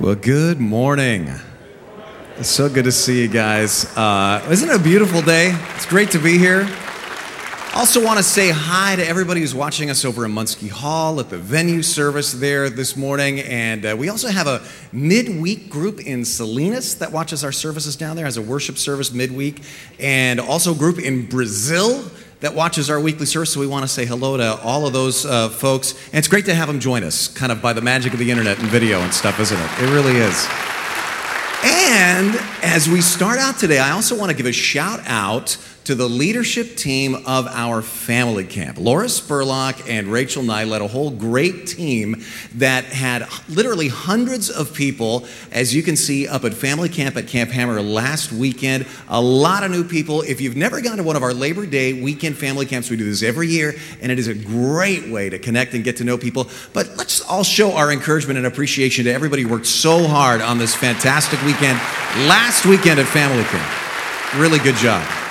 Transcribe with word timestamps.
Well, 0.00 0.14
good 0.14 0.58
morning. 0.58 1.30
It's 2.38 2.48
so 2.48 2.70
good 2.70 2.84
to 2.84 2.92
see 2.92 3.20
you 3.20 3.28
guys. 3.28 3.84
Uh, 3.94 4.44
isn't 4.50 4.68
it 4.68 4.74
a 4.74 4.82
beautiful 4.82 5.20
day? 5.20 5.52
It's 5.74 5.84
great 5.84 6.10
to 6.12 6.18
be 6.18 6.38
here. 6.38 6.66
Also, 7.74 8.02
want 8.02 8.16
to 8.16 8.22
say 8.22 8.50
hi 8.50 8.96
to 8.96 9.06
everybody 9.06 9.40
who's 9.40 9.54
watching 9.54 9.90
us 9.90 10.06
over 10.06 10.24
in 10.24 10.30
Muncie 10.30 10.68
Hall 10.68 11.20
at 11.20 11.28
the 11.28 11.36
venue 11.36 11.82
service 11.82 12.32
there 12.32 12.70
this 12.70 12.96
morning. 12.96 13.40
And 13.40 13.84
uh, 13.84 13.94
we 13.96 14.08
also 14.08 14.28
have 14.28 14.46
a 14.46 14.62
midweek 14.92 15.68
group 15.68 16.00
in 16.00 16.24
Salinas 16.24 16.96
that 16.96 17.12
watches 17.12 17.44
our 17.44 17.52
services 17.52 17.94
down 17.94 18.16
there 18.16 18.26
as 18.26 18.38
a 18.38 18.42
worship 18.42 18.78
service 18.78 19.12
midweek, 19.12 19.60
and 20.00 20.40
also 20.40 20.72
a 20.72 20.76
group 20.76 20.98
in 20.98 21.26
Brazil 21.26 22.02
that 22.42 22.54
watches 22.54 22.90
our 22.90 23.00
weekly 23.00 23.24
service. 23.24 23.52
So 23.52 23.60
we 23.60 23.66
want 23.66 23.84
to 23.84 23.88
say 23.88 24.04
hello 24.04 24.36
to 24.36 24.60
all 24.62 24.86
of 24.86 24.92
those 24.92 25.24
uh, 25.24 25.48
folks. 25.48 25.92
And 26.08 26.16
it's 26.16 26.28
great 26.28 26.44
to 26.46 26.54
have 26.54 26.68
them 26.68 26.80
join 26.80 27.04
us, 27.04 27.28
kind 27.28 27.50
of 27.50 27.62
by 27.62 27.72
the 27.72 27.80
magic 27.80 28.12
of 28.12 28.18
the 28.18 28.30
internet 28.30 28.58
and 28.58 28.68
video 28.68 29.00
and 29.00 29.14
stuff, 29.14 29.40
isn't 29.40 29.58
it? 29.58 29.70
It 29.80 29.90
really 29.90 30.16
is. 30.16 30.46
And 31.64 32.34
as 32.62 32.88
we 32.88 33.00
start 33.00 33.38
out 33.38 33.58
today, 33.58 33.78
I 33.78 33.92
also 33.92 34.18
want 34.18 34.30
to 34.30 34.36
give 34.36 34.46
a 34.46 34.52
shout 34.52 35.00
out 35.06 35.56
to 35.84 35.94
the 35.94 36.08
leadership 36.08 36.76
team 36.76 37.14
of 37.26 37.46
our 37.48 37.82
family 37.82 38.44
camp. 38.44 38.78
Laura 38.78 39.06
Spurlock 39.06 39.88
and 39.88 40.06
Rachel 40.08 40.42
Nye 40.42 40.64
led 40.64 40.80
a 40.80 40.86
whole 40.86 41.10
great 41.10 41.66
team 41.66 42.22
that 42.54 42.84
had 42.84 43.26
literally 43.48 43.88
hundreds 43.88 44.48
of 44.50 44.72
people, 44.74 45.26
as 45.50 45.74
you 45.74 45.82
can 45.82 45.96
see, 45.96 46.28
up 46.28 46.44
at 46.44 46.54
family 46.54 46.88
camp 46.88 47.16
at 47.16 47.26
Camp 47.26 47.50
Hammer 47.50 47.82
last 47.82 48.32
weekend. 48.32 48.86
A 49.08 49.20
lot 49.20 49.64
of 49.64 49.70
new 49.70 49.84
people. 49.84 50.22
If 50.22 50.40
you've 50.40 50.56
never 50.56 50.80
gone 50.80 50.98
to 50.98 51.02
one 51.02 51.16
of 51.16 51.22
our 51.22 51.34
Labor 51.34 51.66
Day 51.66 52.00
weekend 52.00 52.36
family 52.36 52.66
camps, 52.66 52.90
we 52.90 52.96
do 52.96 53.04
this 53.04 53.22
every 53.22 53.48
year, 53.48 53.74
and 54.00 54.12
it 54.12 54.18
is 54.18 54.28
a 54.28 54.34
great 54.34 55.08
way 55.08 55.30
to 55.30 55.38
connect 55.38 55.74
and 55.74 55.82
get 55.82 55.96
to 55.96 56.04
know 56.04 56.16
people. 56.16 56.48
But 56.72 56.96
let's 56.96 57.20
all 57.22 57.44
show 57.44 57.72
our 57.72 57.92
encouragement 57.92 58.38
and 58.38 58.46
appreciation 58.46 59.04
to 59.06 59.12
everybody 59.12 59.42
who 59.42 59.48
worked 59.48 59.66
so 59.66 60.06
hard 60.06 60.40
on 60.40 60.58
this 60.58 60.74
fantastic 60.74 61.42
weekend 61.42 61.78
last 62.28 62.66
weekend 62.66 63.00
at 63.00 63.06
family 63.06 63.44
camp. 63.44 64.40
Really 64.40 64.58
good 64.58 64.76
job. 64.76 65.21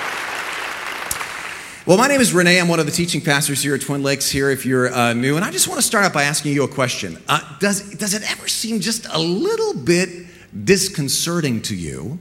Well, 1.84 1.98
my 1.98 2.06
name 2.06 2.20
is 2.20 2.32
Rene. 2.32 2.60
I'm 2.60 2.68
one 2.68 2.78
of 2.78 2.86
the 2.86 2.92
teaching 2.92 3.20
pastors 3.20 3.60
here 3.60 3.74
at 3.74 3.80
Twin 3.80 4.04
Lakes. 4.04 4.30
Here, 4.30 4.50
if 4.50 4.64
you're 4.64 4.94
uh, 4.94 5.14
new, 5.14 5.34
and 5.34 5.44
I 5.44 5.50
just 5.50 5.66
want 5.66 5.80
to 5.80 5.86
start 5.86 6.04
out 6.04 6.12
by 6.12 6.22
asking 6.22 6.52
you 6.52 6.62
a 6.62 6.68
question. 6.68 7.20
Uh, 7.26 7.40
does 7.58 7.90
does 7.96 8.14
it 8.14 8.22
ever 8.30 8.46
seem 8.46 8.78
just 8.78 9.04
a 9.10 9.18
little 9.18 9.74
bit 9.74 10.08
disconcerting 10.64 11.60
to 11.62 11.74
you 11.74 12.20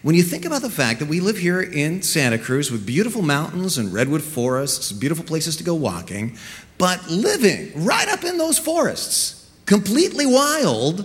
when 0.00 0.14
you 0.14 0.22
think 0.22 0.46
about 0.46 0.62
the 0.62 0.70
fact 0.70 0.98
that 1.00 1.08
we 1.08 1.20
live 1.20 1.36
here 1.36 1.60
in 1.60 2.00
Santa 2.00 2.38
Cruz 2.38 2.70
with 2.70 2.86
beautiful 2.86 3.20
mountains 3.20 3.76
and 3.76 3.92
redwood 3.92 4.22
forests, 4.22 4.92
beautiful 4.92 5.26
places 5.26 5.56
to 5.56 5.62
go 5.62 5.74
walking, 5.74 6.38
but 6.78 7.10
living 7.10 7.70
right 7.84 8.08
up 8.08 8.24
in 8.24 8.38
those 8.38 8.58
forests, 8.58 9.46
completely 9.66 10.24
wild, 10.24 11.04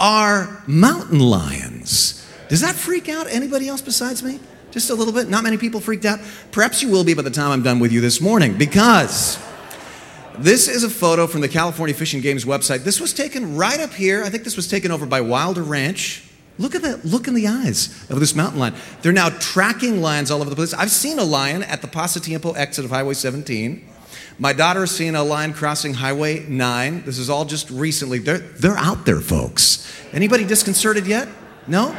are 0.00 0.64
mountain 0.66 1.20
lions? 1.20 2.26
Does 2.48 2.62
that 2.62 2.74
freak 2.74 3.08
out 3.08 3.28
anybody 3.28 3.68
else 3.68 3.82
besides 3.82 4.20
me? 4.24 4.40
Just 4.76 4.90
a 4.90 4.94
little 4.94 5.14
bit. 5.14 5.30
Not 5.30 5.42
many 5.42 5.56
people 5.56 5.80
freaked 5.80 6.04
out. 6.04 6.20
Perhaps 6.52 6.82
you 6.82 6.90
will 6.90 7.02
be 7.02 7.14
by 7.14 7.22
the 7.22 7.30
time 7.30 7.50
I'm 7.50 7.62
done 7.62 7.78
with 7.78 7.92
you 7.92 8.02
this 8.02 8.20
morning 8.20 8.58
because 8.58 9.42
this 10.38 10.68
is 10.68 10.84
a 10.84 10.90
photo 10.90 11.26
from 11.26 11.40
the 11.40 11.48
California 11.48 11.94
Fish 11.94 12.12
and 12.12 12.22
Games 12.22 12.44
website. 12.44 12.84
This 12.84 13.00
was 13.00 13.14
taken 13.14 13.56
right 13.56 13.80
up 13.80 13.94
here. 13.94 14.22
I 14.22 14.28
think 14.28 14.44
this 14.44 14.54
was 14.54 14.68
taken 14.68 14.90
over 14.90 15.06
by 15.06 15.22
Wilder 15.22 15.62
Ranch. 15.62 16.28
Look 16.58 16.74
at 16.74 16.82
that 16.82 17.06
look 17.06 17.26
in 17.26 17.32
the 17.32 17.46
eyes 17.46 17.88
of 18.10 18.20
this 18.20 18.34
mountain 18.34 18.60
lion. 18.60 18.74
They're 19.00 19.12
now 19.12 19.30
tracking 19.30 20.02
lions 20.02 20.30
all 20.30 20.42
over 20.42 20.50
the 20.50 20.56
place. 20.56 20.74
I've 20.74 20.90
seen 20.90 21.18
a 21.18 21.24
lion 21.24 21.62
at 21.62 21.80
the 21.80 21.88
Pasatiempo 21.88 22.54
exit 22.54 22.84
of 22.84 22.90
Highway 22.90 23.14
17. 23.14 23.82
My 24.38 24.52
daughter 24.52 24.80
has 24.80 24.90
seen 24.90 25.14
a 25.14 25.24
lion 25.24 25.54
crossing 25.54 25.94
Highway 25.94 26.40
9. 26.40 27.04
This 27.06 27.16
is 27.16 27.30
all 27.30 27.46
just 27.46 27.70
recently. 27.70 28.18
They're, 28.18 28.40
they're 28.40 28.76
out 28.76 29.06
there, 29.06 29.22
folks. 29.22 29.90
Anybody 30.12 30.44
disconcerted 30.44 31.06
yet? 31.06 31.28
No? 31.66 31.96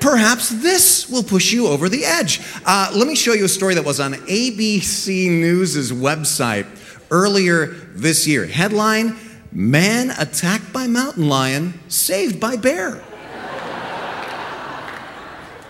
Perhaps 0.00 0.50
this 0.50 1.08
will 1.08 1.22
push 1.22 1.52
you 1.52 1.66
over 1.66 1.88
the 1.88 2.04
edge. 2.04 2.40
Uh, 2.64 2.90
let 2.94 3.06
me 3.06 3.14
show 3.14 3.32
you 3.32 3.44
a 3.44 3.48
story 3.48 3.74
that 3.74 3.84
was 3.84 4.00
on 4.00 4.14
ABC 4.14 5.28
News' 5.28 5.92
website 5.92 6.66
earlier 7.10 7.66
this 7.66 8.26
year. 8.26 8.46
Headline 8.46 9.16
Man 9.56 10.10
attacked 10.10 10.70
by 10.70 10.86
mountain 10.86 11.30
lion, 11.30 11.80
saved 11.88 12.38
by 12.38 12.56
bear. 12.56 13.02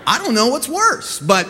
I 0.09 0.19
don't 0.19 0.34
know 0.34 0.49
what's 0.49 0.69
worse, 0.69 1.21
but 1.21 1.49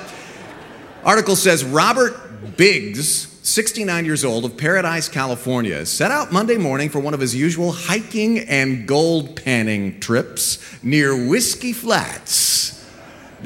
article 1.03 1.34
says 1.34 1.65
Robert 1.65 2.56
Biggs 2.59 3.39
69 3.47 4.05
years 4.05 4.23
old 4.23 4.45
of 4.45 4.59
Paradise, 4.59 5.09
California, 5.09 5.87
set 5.87 6.11
out 6.11 6.31
Monday 6.31 6.59
morning 6.59 6.91
for 6.91 6.99
one 6.99 7.15
of 7.15 7.21
his 7.21 7.34
usual 7.34 7.73
hiking 7.73 8.41
and 8.41 8.87
gold 8.87 9.43
panning 9.43 9.99
trips 9.99 10.59
near 10.83 11.29
Whiskey 11.29 11.73
Flats. 11.73 12.75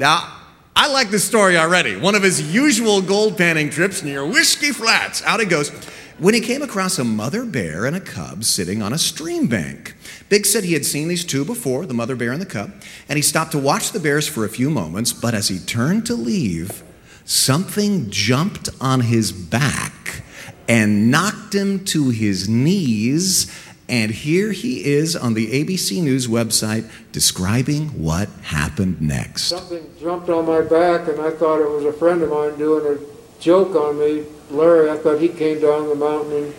Now, 0.01 0.35
I 0.75 0.87
like 0.87 1.11
this 1.11 1.23
story 1.23 1.59
already. 1.59 1.95
One 1.95 2.15
of 2.15 2.23
his 2.23 2.51
usual 2.51 3.03
gold 3.03 3.37
panning 3.37 3.69
trips 3.69 4.01
near 4.01 4.25
Whiskey 4.25 4.71
Flats. 4.71 5.21
Out 5.21 5.39
he 5.39 5.45
goes. 5.45 5.69
When 6.17 6.33
he 6.33 6.39
came 6.39 6.63
across 6.63 6.97
a 6.97 7.03
mother 7.03 7.45
bear 7.45 7.85
and 7.85 7.95
a 7.95 7.99
cub 7.99 8.43
sitting 8.43 8.81
on 8.81 8.93
a 8.93 8.97
stream 8.97 9.45
bank. 9.45 9.93
Biggs 10.27 10.51
said 10.51 10.63
he 10.63 10.73
had 10.73 10.87
seen 10.87 11.07
these 11.07 11.23
two 11.23 11.45
before, 11.45 11.85
the 11.85 11.93
mother 11.93 12.15
bear 12.15 12.31
and 12.31 12.41
the 12.41 12.47
cub, 12.47 12.73
and 13.07 13.17
he 13.17 13.21
stopped 13.21 13.51
to 13.51 13.59
watch 13.59 13.91
the 13.91 13.99
bears 13.99 14.27
for 14.27 14.43
a 14.43 14.49
few 14.49 14.71
moments, 14.71 15.13
but 15.13 15.35
as 15.35 15.49
he 15.49 15.59
turned 15.59 16.07
to 16.07 16.15
leave, 16.15 16.81
something 17.23 18.09
jumped 18.09 18.69
on 18.79 19.01
his 19.01 19.31
back 19.31 20.23
and 20.67 21.11
knocked 21.11 21.53
him 21.53 21.85
to 21.85 22.09
his 22.09 22.49
knees. 22.49 23.51
And 23.91 24.09
here 24.09 24.53
he 24.53 24.85
is 24.85 25.17
on 25.17 25.33
the 25.33 25.51
ABC 25.51 26.01
News 26.01 26.25
website 26.25 26.89
describing 27.11 28.01
what 28.01 28.29
happened 28.41 29.01
next. 29.01 29.43
Something 29.43 29.85
jumped 29.99 30.29
on 30.29 30.45
my 30.45 30.61
back, 30.61 31.09
and 31.09 31.19
I 31.19 31.29
thought 31.29 31.59
it 31.59 31.69
was 31.69 31.83
a 31.83 31.91
friend 31.91 32.21
of 32.21 32.29
mine 32.29 32.57
doing 32.57 32.97
a 32.97 33.41
joke 33.41 33.75
on 33.75 33.99
me. 33.99 34.23
Larry, 34.49 34.89
I 34.89 34.95
thought 34.97 35.19
he 35.19 35.27
came 35.27 35.59
down 35.59 35.89
the 35.89 35.95
mountain 35.95 36.31
and 36.31 36.53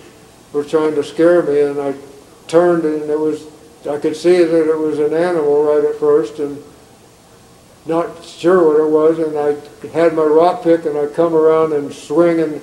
was 0.53 0.71
trying 0.71 0.95
to 0.95 1.03
scare 1.03 1.43
me, 1.43 1.59
and 1.63 1.81
I 1.81 1.95
turned, 2.49 2.85
and 2.85 3.09
it 3.11 3.19
was, 3.19 3.47
I 3.89 3.97
could 3.97 4.15
see 4.15 4.45
that 4.45 4.71
it 4.71 4.79
was 4.79 4.99
an 4.99 5.15
animal 5.15 5.65
right 5.65 5.89
at 5.89 5.99
first, 5.99 6.39
and 6.39 6.63
not 7.87 8.23
sure 8.23 8.69
what 8.69 8.79
it 8.79 8.91
was, 8.91 9.19
and 9.19 9.39
I 9.39 9.89
had 9.89 10.15
my 10.15 10.23
rock 10.23 10.63
pick 10.63 10.85
and 10.85 10.99
I 10.99 11.07
come 11.07 11.35
around 11.35 11.73
and 11.73 11.93
swing 11.93 12.41
and 12.41 12.61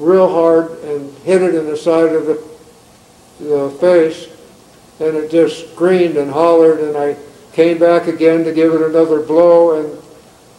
real 0.00 0.28
hard 0.28 0.72
and 0.84 1.16
hit 1.18 1.40
it 1.40 1.54
in 1.54 1.66
the 1.66 1.76
side 1.76 2.12
of 2.12 2.26
the, 2.26 2.49
Uh, 3.40 3.68
the 3.68 3.70
face, 3.80 4.28
and 5.00 5.16
it 5.16 5.30
just 5.30 5.72
screamed 5.72 6.16
and 6.16 6.30
hollered, 6.30 6.80
and 6.80 6.96
I 6.96 7.16
came 7.52 7.78
back 7.78 8.06
again 8.06 8.44
to 8.44 8.52
give 8.52 8.74
it 8.74 8.82
another 8.82 9.20
blow, 9.20 9.80
and 9.80 10.02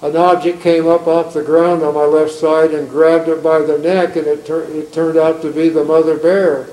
an 0.01 0.15
object 0.17 0.61
came 0.61 0.87
up 0.87 1.05
off 1.05 1.33
the 1.33 1.43
ground 1.43 1.83
on 1.83 1.93
my 1.93 2.05
left 2.05 2.31
side 2.31 2.71
and 2.71 2.89
grabbed 2.89 3.29
it 3.29 3.43
by 3.43 3.59
the 3.59 3.77
neck, 3.77 4.15
and 4.15 4.25
it, 4.25 4.45
tur- 4.45 4.63
it 4.63 4.91
turned 4.91 5.17
out 5.17 5.41
to 5.43 5.51
be 5.51 5.69
the 5.69 5.83
mother 5.83 6.17
bear. 6.17 6.69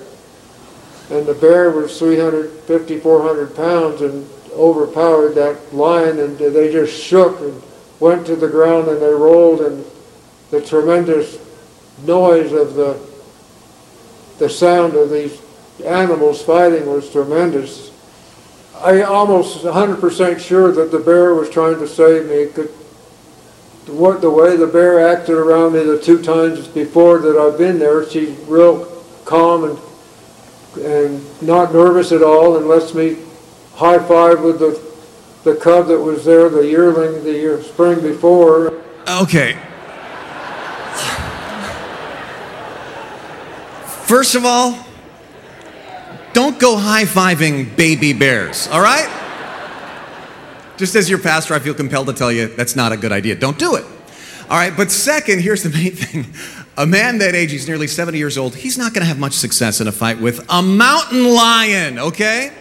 And 1.10 1.26
the 1.26 1.34
bear 1.34 1.70
was 1.70 1.98
350, 1.98 3.00
400 3.00 3.54
pounds, 3.54 4.00
and 4.00 4.28
overpowered 4.58 5.34
that 5.34 5.74
lion 5.74 6.18
and 6.18 6.36
they 6.36 6.70
just 6.72 7.00
shook 7.00 7.40
and 7.40 7.62
went 8.00 8.26
to 8.26 8.36
the 8.36 8.48
ground 8.48 8.88
and 8.88 9.00
they 9.00 9.12
rolled 9.12 9.60
and 9.60 9.84
the 10.50 10.60
tremendous 10.60 11.38
noise 12.02 12.52
of 12.52 12.74
the 12.74 12.98
the 14.38 14.48
sound 14.48 14.94
of 14.94 15.10
these 15.10 15.40
animals 15.84 16.42
fighting 16.42 16.86
was 16.86 17.10
tremendous. 17.10 17.90
I 18.76 19.02
almost 19.02 19.64
100% 19.64 20.38
sure 20.38 20.72
that 20.72 20.90
the 20.90 20.98
bear 20.98 21.34
was 21.34 21.50
trying 21.50 21.78
to 21.78 21.88
save 21.88 22.28
me. 22.28 22.46
Could, 22.52 22.70
what 23.88 24.20
the 24.20 24.30
way 24.30 24.56
the 24.56 24.66
bear 24.66 25.08
acted 25.08 25.34
around 25.34 25.72
me 25.72 25.82
the 25.82 26.00
two 26.00 26.22
times 26.22 26.68
before 26.68 27.18
that 27.18 27.36
I've 27.36 27.58
been 27.58 27.78
there, 27.78 28.08
she's 28.08 28.36
real 28.46 28.84
calm 29.24 29.64
and 29.64 29.78
and 30.76 31.42
not 31.42 31.72
nervous 31.72 32.12
at 32.12 32.22
all 32.22 32.56
and 32.56 32.68
lets 32.68 32.94
me 32.94 33.16
high 33.74 33.98
five 33.98 34.40
with 34.42 34.58
the, 34.58 34.80
the 35.44 35.56
cub 35.56 35.88
that 35.88 35.98
was 35.98 36.24
there, 36.24 36.48
the 36.48 36.66
yearling, 36.66 37.24
the 37.24 37.32
year, 37.32 37.62
spring 37.62 38.00
before. 38.00 38.82
Okay. 39.08 39.58
First 44.06 44.34
of 44.34 44.44
all, 44.44 44.72
don't 46.32 46.58
go 46.58 46.76
high 46.76 47.04
fiving 47.04 47.74
baby 47.76 48.12
bears, 48.12 48.68
all 48.68 48.80
right? 48.80 49.08
Just 50.76 50.94
as 50.94 51.10
your 51.10 51.18
pastor, 51.18 51.54
I 51.54 51.58
feel 51.58 51.74
compelled 51.74 52.06
to 52.06 52.12
tell 52.12 52.30
you 52.30 52.46
that's 52.46 52.76
not 52.76 52.92
a 52.92 52.96
good 52.96 53.10
idea. 53.10 53.34
Don't 53.34 53.58
do 53.58 53.74
it. 53.74 53.84
All 54.50 54.56
right, 54.56 54.74
but 54.74 54.90
second, 54.90 55.40
here's 55.40 55.62
the 55.62 55.70
main 55.70 55.92
thing. 55.94 56.26
A 56.76 56.86
man 56.86 57.18
that 57.18 57.34
age, 57.34 57.50
he's 57.50 57.66
nearly 57.66 57.88
70 57.88 58.16
years 58.16 58.38
old, 58.38 58.54
he's 58.54 58.78
not 58.78 58.94
going 58.94 59.02
to 59.02 59.08
have 59.08 59.18
much 59.18 59.32
success 59.32 59.80
in 59.80 59.88
a 59.88 59.92
fight 59.92 60.20
with 60.20 60.46
a 60.48 60.62
mountain 60.62 61.34
lion, 61.34 61.98
okay? 61.98 62.52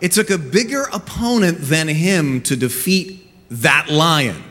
It 0.00 0.10
took 0.10 0.30
a 0.30 0.38
bigger 0.38 0.82
opponent 0.92 1.58
than 1.60 1.86
him 1.86 2.42
to 2.42 2.56
defeat 2.56 3.24
that 3.50 3.88
lion. 3.88 4.42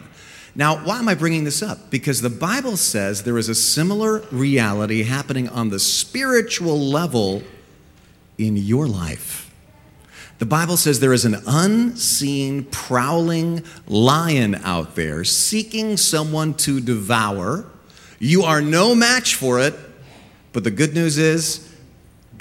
Now, 0.55 0.83
why 0.83 0.99
am 0.99 1.07
I 1.07 1.15
bringing 1.15 1.43
this 1.43 1.61
up? 1.61 1.89
Because 1.89 2.21
the 2.21 2.29
Bible 2.29 2.77
says 2.77 3.23
there 3.23 3.37
is 3.37 3.49
a 3.49 3.55
similar 3.55 4.19
reality 4.31 5.03
happening 5.03 5.49
on 5.49 5.69
the 5.69 5.79
spiritual 5.79 6.79
level 6.79 7.43
in 8.45 8.57
your 8.57 8.87
life. 8.87 9.53
The 10.39 10.45
Bible 10.47 10.75
says 10.75 10.99
there 10.99 11.13
is 11.13 11.25
an 11.25 11.37
unseen, 11.45 12.65
prowling 12.65 13.63
lion 13.87 14.55
out 14.55 14.95
there 14.95 15.23
seeking 15.23 15.97
someone 15.97 16.55
to 16.55 16.81
devour. 16.81 17.65
You 18.17 18.43
are 18.43 18.61
no 18.61 18.95
match 18.95 19.35
for 19.35 19.59
it, 19.59 19.75
but 20.51 20.63
the 20.63 20.71
good 20.71 20.95
news 20.95 21.19
is 21.19 21.70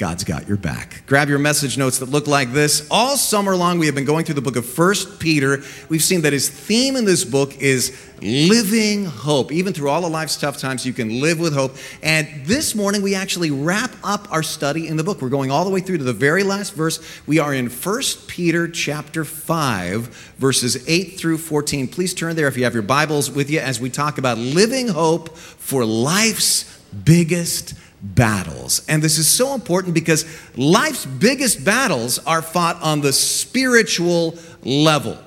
God's 0.01 0.25
got 0.25 0.49
your 0.49 0.57
back. 0.57 1.03
Grab 1.07 1.29
your 1.29 1.39
message 1.39 1.77
notes 1.77 1.99
that 1.99 2.09
look 2.09 2.27
like 2.27 2.55
this. 2.55 2.89
All 2.91 3.19
summer 3.19 3.55
long, 3.55 3.79
we 3.79 3.85
have 3.85 3.95
been 3.95 4.07
going 4.07 4.25
through 4.25 4.37
the 4.37 4.41
book 4.41 4.57
of 4.57 4.65
First 4.65 5.21
Peter. 5.21 5.63
We've 5.91 6.03
seen 6.03 6.23
that 6.23 6.33
his 6.33 6.49
theme 6.49 6.97
in 6.97 7.05
this 7.05 7.23
book 7.23 7.59
is 7.61 7.95
living 8.23 9.05
hope. 9.05 9.53
Even 9.53 9.75
through 9.75 9.91
all 9.91 10.03
of 10.07 10.11
life's 10.11 10.39
tough 10.39 10.57
times, 10.57 10.87
you 10.87 10.95
can 10.95 11.21
live 11.21 11.39
with 11.39 11.53
hope. 11.53 11.77
And 12.03 12.27
this 12.47 12.75
morning, 12.75 13.03
we 13.03 13.15
actually 13.15 13.51
wrap 13.51 13.95
up 14.03 14.27
our 14.33 14.43
study 14.43 14.89
in 14.89 14.97
the 14.97 15.05
book. 15.05 15.21
We're 15.21 15.29
going 15.29 15.51
all 15.51 15.67
the 15.67 15.71
way 15.71 15.81
through 15.81 15.99
to 15.99 16.05
the 16.05 16.15
very 16.15 16.45
last 16.45 16.73
verse. 16.73 16.99
We 17.27 17.39
are 17.39 17.53
in 17.53 17.69
First 17.69 18.27
Peter 18.27 18.69
chapter 18.69 19.23
5, 19.23 20.35
verses 20.39 20.83
8 20.89 21.19
through 21.19 21.37
14. 21.37 21.89
Please 21.89 22.15
turn 22.15 22.37
there 22.37 22.49
if 22.49 22.57
you 22.57 22.65
have 22.65 22.73
your 22.73 22.83
Bibles 22.83 23.31
with 23.31 23.51
you 23.51 23.61
as 23.61 23.79
we 23.79 23.91
talk 23.91 24.17
about 24.17 24.39
living 24.39 24.89
hope 24.89 25.37
for 25.37 25.85
life's 25.85 26.79
biggest 27.05 27.75
battles. 28.03 28.83
And 28.89 29.03
this 29.03 29.19
is 29.19 29.29
so 29.29 29.55
important 29.55 29.95
because 29.95 30.25
life's 30.57 31.07
biggest 31.07 31.65
battles 31.65 32.19
are 32.21 32.43
fought 32.43 32.81
on 32.83 33.01
the 33.01 33.13
spiritual 33.13 34.37
level. 34.63 35.19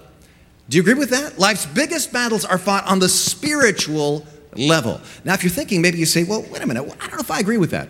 Do 0.70 0.78
you 0.78 0.82
agree 0.82 0.94
with 0.94 1.10
that? 1.12 1.38
Life's 1.38 1.66
biggest 1.66 2.12
battles 2.12 2.46
are 2.46 2.58
fought 2.58 2.86
on 2.88 3.00
the 3.00 3.10
spiritual 3.10 4.26
level. 4.56 5.02
Now, 5.24 5.34
if 5.34 5.44
you're 5.44 5.52
thinking, 5.52 5.82
maybe 5.82 5.98
you 5.98 6.06
say, 6.06 6.24
well, 6.24 6.46
wait 6.52 6.62
a 6.62 6.68
minute, 6.68 6.84
I 7.00 7.08
don't 7.08 7.14
know 7.14 7.20
if 7.20 7.32
I 7.32 7.40
agree 7.40 7.58
with 7.58 7.72
that. 7.72 7.90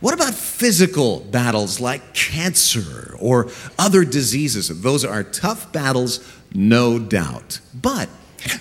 What 0.00 0.14
about 0.14 0.34
physical 0.34 1.20
battles 1.20 1.78
like 1.78 2.14
cancer 2.14 3.16
or 3.20 3.50
other 3.78 4.04
diseases? 4.04 4.68
Those 4.80 5.04
are 5.04 5.22
tough 5.22 5.72
battles, 5.72 6.26
no 6.54 6.98
doubt. 6.98 7.60
But 7.74 8.08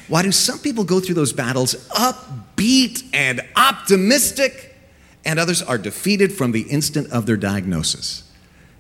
why 0.09 0.23
do 0.23 0.31
some 0.33 0.59
people 0.59 0.83
go 0.83 0.99
through 0.99 1.15
those 1.15 1.31
battles 1.31 1.75
upbeat 1.89 3.03
and 3.13 3.41
optimistic? 3.55 4.68
And 5.29 5.37
others 5.37 5.61
are 5.61 5.77
defeated 5.77 6.33
from 6.33 6.53
the 6.53 6.63
instant 6.63 7.07
of 7.11 7.27
their 7.27 7.37
diagnosis 7.37 8.23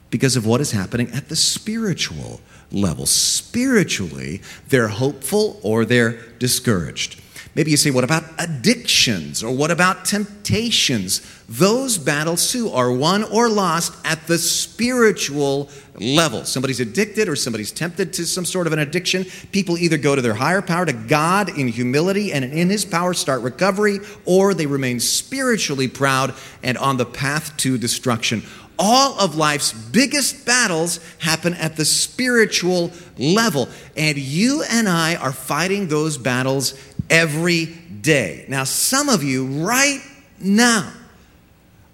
because 0.09 0.35
of 0.35 0.47
what 0.47 0.59
is 0.59 0.71
happening 0.71 1.07
at 1.11 1.29
the 1.29 1.35
spiritual 1.35 2.41
level. 2.71 3.05
Spiritually, 3.05 4.41
they're 4.67 4.87
hopeful 4.87 5.59
or 5.61 5.85
they're 5.85 6.13
discouraged. 6.39 7.21
Maybe 7.59 7.71
you 7.71 7.77
say, 7.77 7.91
what 7.91 8.05
about 8.05 8.23
addictions 8.37 9.43
or 9.43 9.53
what 9.53 9.69
about 9.69 10.05
temptations? 10.05 11.19
Those 11.49 11.97
battles 11.97 12.53
too 12.53 12.69
are 12.69 12.89
won 12.89 13.25
or 13.25 13.49
lost 13.49 13.97
at 14.05 14.27
the 14.27 14.37
spiritual 14.37 15.69
level. 15.99 16.45
Somebody's 16.45 16.79
addicted 16.79 17.27
or 17.27 17.35
somebody's 17.35 17.73
tempted 17.73 18.13
to 18.13 18.25
some 18.25 18.45
sort 18.45 18.65
of 18.65 18.71
an 18.71 18.79
addiction. 18.79 19.25
People 19.51 19.77
either 19.77 19.97
go 19.97 20.15
to 20.15 20.21
their 20.21 20.35
higher 20.35 20.61
power, 20.61 20.85
to 20.85 20.93
God 20.93 21.49
in 21.49 21.67
humility 21.67 22.31
and 22.31 22.45
in 22.45 22.69
His 22.69 22.85
power 22.85 23.13
start 23.13 23.41
recovery, 23.41 23.99
or 24.23 24.53
they 24.53 24.65
remain 24.65 25.01
spiritually 25.01 25.89
proud 25.89 26.35
and 26.63 26.77
on 26.77 26.95
the 26.95 27.05
path 27.05 27.57
to 27.57 27.77
destruction 27.77 28.41
all 28.79 29.19
of 29.19 29.35
life's 29.35 29.73
biggest 29.73 30.45
battles 30.45 30.99
happen 31.19 31.53
at 31.55 31.75
the 31.75 31.83
spiritual 31.83 32.91
level. 33.17 33.67
And 33.97 34.17
you 34.17 34.63
and 34.63 34.87
I 34.87 35.17
are 35.17 35.33
fighting 35.33 35.89
those 35.89 36.17
battles 36.17 36.73
every 37.09 37.65
day. 37.65 38.45
Now, 38.47 38.63
some 38.63 39.09
of 39.09 39.23
you 39.23 39.45
right 39.45 40.01
now 40.39 40.91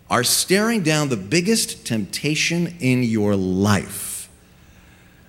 are 0.09 0.23
staring 0.23 0.83
down 0.83 1.09
the 1.09 1.17
biggest 1.17 1.85
temptation 1.85 2.75
in 2.79 3.03
your 3.03 3.35
life. 3.35 4.29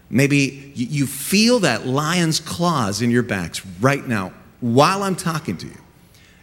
Maybe 0.08 0.72
you 0.74 1.06
feel 1.06 1.60
that 1.60 1.86
lion's 1.86 2.38
claws 2.38 3.02
in 3.02 3.10
your 3.10 3.22
backs 3.22 3.64
right 3.80 4.06
now 4.06 4.32
while 4.60 5.02
I'm 5.02 5.16
talking 5.16 5.56
to 5.58 5.66
you. 5.66 5.78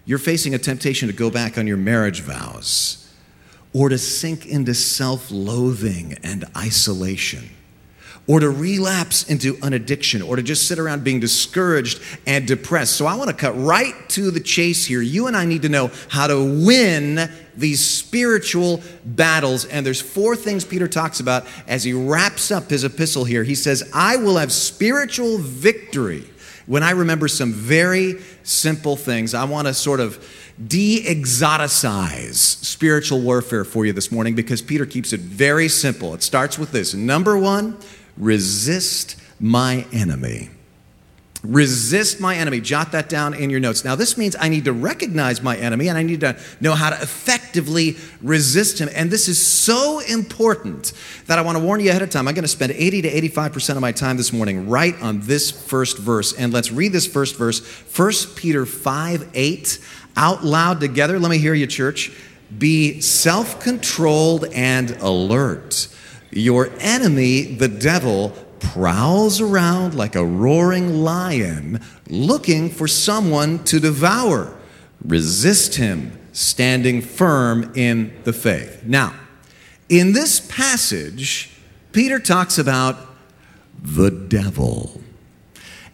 You're 0.05 0.19
facing 0.19 0.53
a 0.53 0.57
temptation 0.57 1.07
to 1.07 1.13
go 1.13 1.29
back 1.29 1.57
on 1.57 1.65
your 1.65 1.77
marriage 1.77 2.21
vows 2.21 3.13
or 3.73 3.89
to 3.89 3.97
sink 3.97 4.45
into 4.45 4.73
self 4.73 5.31
loathing 5.31 6.17
and 6.23 6.45
isolation 6.57 7.49
or 8.25 8.39
to 8.39 8.49
relapse 8.49 9.29
into 9.29 9.57
an 9.63 9.73
addiction 9.73 10.21
or 10.21 10.37
to 10.37 10.43
just 10.43 10.67
sit 10.67 10.79
around 10.79 11.03
being 11.03 11.19
discouraged 11.19 12.01
and 12.25 12.47
depressed. 12.47 12.95
So 12.95 13.05
I 13.05 13.15
want 13.15 13.29
to 13.29 13.35
cut 13.35 13.51
right 13.57 13.93
to 14.09 14.31
the 14.31 14.39
chase 14.39 14.85
here. 14.85 15.01
You 15.01 15.27
and 15.27 15.35
I 15.35 15.45
need 15.45 15.63
to 15.63 15.69
know 15.69 15.91
how 16.09 16.27
to 16.27 16.65
win 16.65 17.29
these 17.55 17.85
spiritual 17.85 18.81
battles. 19.03 19.65
And 19.65 19.85
there's 19.85 20.01
four 20.01 20.35
things 20.35 20.63
Peter 20.63 20.87
talks 20.87 21.19
about 21.19 21.45
as 21.67 21.83
he 21.83 21.91
wraps 21.91 22.49
up 22.49 22.69
his 22.69 22.85
epistle 22.85 23.25
here. 23.25 23.43
He 23.43 23.55
says, 23.55 23.89
I 23.93 24.15
will 24.15 24.37
have 24.37 24.51
spiritual 24.53 25.37
victory. 25.39 26.23
When 26.65 26.81
I 26.81 26.91
remember 26.91 27.27
some 27.27 27.51
very 27.51 28.21
simple 28.43 28.95
things, 28.95 29.33
I 29.33 29.43
want 29.43 29.67
to 29.67 29.73
sort 29.73 29.99
of 29.99 30.25
de 30.65 31.03
exoticize 31.03 32.35
spiritual 32.35 33.19
warfare 33.21 33.65
for 33.65 33.85
you 33.85 33.91
this 33.91 34.11
morning 34.13 34.33
because 34.33 34.61
Peter 34.61 34.85
keeps 34.85 35.11
it 35.11 35.19
very 35.19 35.67
simple. 35.67 36.13
It 36.13 36.23
starts 36.23 36.57
with 36.57 36.71
this 36.71 36.93
number 36.93 37.37
one, 37.37 37.77
resist 38.17 39.15
my 39.39 39.85
enemy. 39.91 40.49
Resist 41.43 42.21
my 42.21 42.35
enemy. 42.35 42.61
Jot 42.61 42.93
that 42.93 43.09
down 43.09 43.33
in 43.33 43.49
your 43.49 43.59
notes. 43.59 43.83
Now, 43.83 43.95
this 43.95 44.17
means 44.17 44.33
I 44.39 44.47
need 44.47 44.63
to 44.63 44.71
recognize 44.71 45.41
my 45.41 45.57
enemy 45.57 45.89
and 45.89 45.97
I 45.97 46.03
need 46.03 46.21
to 46.21 46.39
know 46.61 46.73
how 46.73 46.89
to 46.89 46.95
effectively 47.01 47.97
resist 48.21 48.79
him. 48.79 48.87
And 48.95 49.11
this 49.11 49.27
is 49.27 49.45
so 49.45 49.99
important 49.99 50.93
that 51.27 51.37
I 51.37 51.41
want 51.41 51.57
to 51.57 51.63
warn 51.63 51.81
you 51.81 51.89
ahead 51.89 52.01
of 52.01 52.09
time. 52.09 52.29
I'm 52.29 52.33
going 52.33 52.43
to 52.43 52.47
spend 52.47 52.71
80 52.71 53.01
to 53.01 53.21
85% 53.29 53.75
of 53.75 53.81
my 53.81 53.91
time 53.91 54.15
this 54.15 54.31
morning 54.31 54.69
right 54.69 54.95
on 55.01 55.19
this 55.21 55.51
first 55.51 55.97
verse. 55.97 56.31
And 56.31 56.53
let's 56.53 56.71
read 56.71 56.93
this 56.93 57.05
first 57.05 57.35
verse 57.35 57.59
1 57.61 58.35
Peter 58.37 58.65
5 58.65 59.31
8 59.33 59.79
out 60.15 60.45
loud 60.45 60.79
together. 60.79 61.19
Let 61.19 61.29
me 61.29 61.39
hear 61.39 61.53
you, 61.53 61.67
church. 61.67 62.13
Be 62.57 63.01
self 63.01 63.59
controlled 63.59 64.45
and 64.53 64.91
alert 65.01 65.89
your 66.35 66.69
enemy, 66.79 67.43
the 67.43 67.67
devil, 67.67 68.33
prowls 68.59 69.41
around 69.41 69.93
like 69.93 70.15
a 70.15 70.25
roaring 70.25 71.03
lion 71.03 71.81
looking 72.09 72.69
for 72.69 72.87
someone 72.87 73.63
to 73.65 73.79
devour. 73.79 74.55
Resist 75.05 75.75
him, 75.75 76.17
standing 76.31 77.01
firm 77.01 77.73
in 77.75 78.13
the 78.23 78.33
faith. 78.33 78.83
Now, 78.85 79.13
in 79.89 80.13
this 80.13 80.39
passage, 80.39 81.51
Peter 81.91 82.19
talks 82.19 82.57
about 82.57 82.97
the 83.81 84.09
devil. 84.09 85.01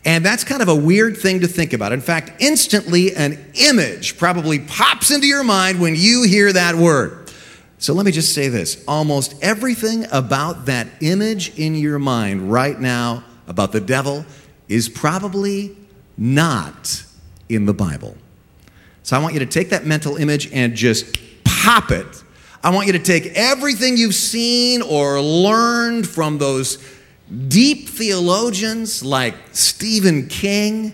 And 0.05 0.25
that's 0.25 0.43
kind 0.43 0.61
of 0.61 0.69
a 0.69 0.75
weird 0.75 1.17
thing 1.17 1.41
to 1.41 1.47
think 1.47 1.73
about. 1.73 1.91
In 1.91 2.01
fact, 2.01 2.41
instantly 2.41 3.15
an 3.15 3.37
image 3.55 4.17
probably 4.17 4.59
pops 4.59 5.11
into 5.11 5.27
your 5.27 5.43
mind 5.43 5.81
when 5.81 5.95
you 5.95 6.23
hear 6.23 6.53
that 6.53 6.75
word. 6.75 7.18
So 7.79 7.93
let 7.93 8.05
me 8.05 8.11
just 8.11 8.33
say 8.33 8.49
this 8.49 8.83
almost 8.87 9.41
everything 9.41 10.05
about 10.11 10.65
that 10.65 10.87
image 10.99 11.57
in 11.57 11.75
your 11.75 11.97
mind 11.97 12.51
right 12.51 12.77
now 12.77 13.23
about 13.47 13.71
the 13.71 13.79
devil 13.79 14.25
is 14.67 14.89
probably 14.89 15.75
not 16.17 17.03
in 17.47 17.65
the 17.65 17.73
Bible. 17.73 18.17
So 19.03 19.15
I 19.15 19.21
want 19.21 19.33
you 19.33 19.39
to 19.39 19.45
take 19.45 19.69
that 19.69 19.85
mental 19.85 20.17
image 20.17 20.51
and 20.51 20.75
just 20.75 21.17
pop 21.45 21.89
it. 21.91 22.23
I 22.61 22.71
want 22.71 22.87
you 22.87 22.93
to 22.93 22.99
take 22.99 23.27
everything 23.27 23.95
you've 23.95 24.13
seen 24.13 24.81
or 24.81 25.21
learned 25.21 26.07
from 26.07 26.37
those 26.37 26.77
deep 27.47 27.87
theologians 27.87 29.03
like 29.03 29.35
Stephen 29.53 30.27
King 30.27 30.93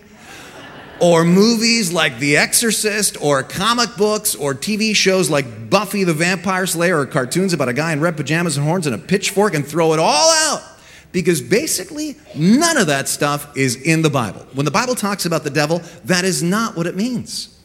or 0.99 1.23
movies 1.25 1.91
like 1.91 2.19
The 2.19 2.37
Exorcist, 2.37 3.21
or 3.21 3.43
comic 3.43 3.95
books, 3.97 4.35
or 4.35 4.53
TV 4.53 4.95
shows 4.95 5.29
like 5.29 5.69
Buffy 5.69 6.03
the 6.03 6.13
Vampire 6.13 6.65
Slayer, 6.65 6.99
or 6.99 7.05
cartoons 7.05 7.53
about 7.53 7.69
a 7.69 7.73
guy 7.73 7.93
in 7.93 7.99
red 7.99 8.17
pajamas 8.17 8.57
and 8.57 8.65
horns 8.65 8.87
and 8.87 8.95
a 8.95 8.99
pitchfork, 8.99 9.53
and 9.53 9.65
throw 9.65 9.93
it 9.93 9.99
all 9.99 10.31
out. 10.31 10.63
Because 11.11 11.41
basically, 11.41 12.17
none 12.35 12.77
of 12.77 12.87
that 12.87 13.07
stuff 13.07 13.55
is 13.55 13.75
in 13.75 14.01
the 14.01 14.09
Bible. 14.09 14.45
When 14.53 14.65
the 14.65 14.71
Bible 14.71 14.95
talks 14.95 15.25
about 15.25 15.43
the 15.43 15.49
devil, 15.49 15.81
that 16.05 16.25
is 16.25 16.43
not 16.43 16.75
what 16.75 16.87
it 16.87 16.95
means. 16.95 17.57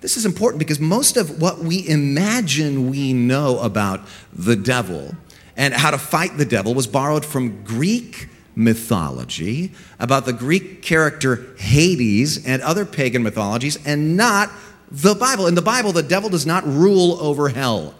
This 0.00 0.16
is 0.16 0.24
important 0.24 0.58
because 0.58 0.78
most 0.78 1.16
of 1.16 1.40
what 1.40 1.58
we 1.58 1.88
imagine 1.88 2.90
we 2.90 3.12
know 3.12 3.58
about 3.58 4.00
the 4.32 4.54
devil 4.54 5.14
and 5.56 5.74
how 5.74 5.90
to 5.90 5.98
fight 5.98 6.36
the 6.36 6.44
devil 6.44 6.72
was 6.72 6.86
borrowed 6.86 7.24
from 7.24 7.64
Greek 7.64 8.28
mythology, 8.58 9.72
about 10.00 10.26
the 10.26 10.32
Greek 10.32 10.82
character 10.82 11.46
Hades 11.56 12.44
and 12.44 12.60
other 12.60 12.84
pagan 12.84 13.22
mythologies, 13.22 13.78
and 13.86 14.16
not 14.16 14.50
the 14.90 15.14
Bible. 15.14 15.46
In 15.46 15.54
the 15.54 15.62
Bible, 15.62 15.92
the 15.92 16.02
devil 16.02 16.28
does 16.28 16.44
not 16.44 16.66
rule 16.66 17.18
over 17.20 17.48
hell. 17.48 17.94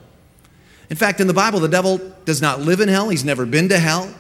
In 0.91 0.97
fact, 0.97 1.21
in 1.21 1.29
the 1.29 1.35
Bible, 1.35 1.61
the 1.61 1.69
devil 1.69 1.99
does 2.25 2.43
not 2.43 2.61
live 2.61 2.81
in 2.81 2.89
hell, 2.89 3.09
he's 3.09 3.25
never 3.25 3.47
been 3.47 3.69
to 3.69 3.79
hell. 3.79 4.13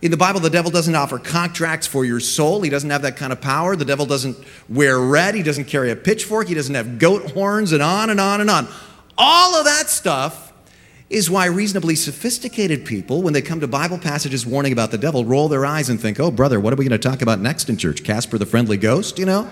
In 0.00 0.12
the 0.12 0.16
Bible, 0.16 0.38
the 0.38 0.50
devil 0.50 0.70
doesn't 0.70 0.94
offer 0.94 1.18
contracts 1.18 1.86
for 1.88 2.04
your 2.04 2.20
soul. 2.20 2.62
He 2.62 2.70
doesn't 2.70 2.90
have 2.90 3.02
that 3.02 3.16
kind 3.16 3.32
of 3.32 3.40
power. 3.40 3.74
The 3.74 3.84
devil 3.84 4.06
doesn't 4.06 4.36
wear 4.68 5.00
red. 5.00 5.34
He 5.34 5.42
doesn't 5.42 5.64
carry 5.64 5.90
a 5.90 5.96
pitchfork. 5.96 6.46
He 6.46 6.54
doesn't 6.54 6.74
have 6.76 7.00
goat 7.00 7.32
horns, 7.32 7.72
and 7.72 7.82
on 7.82 8.08
and 8.08 8.20
on 8.20 8.40
and 8.40 8.48
on. 8.48 8.68
All 9.16 9.56
of 9.56 9.64
that 9.64 9.88
stuff 9.88 10.47
is 11.10 11.30
why 11.30 11.46
reasonably 11.46 11.94
sophisticated 11.94 12.84
people, 12.84 13.22
when 13.22 13.32
they 13.32 13.40
come 13.40 13.60
to 13.60 13.66
Bible 13.66 13.98
passages 13.98 14.46
warning 14.46 14.72
about 14.72 14.90
the 14.90 14.98
devil, 14.98 15.24
roll 15.24 15.48
their 15.48 15.64
eyes 15.64 15.88
and 15.88 16.00
think, 16.00 16.20
oh, 16.20 16.30
brother, 16.30 16.60
what 16.60 16.72
are 16.72 16.76
we 16.76 16.86
going 16.86 17.00
to 17.00 17.08
talk 17.08 17.22
about 17.22 17.40
next 17.40 17.70
in 17.70 17.76
church? 17.76 18.04
Casper 18.04 18.36
the 18.36 18.46
friendly 18.46 18.76
ghost, 18.76 19.18
you 19.18 19.24
know? 19.24 19.50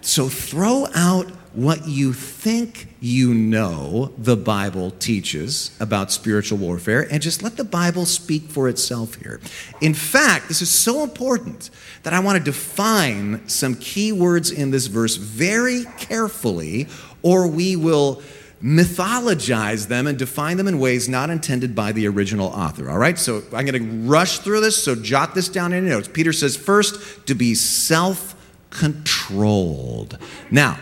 So 0.00 0.28
throw 0.28 0.86
out 0.94 1.30
what 1.52 1.86
you 1.86 2.12
think 2.12 2.86
you 3.00 3.34
know 3.34 4.12
the 4.16 4.36
Bible 4.36 4.92
teaches 4.92 5.76
about 5.80 6.12
spiritual 6.12 6.58
warfare 6.58 7.06
and 7.10 7.20
just 7.20 7.42
let 7.42 7.56
the 7.56 7.64
Bible 7.64 8.06
speak 8.06 8.44
for 8.44 8.68
itself 8.68 9.16
here. 9.16 9.40
In 9.80 9.92
fact, 9.92 10.48
this 10.48 10.62
is 10.62 10.70
so 10.70 11.02
important 11.02 11.70
that 12.04 12.12
I 12.12 12.20
want 12.20 12.38
to 12.38 12.44
define 12.44 13.46
some 13.48 13.74
key 13.74 14.12
words 14.12 14.50
in 14.50 14.70
this 14.70 14.86
verse 14.86 15.16
very 15.16 15.84
carefully, 15.98 16.86
or 17.22 17.48
we 17.48 17.74
will 17.74 18.22
mythologize 18.62 19.88
them 19.88 20.06
and 20.06 20.18
define 20.18 20.56
them 20.56 20.68
in 20.68 20.78
ways 20.78 21.08
not 21.08 21.30
intended 21.30 21.74
by 21.74 21.92
the 21.92 22.06
original 22.06 22.48
author. 22.48 22.90
All 22.90 22.98
right, 22.98 23.18
so 23.18 23.42
I'm 23.52 23.64
going 23.64 23.72
to 23.72 24.08
rush 24.08 24.40
through 24.40 24.60
this, 24.60 24.82
so 24.82 24.94
jot 24.94 25.34
this 25.34 25.48
down 25.48 25.72
in 25.72 25.86
your 25.86 25.94
notes. 25.96 26.08
Peter 26.08 26.32
says, 26.32 26.56
first, 26.56 27.26
to 27.26 27.34
be 27.34 27.54
self 27.54 28.36
controlled. 28.70 30.18
Now, 30.50 30.78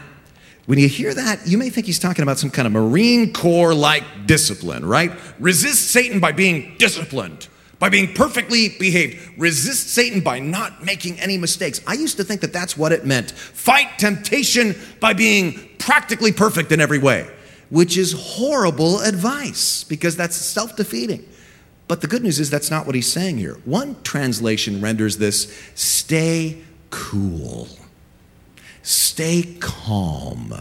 when 0.67 0.79
you 0.79 0.89
hear 0.89 1.15
that, 1.15 1.47
you 1.47 1.57
may 1.57 1.71
think 1.71 1.87
he's 1.87 1.99
talking 1.99 2.23
about 2.23 2.39
some 2.39 2.51
kind 2.51 2.67
of 2.67 2.73
Marine 2.73 3.33
Corps 3.33 3.73
like 3.73 4.05
discipline, 4.27 4.85
right? 4.85 5.13
Resist 5.39 5.91
Satan 5.91 6.21
by 6.21 6.33
being 6.33 6.75
disciplined, 6.79 7.49
by 7.79 7.89
being 7.89 8.13
perfectly 8.13 8.69
behaved. 8.79 9.39
Resist 9.39 9.89
Satan 9.89 10.21
by 10.21 10.41
not 10.41 10.85
making 10.85 11.19
any 11.21 11.39
mistakes. 11.39 11.81
I 11.87 11.95
used 11.95 12.19
to 12.19 12.25
think 12.25 12.43
that 12.43 12.53
that's 12.53 12.77
what 12.77 12.93
it 12.93 13.07
meant. 13.07 13.31
Fight 13.31 13.99
temptation 13.99 14.77
by 15.01 15.15
being 15.15 15.59
practically 15.79 16.33
perfect 16.33 16.71
in 16.71 16.83
every 16.83 16.99
way, 16.99 17.27
which 17.71 17.97
is 17.97 18.13
horrible 18.13 19.01
advice 19.01 19.85
because 19.85 20.17
that's 20.17 20.37
self 20.37 20.77
defeating. 20.77 21.27
But 21.87 22.03
the 22.03 22.07
good 22.07 22.23
news 22.23 22.39
is 22.39 22.51
that's 22.51 22.71
not 22.71 22.87
what 22.87 22.95
he's 22.95 23.11
saying 23.11 23.39
here. 23.39 23.55
One 23.65 23.97
translation 24.03 24.81
renders 24.81 25.17
this 25.19 25.53
stay 25.75 26.59
cool. 26.91 27.69
Stay 28.83 29.57
calm. 29.61 30.55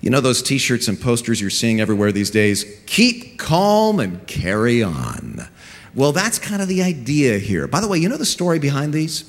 You 0.00 0.10
know 0.10 0.20
those 0.20 0.42
t 0.42 0.58
shirts 0.58 0.88
and 0.88 1.00
posters 1.00 1.40
you're 1.40 1.50
seeing 1.50 1.80
everywhere 1.80 2.12
these 2.12 2.30
days? 2.30 2.64
Keep 2.86 3.38
calm 3.38 4.00
and 4.00 4.26
carry 4.26 4.82
on. 4.82 5.48
Well, 5.94 6.12
that's 6.12 6.38
kind 6.38 6.62
of 6.62 6.68
the 6.68 6.82
idea 6.82 7.38
here. 7.38 7.66
By 7.68 7.80
the 7.80 7.88
way, 7.88 7.98
you 7.98 8.08
know 8.08 8.16
the 8.16 8.24
story 8.24 8.58
behind 8.58 8.92
these? 8.92 9.24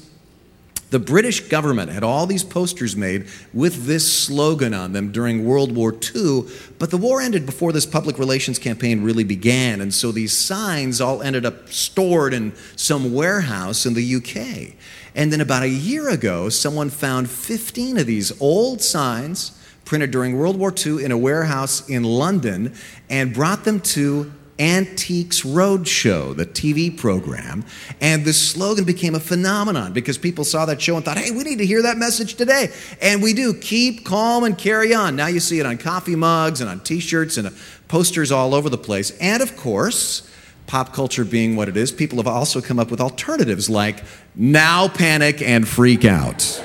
The 0.93 0.99
British 0.99 1.49
government 1.49 1.89
had 1.89 2.03
all 2.03 2.27
these 2.27 2.43
posters 2.43 2.95
made 2.95 3.25
with 3.51 3.87
this 3.87 4.13
slogan 4.13 4.75
on 4.75 4.93
them 4.93 5.11
during 5.11 5.43
World 5.43 5.75
War 5.75 5.91
II, 5.91 6.43
but 6.77 6.91
the 6.91 6.97
war 6.97 7.19
ended 7.19 7.47
before 7.47 7.71
this 7.71 7.87
public 7.87 8.19
relations 8.19 8.59
campaign 8.59 9.01
really 9.01 9.23
began, 9.23 9.81
and 9.81 9.91
so 9.91 10.11
these 10.11 10.37
signs 10.37 11.01
all 11.01 11.23
ended 11.23 11.47
up 11.47 11.67
stored 11.69 12.31
in 12.31 12.53
some 12.75 13.11
warehouse 13.11 13.87
in 13.87 13.95
the 13.95 14.15
UK. 14.17 14.75
And 15.15 15.33
then 15.33 15.41
about 15.41 15.63
a 15.63 15.67
year 15.67 16.09
ago, 16.09 16.49
someone 16.49 16.91
found 16.91 17.27
15 17.27 17.97
of 17.97 18.05
these 18.05 18.39
old 18.39 18.79
signs 18.79 19.59
printed 19.85 20.11
during 20.11 20.37
World 20.37 20.57
War 20.57 20.71
II 20.71 21.03
in 21.03 21.11
a 21.11 21.17
warehouse 21.17 21.89
in 21.89 22.03
London 22.03 22.71
and 23.09 23.33
brought 23.33 23.63
them 23.63 23.79
to 23.79 24.31
Antiques 24.63 25.41
Roadshow, 25.41 26.33
the 26.37 26.45
TV 26.45 26.95
program, 26.95 27.65
and 27.99 28.23
the 28.23 28.31
slogan 28.31 28.85
became 28.85 29.13
a 29.13 29.19
phenomenon 29.19 29.91
because 29.91 30.17
people 30.17 30.45
saw 30.45 30.65
that 30.67 30.81
show 30.81 30.95
and 30.95 31.03
thought, 31.03 31.17
hey, 31.17 31.31
we 31.31 31.43
need 31.43 31.57
to 31.57 31.65
hear 31.65 31.81
that 31.81 31.97
message 31.97 32.35
today. 32.35 32.71
And 33.01 33.21
we 33.21 33.33
do. 33.33 33.53
Keep 33.53 34.05
calm 34.05 34.45
and 34.45 34.57
carry 34.57 34.93
on. 34.93 35.17
Now 35.17 35.27
you 35.27 35.41
see 35.41 35.59
it 35.59 35.65
on 35.65 35.77
coffee 35.77 36.15
mugs 36.15 36.61
and 36.61 36.69
on 36.69 36.79
t 36.79 37.01
shirts 37.01 37.35
and 37.35 37.49
uh, 37.49 37.51
posters 37.89 38.31
all 38.31 38.55
over 38.55 38.69
the 38.69 38.77
place. 38.77 39.11
And 39.19 39.43
of 39.43 39.57
course, 39.57 40.31
pop 40.65 40.93
culture 40.93 41.25
being 41.25 41.57
what 41.57 41.67
it 41.67 41.75
is, 41.75 41.91
people 41.91 42.19
have 42.19 42.27
also 42.27 42.61
come 42.61 42.79
up 42.79 42.89
with 42.89 43.01
alternatives 43.01 43.69
like 43.69 44.01
now 44.33 44.87
panic 44.87 45.41
and 45.41 45.67
freak 45.67 46.05
out. 46.05 46.63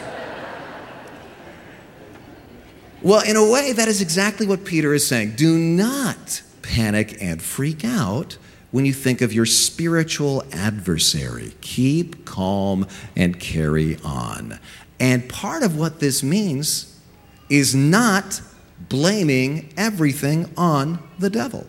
Well, 3.02 3.28
in 3.28 3.35
a 3.35 3.50
way, 3.50 3.73
that 3.73 3.88
is 3.88 4.00
exactly 4.00 4.47
what 4.47 4.64
Peter 4.64 4.95
is 4.95 5.05
saying. 5.05 5.35
Do 5.35 5.59
not 5.59 6.43
panic 6.69 7.17
and 7.21 7.43
freak 7.43 7.85
out 7.85 8.37
when 8.71 8.85
you 8.85 8.93
think 8.93 9.23
of 9.23 9.33
your 9.33 9.47
spiritual 9.47 10.45
adversary. 10.53 11.55
Keep 11.63 12.27
calm 12.27 12.87
and 13.17 13.41
carry 13.41 13.97
on. 14.05 14.61
And 15.01 15.29
part 15.29 15.63
of 15.63 15.77
what 15.77 16.01
this 16.01 16.23
means 16.23 17.01
is 17.49 17.75
not 17.75 18.43
blaming 18.79 19.73
everything 19.77 20.53
on 20.57 20.99
the 21.19 21.31
devil. 21.31 21.67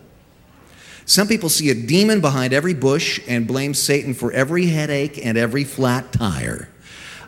Some 1.06 1.26
people 1.26 1.48
see 1.48 1.70
a 1.70 1.74
demon 1.74 2.20
behind 2.20 2.52
every 2.52 2.74
bush 2.74 3.20
and 3.26 3.46
blame 3.46 3.74
Satan 3.74 4.14
for 4.14 4.30
every 4.32 4.66
headache 4.66 5.24
and 5.24 5.38
every 5.38 5.64
flat 5.64 6.12
tire. 6.12 6.68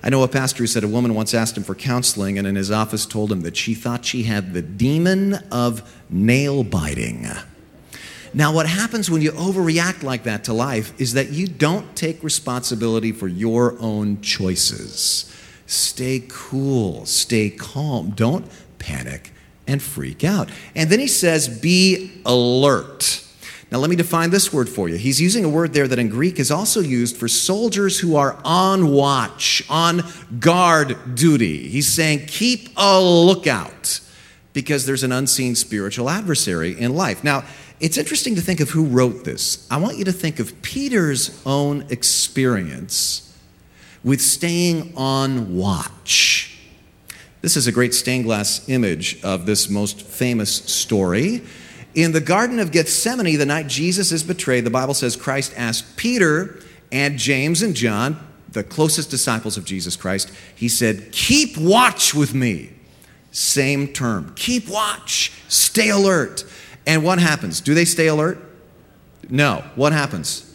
I 0.04 0.10
know 0.10 0.22
a 0.22 0.28
pastor 0.28 0.58
who 0.58 0.66
said 0.66 0.84
a 0.84 0.88
woman 0.88 1.14
once 1.14 1.32
asked 1.32 1.56
him 1.56 1.62
for 1.62 1.74
counseling 1.74 2.36
and 2.36 2.46
in 2.46 2.56
his 2.56 2.70
office 2.70 3.06
told 3.06 3.32
him 3.32 3.40
that 3.42 3.56
she 3.56 3.74
thought 3.74 4.04
she 4.04 4.24
had 4.24 4.52
the 4.52 4.62
demon 4.62 5.34
of 5.50 5.96
nail 6.10 6.64
biting. 6.64 7.26
Now, 8.34 8.52
what 8.52 8.66
happens 8.66 9.10
when 9.10 9.20
you 9.20 9.32
overreact 9.32 10.02
like 10.02 10.24
that 10.24 10.44
to 10.44 10.54
life 10.54 10.98
is 11.00 11.12
that 11.14 11.30
you 11.30 11.46
don't 11.46 11.94
take 11.94 12.22
responsibility 12.22 13.12
for 13.12 13.28
your 13.28 13.76
own 13.78 14.22
choices. 14.22 15.30
Stay 15.66 16.24
cool, 16.28 17.04
stay 17.04 17.50
calm, 17.50 18.10
don't 18.10 18.46
panic 18.78 19.32
and 19.66 19.82
freak 19.82 20.24
out. 20.24 20.48
And 20.74 20.88
then 20.90 20.98
he 20.98 21.06
says, 21.06 21.48
be 21.48 22.22
alert. 22.24 23.24
Now, 23.70 23.78
let 23.78 23.88
me 23.88 23.96
define 23.96 24.30
this 24.30 24.52
word 24.52 24.68
for 24.68 24.88
you. 24.88 24.96
He's 24.96 25.18
using 25.18 25.46
a 25.46 25.48
word 25.48 25.72
there 25.72 25.88
that 25.88 25.98
in 25.98 26.10
Greek 26.10 26.38
is 26.38 26.50
also 26.50 26.80
used 26.80 27.16
for 27.16 27.26
soldiers 27.26 27.98
who 27.98 28.16
are 28.16 28.38
on 28.44 28.90
watch, 28.90 29.62
on 29.70 30.02
guard 30.38 31.14
duty. 31.14 31.68
He's 31.68 31.88
saying, 31.88 32.26
keep 32.26 32.68
a 32.76 33.00
lookout 33.00 34.00
because 34.52 34.84
there's 34.84 35.02
an 35.02 35.12
unseen 35.12 35.54
spiritual 35.54 36.10
adversary 36.10 36.78
in 36.78 36.94
life. 36.94 37.24
Now, 37.24 37.44
it's 37.82 37.98
interesting 37.98 38.36
to 38.36 38.40
think 38.40 38.60
of 38.60 38.70
who 38.70 38.86
wrote 38.86 39.24
this. 39.24 39.66
I 39.68 39.76
want 39.76 39.98
you 39.98 40.04
to 40.04 40.12
think 40.12 40.38
of 40.38 40.62
Peter's 40.62 41.42
own 41.44 41.84
experience 41.90 43.36
with 44.04 44.20
staying 44.20 44.94
on 44.96 45.56
watch. 45.56 46.56
This 47.40 47.56
is 47.56 47.66
a 47.66 47.72
great 47.72 47.92
stained 47.92 48.24
glass 48.24 48.68
image 48.68 49.20
of 49.24 49.46
this 49.46 49.68
most 49.68 50.00
famous 50.00 50.54
story. 50.54 51.42
In 51.96 52.12
the 52.12 52.20
Garden 52.20 52.60
of 52.60 52.70
Gethsemane, 52.70 53.36
the 53.36 53.44
night 53.44 53.66
Jesus 53.66 54.12
is 54.12 54.22
betrayed, 54.22 54.64
the 54.64 54.70
Bible 54.70 54.94
says 54.94 55.16
Christ 55.16 55.52
asked 55.56 55.96
Peter 55.96 56.60
and 56.92 57.18
James 57.18 57.62
and 57.62 57.74
John, 57.74 58.16
the 58.48 58.62
closest 58.62 59.10
disciples 59.10 59.56
of 59.56 59.64
Jesus 59.64 59.96
Christ, 59.96 60.30
he 60.54 60.68
said, 60.68 61.10
Keep 61.10 61.58
watch 61.58 62.14
with 62.14 62.32
me. 62.32 62.70
Same 63.32 63.88
term. 63.88 64.32
Keep 64.36 64.68
watch. 64.68 65.32
Stay 65.48 65.88
alert. 65.88 66.44
And 66.86 67.04
what 67.04 67.18
happens? 67.18 67.60
Do 67.60 67.74
they 67.74 67.84
stay 67.84 68.08
alert? 68.08 68.38
No. 69.28 69.64
What 69.76 69.92
happens? 69.92 70.48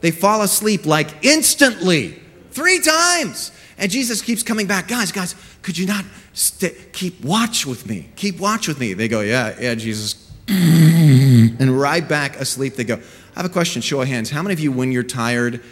They 0.00 0.10
fall 0.10 0.42
asleep 0.42 0.86
like 0.86 1.24
instantly, 1.24 2.20
three 2.50 2.80
times. 2.80 3.52
And 3.78 3.90
Jesus 3.90 4.22
keeps 4.22 4.42
coming 4.42 4.66
back. 4.66 4.88
Guys, 4.88 5.12
guys, 5.12 5.34
could 5.62 5.76
you 5.76 5.86
not 5.86 6.04
stay, 6.32 6.74
keep 6.92 7.24
watch 7.24 7.66
with 7.66 7.86
me? 7.86 8.08
Keep 8.16 8.38
watch 8.38 8.68
with 8.68 8.78
me. 8.78 8.94
They 8.94 9.08
go, 9.08 9.20
Yeah, 9.20 9.54
yeah, 9.58 9.74
Jesus. 9.74 10.30
and 10.48 11.80
right 11.80 12.06
back 12.06 12.36
asleep, 12.36 12.74
they 12.74 12.84
go, 12.84 12.96
I 12.96 13.40
have 13.40 13.46
a 13.46 13.52
question. 13.52 13.82
Show 13.82 14.00
of 14.00 14.08
hands. 14.08 14.30
How 14.30 14.42
many 14.42 14.52
of 14.52 14.60
you, 14.60 14.70
when 14.70 14.92
you're 14.92 15.02
tired, 15.02 15.62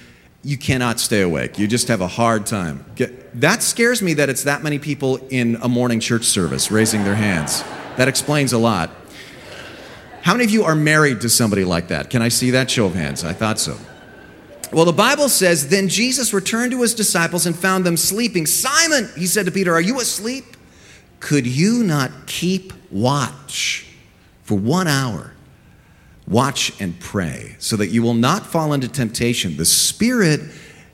you 0.43 0.57
cannot 0.57 0.99
stay 0.99 1.21
awake? 1.21 1.59
You 1.59 1.69
just 1.69 1.89
have 1.89 2.01
a 2.01 2.09
hard 2.09 2.47
time. 2.47 2.85
Get, 2.97 3.41
that 3.41 3.63
scares 3.63 4.03
me 4.03 4.15
that 4.15 4.29
it's 4.29 4.45
that 4.45 4.63
many 4.63 4.79
people 4.79 5.19
in 5.29 5.57
a 5.63 5.69
morning 5.69 6.01
church 6.01 6.25
service 6.25 6.71
raising 6.71 7.05
their 7.05 7.15
hands. 7.15 7.63
That 7.97 8.09
explains 8.09 8.53
a 8.53 8.59
lot. 8.59 8.91
How 10.23 10.35
many 10.35 10.45
of 10.45 10.51
you 10.51 10.63
are 10.65 10.77
married 10.77 11.21
to 11.23 11.29
somebody 11.29 11.65
like 11.65 11.89
that? 11.89 12.09
Can 12.09 12.23
I 12.23 12.29
see 12.29 12.53
that 12.53 12.71
show 12.71 12.87
of 12.87 12.95
hands? 12.95 13.25
I 13.25 13.33
thought 13.33 13.59
so. 13.59 13.77
Well, 14.73 14.85
the 14.85 14.93
Bible 14.93 15.29
says, 15.29 15.69
Then 15.69 15.89
Jesus 15.89 16.33
returned 16.33 16.71
to 16.71 16.81
his 16.81 16.95
disciples 16.95 17.45
and 17.45 17.57
found 17.57 17.85
them 17.85 17.97
sleeping. 17.97 18.47
Simon, 18.47 19.11
he 19.17 19.27
said 19.27 19.47
to 19.47 19.53
Peter, 19.53 19.75
Are 19.75 19.81
you 19.81 20.01
asleep? 20.01 20.45
Could 21.19 21.47
you 21.47 21.83
not 21.83 22.27
keep 22.27 22.73
watch 22.91 23.87
for 24.45 24.57
one 24.57 24.87
hour? 24.87 25.33
Watch 26.29 26.73
and 26.81 26.99
pray 27.01 27.57
so 27.59 27.77
that 27.77 27.89
you 27.89 28.03
will 28.03 28.15
not 28.15 28.47
fall 28.47 28.73
into 28.73 28.89
temptation. 28.89 29.57
The 29.57 29.65
spirit 29.65 30.41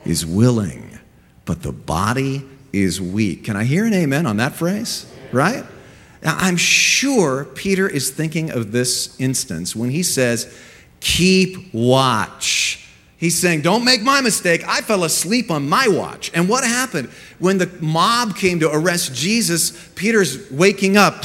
is 0.07 0.25
willing, 0.25 0.99
but 1.45 1.63
the 1.63 1.73
body 1.73 2.45
is 2.73 3.01
weak. 3.01 3.45
Can 3.45 3.57
I 3.57 3.65
hear 3.65 3.85
an 3.85 3.93
amen 3.93 4.27
on 4.27 4.39
that 4.39 4.55
phrase? 4.55 5.07
Right? 5.33 5.65
Now, 6.23 6.37
I'm 6.39 6.57
sure 6.57 7.45
Peter 7.45 7.89
is 7.89 8.11
thinking 8.11 8.51
of 8.51 8.73
this 8.73 9.19
instance 9.21 9.77
when 9.77 9.91
he 9.91 10.03
says, 10.03 10.53
Keep 11.01 11.73
watch. 11.73 12.89
He's 13.19 13.37
saying, 13.37 13.63
Don't 13.63 13.85
make 13.85 14.03
my 14.03 14.21
mistake. 14.21 14.63
I 14.67 14.81
fell 14.81 15.05
asleep 15.05 15.51
on 15.51 15.69
my 15.69 15.89
watch. 15.89 16.31
And 16.35 16.49
what 16.49 16.65
happened? 16.65 17.09
When 17.39 17.59
the 17.59 17.67
mob 17.81 18.37
came 18.37 18.61
to 18.61 18.71
arrest 18.71 19.15
Jesus, 19.15 19.91
Peter's 19.95 20.51
waking 20.51 20.97
up. 20.97 21.25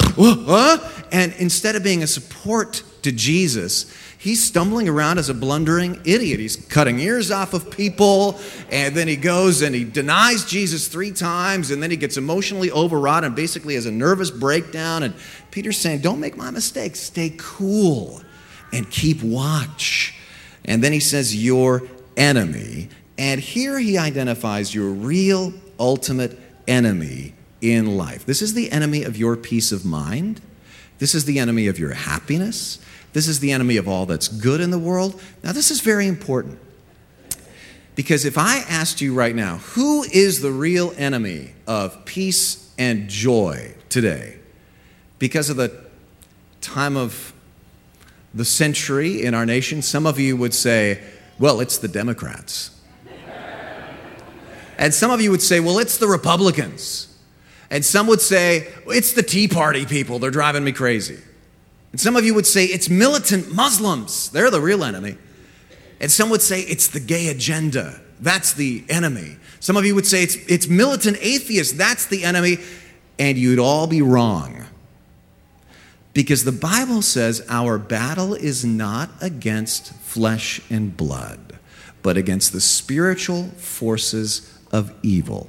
And 1.12 1.34
instead 1.38 1.76
of 1.76 1.84
being 1.84 2.02
a 2.04 2.08
support 2.08 2.84
to 3.04 3.12
Jesus, 3.12 3.92
he's 4.24 4.42
stumbling 4.42 4.88
around 4.88 5.18
as 5.18 5.28
a 5.28 5.34
blundering 5.34 6.00
idiot. 6.06 6.40
He's 6.40 6.56
cutting 6.56 6.98
ears 7.00 7.30
off 7.30 7.54
of 7.54 7.70
people, 7.70 8.40
and 8.72 8.96
then 8.96 9.10
he 9.10 9.18
goes 9.18 9.62
and 9.62 9.76
he 9.76 9.84
denies 9.84 10.46
Jesus 10.46 10.88
three 10.88 11.12
times, 11.12 11.72
and 11.72 11.84
then 11.84 11.92
he 11.92 11.98
gets 11.98 12.16
emotionally 12.16 12.72
overwrought 12.72 13.26
and 13.26 13.36
basically 13.36 13.76
has 13.76 13.86
a 13.86 13.92
nervous 13.92 14.32
breakdown. 14.32 15.04
And 15.04 15.14
Peter's 15.52 15.78
saying, 15.78 16.00
Don't 16.00 16.22
make 16.22 16.38
my 16.38 16.52
mistake. 16.52 16.96
Stay 16.96 17.34
cool 17.38 18.22
and 18.72 18.90
keep 18.90 19.22
watch. 19.22 20.16
And 20.64 20.82
then 20.82 20.94
he 20.94 21.02
says, 21.02 21.36
Your 21.36 21.84
enemy. 22.16 22.88
And 23.18 23.42
here 23.42 23.78
he 23.78 23.98
identifies 23.98 24.74
your 24.74 24.90
real 24.90 25.54
ultimate 25.78 26.40
enemy 26.66 27.34
in 27.60 27.98
life. 27.98 28.26
This 28.26 28.42
is 28.42 28.54
the 28.54 28.72
enemy 28.72 29.04
of 29.04 29.18
your 29.18 29.36
peace 29.36 29.74
of 29.74 29.84
mind. 29.84 30.40
This 31.00 31.14
is 31.14 31.26
the 31.26 31.40
enemy 31.40 31.68
of 31.68 31.78
your 31.78 31.94
happiness. 31.94 32.80
This 33.14 33.28
is 33.28 33.40
the 33.40 33.52
enemy 33.52 33.78
of 33.78 33.88
all 33.88 34.06
that's 34.06 34.28
good 34.28 34.60
in 34.60 34.72
the 34.72 34.80
world. 34.80 35.22
Now, 35.44 35.52
this 35.52 35.72
is 35.72 35.82
very 35.82 36.08
important. 36.08 36.60
Because 37.96 38.26
if 38.26 38.40
I 38.40 38.58
asked 38.68 39.02
you 39.02 39.14
right 39.14 39.36
now, 39.36 39.58
who 39.58 40.04
is 40.04 40.42
the 40.42 40.52
real 40.52 40.94
enemy 40.98 41.54
of 41.68 42.06
peace 42.06 42.74
and 42.78 43.08
joy 43.08 43.76
today? 43.90 44.40
Because 45.20 45.52
of 45.52 45.58
the 45.58 45.86
time 46.60 46.98
of 46.98 47.34
the 48.34 48.46
century 48.46 49.24
in 49.24 49.36
our 49.36 49.46
nation, 49.46 49.84
some 49.84 50.08
of 50.08 50.20
you 50.20 50.36
would 50.36 50.56
say, 50.56 51.00
well, 51.38 51.62
it's 51.62 51.78
the 51.78 51.88
Democrats. 51.88 52.72
And 54.80 54.92
some 54.92 55.12
of 55.12 55.22
you 55.22 55.30
would 55.30 55.44
say, 55.44 55.60
well, 55.60 55.78
it's 55.78 55.98
the 55.98 56.08
Republicans. 56.08 57.16
And 57.70 57.86
some 57.86 58.08
would 58.08 58.22
say, 58.22 58.68
it's 58.88 59.14
the 59.14 59.22
Tea 59.22 59.48
Party 59.48 59.86
people, 59.86 60.18
they're 60.18 60.32
driving 60.32 60.64
me 60.64 60.72
crazy. 60.72 61.20
And 61.94 62.02
some 62.02 62.16
of 62.16 62.26
you 62.26 62.34
would 62.34 62.48
say, 62.48 62.66
it's 62.66 62.90
militant 62.90 63.54
Muslims, 63.54 64.30
they're 64.32 64.50
the 64.52 64.60
real 64.60 64.84
enemy. 64.84 65.16
And 66.02 66.12
some 66.12 66.30
would 66.32 66.42
say, 66.42 66.62
it's 66.62 66.88
the 66.88 67.00
gay 67.00 67.30
agenda, 67.30 68.02
that's 68.20 68.54
the 68.54 68.84
enemy. 68.90 69.38
Some 69.60 69.78
of 69.78 69.86
you 69.86 69.96
would 69.96 70.08
say, 70.08 70.24
it's, 70.24 70.36
it's 70.48 70.68
militant 70.68 71.18
atheists, 71.22 71.78
that's 71.78 72.08
the 72.08 72.26
enemy. 72.26 72.58
And 73.20 73.38
you'd 73.38 73.60
all 73.60 73.86
be 73.88 74.02
wrong. 74.02 74.66
Because 76.14 76.44
the 76.44 76.52
Bible 76.52 77.04
says 77.04 77.46
our 77.48 77.78
battle 77.78 78.34
is 78.34 78.66
not 78.66 79.10
against 79.22 79.94
flesh 79.94 80.62
and 80.70 80.98
blood, 80.98 81.60
but 82.02 82.18
against 82.18 82.54
the 82.54 82.62
spiritual 82.62 83.50
forces 83.50 84.58
of 84.72 84.94
evil. 85.04 85.48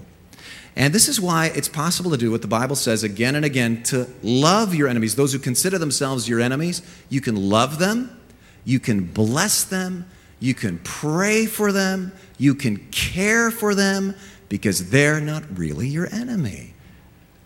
And 0.77 0.93
this 0.93 1.09
is 1.09 1.21
why 1.21 1.47
it's 1.55 1.69
possible 1.69 2.11
to 2.11 2.17
do 2.17 2.31
what 2.31 2.43
the 2.43 2.49
Bible 2.49 2.75
says 2.75 3.05
again 3.05 3.37
and 3.37 3.45
again 3.45 3.83
to 3.85 4.09
love 4.23 4.75
your 4.75 4.89
enemies. 4.89 5.15
Those 5.15 5.33
who 5.33 5.39
consider 5.39 5.79
themselves 5.79 6.29
your 6.29 6.41
enemies, 6.41 6.83
you 7.09 7.21
can 7.21 7.49
love 7.49 7.79
them, 7.79 8.21
you 8.65 8.81
can 8.81 9.05
bless 9.05 9.63
them, 9.63 10.07
you 10.41 10.53
can 10.53 10.79
pray 10.83 11.47
for 11.47 11.71
them, 11.71 12.13
you 12.39 12.55
can 12.55 12.79
care 12.91 13.51
for 13.53 13.75
them 13.75 14.17
because 14.49 14.91
they're 14.91 15.21
not 15.21 15.45
really 15.57 15.89
your 15.89 16.13
enemy. 16.13 16.75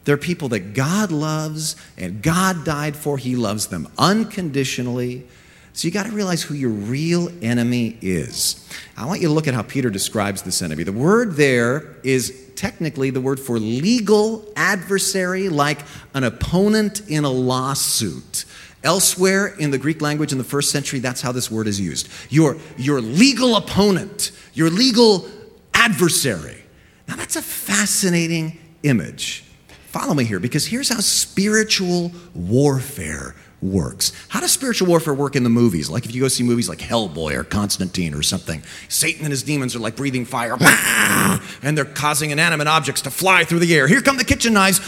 They're 0.05 0.17
people 0.17 0.49
that 0.51 0.73
God 0.73 1.13
loves 1.13 1.77
and 1.99 2.23
God 2.23 2.65
died 2.65 2.97
for. 2.97 3.19
He 3.19 3.37
loves 3.37 3.67
them 3.67 3.89
unconditionally. 3.99 5.27
So 5.73 5.87
you 5.87 5.93
got 5.93 6.07
to 6.07 6.13
realize 6.13 6.43
who 6.43 6.55
your 6.55 6.71
real 6.71 7.31
enemy 7.43 7.97
is. 8.01 8.69
I 8.97 9.07
want 9.07 9.21
you 9.21 9.29
to 9.29 9.35
look 9.35 9.47
at 9.47 9.55
how 9.55 9.63
Peter 9.63 9.91
describes 9.91 10.43
this 10.43 10.61
enemy. 10.61 10.83
The 10.83 10.93
word 10.93 11.35
there 11.35 11.97
is 12.03 12.51
technically 12.57 13.11
the 13.11 13.21
word 13.21 13.39
for 13.39 13.59
legal 13.59 14.45
adversary, 14.57 15.49
like 15.49 15.79
an 16.15 16.25
opponent 16.25 17.09
in 17.09 17.25
a 17.25 17.31
lawsuit. 17.31 18.45
Elsewhere 18.83 19.49
in 19.59 19.71
the 19.71 19.79
Greek 19.79 20.01
language 20.01 20.33
in 20.33 20.39
the 20.39 20.45
first 20.45 20.71
century, 20.71 20.99
that's 20.99 21.21
how 21.21 21.33
this 21.33 21.51
word 21.51 21.69
is 21.69 21.81
used. 21.81 22.09
Your, 22.29 22.57
your 22.77 23.01
legal 23.01 23.57
opponent, 23.57 24.33
your 24.55 24.71
legal 24.71 25.29
adversary. 25.75 26.63
Now, 27.07 27.17
that's 27.17 27.37
a 27.37 27.43
fascinating 27.43 28.59
image. 28.83 29.45
Follow 29.87 30.15
me 30.15 30.25
here, 30.25 30.39
because 30.39 30.67
here's 30.67 30.89
how 30.91 31.01
spiritual 31.01 32.13
warfare 32.35 33.35
works. 33.61 34.13
How 34.29 34.41
does 34.41 34.53
spiritual 34.53 34.89
warfare 34.89 35.15
work 35.15 35.37
in 35.37 35.43
the 35.43 35.51
movies? 35.51 35.91
Like 35.91 36.05
if 36.05 36.15
you 36.15 36.21
go 36.21 36.29
see 36.29 36.45
movies 36.45 36.69
like 36.69 36.79
Hellboy 36.79 37.35
or 37.35 37.45
Constantine 37.45 38.15
or 38.15 38.23
something, 38.23 38.63
Satan 38.89 39.25
and 39.25 39.31
his 39.31 39.43
demons 39.43 39.75
are 39.75 39.81
like 39.81 39.97
breathing 39.97 40.25
fire, 40.25 40.57
and 41.63 41.77
they're 41.77 41.85
causing 41.85 42.31
inanimate 42.31 42.69
objects 42.69 43.03
to 43.03 43.11
fly 43.11 43.45
through 43.45 43.61
the 43.61 43.75
air. 43.75 43.89
Here 43.89 44.01
come 44.01 44.17
the 44.17 44.25
kitchen 44.25 44.53
knives, 44.53 44.81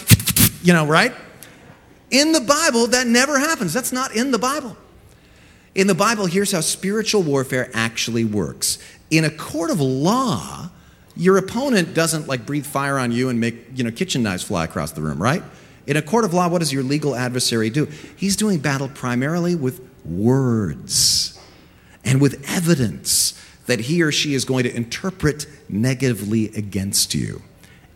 you 0.63 0.73
know, 0.73 0.87
right? 0.87 1.13
In 2.11 2.33
the 2.33 2.41
Bible, 2.41 2.89
that 2.89 3.07
never 3.07 3.39
happens. 3.39 3.73
That's 3.73 3.93
not 3.93 4.15
in 4.15 4.31
the 4.31 4.39
Bible. 4.39 4.77
In 5.75 5.87
the 5.87 5.95
Bible, 5.95 6.27
here's 6.27 6.51
how 6.51 6.61
spiritual 6.61 7.23
warfare 7.23 7.71
actually 7.73 8.25
works. 8.25 8.79
In 9.11 9.25
a 9.25 9.31
court 9.31 9.71
of 9.71 9.81
law, 9.81 10.71
your 11.17 11.37
opponent 11.39 11.95
doesn't 11.95 12.27
like 12.27 12.47
breathe 12.47 12.67
fire 12.67 12.99
on 12.99 13.13
you 13.13 13.29
and 13.29 13.39
make, 13.39 13.67
you 13.75 13.85
know, 13.85 13.91
kitchen 13.91 14.23
knives 14.23 14.43
fly 14.43 14.65
across 14.65 14.93
the 14.93 15.03
room, 15.03 15.23
right? 15.23 15.43
In 15.91 15.97
a 15.97 16.03
court 16.03 16.25
of 16.25 16.33
law, 16.33 16.49
what 16.49 16.61
does 16.61 16.73
your 16.73 16.85
legal 16.85 17.17
adversary 17.17 17.69
do? 17.69 17.87
He's 18.15 18.37
doing 18.37 18.61
battle 18.61 18.89
primarily 18.89 19.57
with 19.57 19.81
words 20.05 21.37
and 22.05 22.21
with 22.21 22.49
evidence 22.49 23.35
that 23.67 23.81
he 23.81 24.01
or 24.01 24.13
she 24.13 24.35
is 24.35 24.45
going 24.45 24.63
to 24.63 24.73
interpret 24.73 25.47
negatively 25.69 26.47
against 26.55 27.13
you. 27.13 27.43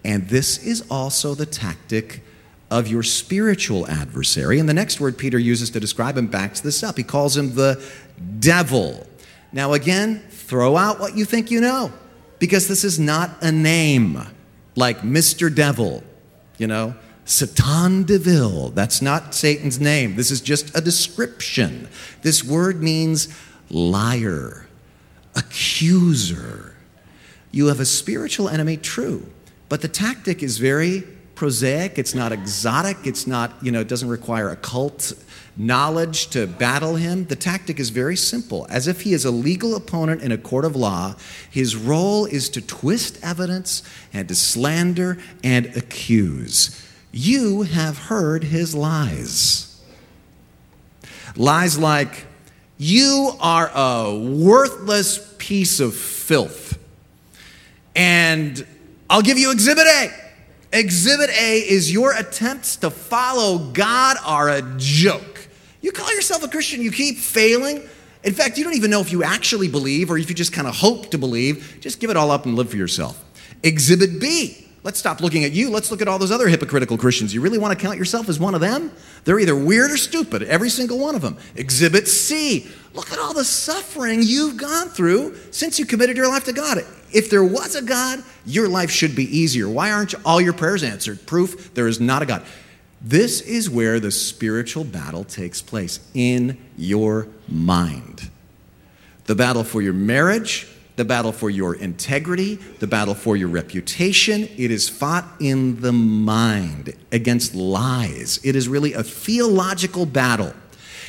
And 0.04 0.28
this 0.28 0.58
is 0.58 0.84
also 0.90 1.36
the 1.36 1.46
tactic 1.46 2.24
of 2.68 2.88
your 2.88 3.04
spiritual 3.04 3.86
adversary. 3.86 4.58
And 4.58 4.68
the 4.68 4.74
next 4.74 5.00
word 5.00 5.16
Peter 5.16 5.38
uses 5.38 5.70
to 5.70 5.78
describe 5.78 6.16
him 6.16 6.26
backs 6.26 6.58
this 6.58 6.82
up. 6.82 6.96
He 6.96 7.04
calls 7.04 7.36
him 7.36 7.54
the 7.54 7.80
devil. 8.40 9.06
Now, 9.52 9.72
again, 9.72 10.18
throw 10.30 10.76
out 10.76 10.98
what 10.98 11.16
you 11.16 11.24
think 11.24 11.48
you 11.48 11.60
know 11.60 11.92
because 12.40 12.66
this 12.66 12.82
is 12.82 12.98
not 12.98 13.40
a 13.40 13.52
name 13.52 14.20
like 14.74 15.02
Mr. 15.02 15.54
Devil, 15.54 16.02
you 16.58 16.66
know, 16.66 16.96
Satan 17.24 18.04
Deville. 18.04 18.70
That's 18.70 19.00
not 19.00 19.34
Satan's 19.34 19.80
name. 19.80 20.16
This 20.16 20.30
is 20.30 20.40
just 20.40 20.76
a 20.76 20.80
description. 20.80 21.88
This 22.22 22.44
word 22.44 22.82
means 22.82 23.28
liar, 23.70 24.66
accuser. 25.34 26.74
You 27.50 27.66
have 27.66 27.80
a 27.80 27.86
spiritual 27.86 28.48
enemy, 28.48 28.76
true, 28.76 29.26
but 29.68 29.80
the 29.80 29.88
tactic 29.88 30.42
is 30.42 30.58
very 30.58 31.04
prosaic. 31.34 31.98
It's 31.98 32.14
not 32.14 32.32
exotic. 32.32 32.98
It's 33.04 33.26
not, 33.26 33.52
you 33.62 33.72
know, 33.72 33.80
it 33.80 33.88
doesn't 33.88 34.08
require 34.08 34.50
occult 34.50 35.12
knowledge 35.56 36.28
to 36.28 36.46
battle 36.46 36.96
him. 36.96 37.26
The 37.26 37.36
tactic 37.36 37.78
is 37.78 37.90
very 37.90 38.16
simple. 38.16 38.66
As 38.70 38.88
if 38.88 39.02
he 39.02 39.12
is 39.12 39.24
a 39.24 39.30
legal 39.30 39.74
opponent 39.76 40.22
in 40.22 40.32
a 40.32 40.38
court 40.38 40.64
of 40.64 40.76
law, 40.76 41.14
his 41.50 41.76
role 41.76 42.26
is 42.26 42.48
to 42.50 42.60
twist 42.60 43.18
evidence 43.22 43.82
and 44.12 44.28
to 44.28 44.34
slander 44.34 45.18
and 45.42 45.66
accuse. 45.76 46.80
You 47.16 47.62
have 47.62 47.96
heard 47.96 48.42
his 48.42 48.74
lies. 48.74 49.80
Lies 51.36 51.78
like, 51.78 52.26
you 52.76 53.30
are 53.38 53.70
a 53.72 54.18
worthless 54.18 55.32
piece 55.38 55.78
of 55.78 55.94
filth. 55.94 56.76
And 57.94 58.66
I'll 59.08 59.22
give 59.22 59.38
you 59.38 59.52
exhibit 59.52 59.86
A. 59.86 60.10
Exhibit 60.72 61.30
A 61.30 61.58
is 61.58 61.92
your 61.92 62.14
attempts 62.14 62.74
to 62.78 62.90
follow 62.90 63.58
God 63.58 64.16
are 64.24 64.48
a 64.48 64.62
joke. 64.76 65.46
You 65.82 65.92
call 65.92 66.12
yourself 66.12 66.42
a 66.42 66.48
Christian, 66.48 66.82
you 66.82 66.90
keep 66.90 67.18
failing. 67.18 67.88
In 68.24 68.34
fact, 68.34 68.58
you 68.58 68.64
don't 68.64 68.74
even 68.74 68.90
know 68.90 69.00
if 69.00 69.12
you 69.12 69.22
actually 69.22 69.68
believe 69.68 70.10
or 70.10 70.18
if 70.18 70.28
you 70.28 70.34
just 70.34 70.52
kind 70.52 70.66
of 70.66 70.74
hope 70.74 71.12
to 71.12 71.18
believe. 71.18 71.78
Just 71.80 72.00
give 72.00 72.10
it 72.10 72.16
all 72.16 72.32
up 72.32 72.44
and 72.44 72.56
live 72.56 72.70
for 72.70 72.76
yourself. 72.76 73.24
Exhibit 73.62 74.20
B. 74.20 74.63
Let's 74.84 74.98
stop 74.98 75.22
looking 75.22 75.44
at 75.44 75.52
you. 75.52 75.70
Let's 75.70 75.90
look 75.90 76.02
at 76.02 76.08
all 76.08 76.18
those 76.18 76.30
other 76.30 76.46
hypocritical 76.46 76.98
Christians. 76.98 77.32
You 77.32 77.40
really 77.40 77.56
want 77.56 77.76
to 77.76 77.82
count 77.82 77.96
yourself 77.96 78.28
as 78.28 78.38
one 78.38 78.54
of 78.54 78.60
them? 78.60 78.92
They're 79.24 79.40
either 79.40 79.56
weird 79.56 79.90
or 79.90 79.96
stupid, 79.96 80.42
every 80.42 80.68
single 80.68 80.98
one 80.98 81.14
of 81.14 81.22
them. 81.22 81.38
Exhibit 81.56 82.06
C. 82.06 82.68
Look 82.92 83.10
at 83.10 83.18
all 83.18 83.32
the 83.32 83.44
suffering 83.44 84.20
you've 84.22 84.58
gone 84.58 84.90
through 84.90 85.36
since 85.52 85.78
you 85.78 85.86
committed 85.86 86.18
your 86.18 86.28
life 86.28 86.44
to 86.44 86.52
God. 86.52 86.84
If 87.14 87.30
there 87.30 87.42
was 87.42 87.74
a 87.74 87.82
God, 87.82 88.22
your 88.44 88.68
life 88.68 88.90
should 88.90 89.16
be 89.16 89.24
easier. 89.24 89.70
Why 89.70 89.90
aren't 89.90 90.14
all 90.22 90.38
your 90.38 90.52
prayers 90.52 90.82
answered? 90.82 91.26
Proof 91.26 91.72
there 91.72 91.88
is 91.88 91.98
not 91.98 92.20
a 92.20 92.26
God. 92.26 92.44
This 93.00 93.40
is 93.40 93.70
where 93.70 94.00
the 94.00 94.10
spiritual 94.10 94.84
battle 94.84 95.24
takes 95.24 95.62
place 95.62 96.00
in 96.12 96.58
your 96.76 97.28
mind. 97.48 98.30
The 99.24 99.34
battle 99.34 99.64
for 99.64 99.80
your 99.80 99.94
marriage, 99.94 100.68
the 100.96 101.04
battle 101.04 101.32
for 101.32 101.50
your 101.50 101.74
integrity, 101.74 102.56
the 102.78 102.86
battle 102.86 103.14
for 103.14 103.36
your 103.36 103.48
reputation. 103.48 104.48
It 104.56 104.70
is 104.70 104.88
fought 104.88 105.26
in 105.40 105.80
the 105.80 105.92
mind 105.92 106.94
against 107.10 107.54
lies. 107.54 108.38
It 108.44 108.54
is 108.56 108.68
really 108.68 108.92
a 108.92 109.02
theological 109.02 110.06
battle. 110.06 110.54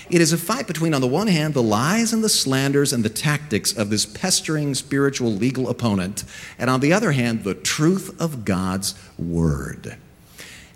It 0.09 0.21
is 0.21 0.31
a 0.31 0.37
fight 0.37 0.67
between, 0.67 0.93
on 0.93 1.01
the 1.01 1.07
one 1.07 1.27
hand, 1.27 1.55
the 1.55 1.63
lies 1.63 2.13
and 2.13 2.23
the 2.23 2.29
slanders 2.29 2.93
and 2.93 3.03
the 3.03 3.09
tactics 3.09 3.75
of 3.75 3.89
this 3.89 4.05
pestering 4.05 4.75
spiritual 4.75 5.31
legal 5.31 5.67
opponent, 5.67 6.23
and 6.59 6.69
on 6.69 6.79
the 6.79 6.93
other 6.93 7.11
hand, 7.11 7.43
the 7.43 7.55
truth 7.55 8.19
of 8.21 8.45
God's 8.45 8.93
word. 9.17 9.97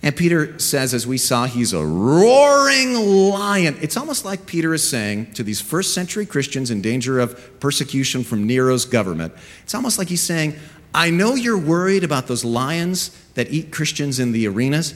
And 0.02 0.16
Peter 0.16 0.58
says, 0.60 0.94
as 0.94 1.06
we 1.06 1.18
saw, 1.18 1.46
he's 1.46 1.74
a 1.74 1.86
roaring 1.86 2.94
lion. 2.94 3.78
It's 3.82 3.98
almost 3.98 4.24
like 4.24 4.46
Peter 4.46 4.74
is 4.74 4.88
saying 4.88 5.34
to 5.34 5.44
these 5.44 5.60
first 5.60 5.94
century 5.94 6.26
Christians 6.26 6.72
in 6.72 6.82
danger 6.82 7.20
of 7.20 7.60
persecution 7.60 8.24
from 8.24 8.48
Nero's 8.48 8.86
government, 8.86 9.34
it's 9.64 9.76
almost 9.76 9.98
like 9.98 10.08
he's 10.08 10.22
saying, 10.22 10.56
I 10.94 11.10
know 11.10 11.36
you're 11.36 11.58
worried 11.58 12.04
about 12.04 12.28
those 12.28 12.46
lions 12.46 13.10
that 13.34 13.52
eat 13.52 13.72
Christians 13.72 14.20
in 14.20 14.32
the 14.32 14.48
arenas. 14.48 14.96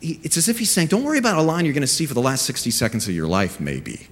It's 0.00 0.36
as 0.36 0.48
if 0.48 0.58
he's 0.58 0.70
saying, 0.70 0.88
Don't 0.88 1.04
worry 1.04 1.18
about 1.18 1.38
a 1.38 1.42
lion 1.42 1.64
you're 1.64 1.74
going 1.74 1.80
to 1.80 1.88
see 1.88 2.06
for 2.06 2.14
the 2.14 2.22
last 2.22 2.44
60 2.44 2.70
seconds 2.70 3.08
of 3.08 3.14
your 3.14 3.26
life, 3.26 3.60
maybe. 3.60 4.06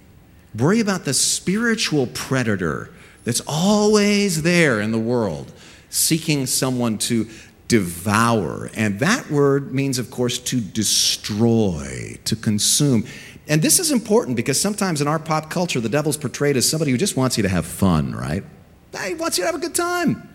Worry 0.58 0.80
about 0.80 1.04
the 1.04 1.14
spiritual 1.14 2.08
predator 2.08 2.90
that's 3.24 3.42
always 3.46 4.42
there 4.42 4.80
in 4.80 4.90
the 4.90 4.98
world, 4.98 5.52
seeking 5.90 6.46
someone 6.46 6.98
to 6.98 7.28
devour. 7.70 8.68
And 8.74 8.98
that 8.98 9.30
word 9.30 9.72
means, 9.72 10.00
of 10.00 10.10
course, 10.10 10.40
to 10.40 10.60
destroy, 10.60 12.18
to 12.24 12.34
consume. 12.34 13.06
And 13.46 13.62
this 13.62 13.78
is 13.78 13.92
important 13.92 14.36
because 14.36 14.60
sometimes 14.60 15.00
in 15.00 15.06
our 15.06 15.20
pop 15.20 15.50
culture, 15.50 15.78
the 15.78 15.88
devil's 15.88 16.16
portrayed 16.16 16.56
as 16.56 16.68
somebody 16.68 16.90
who 16.90 16.98
just 16.98 17.16
wants 17.16 17.36
you 17.36 17.44
to 17.44 17.48
have 17.48 17.64
fun, 17.64 18.12
right? 18.12 18.42
He 19.06 19.14
wants 19.14 19.38
you 19.38 19.44
to 19.44 19.46
have 19.46 19.54
a 19.54 19.60
good 19.60 19.76
time. 19.76 20.28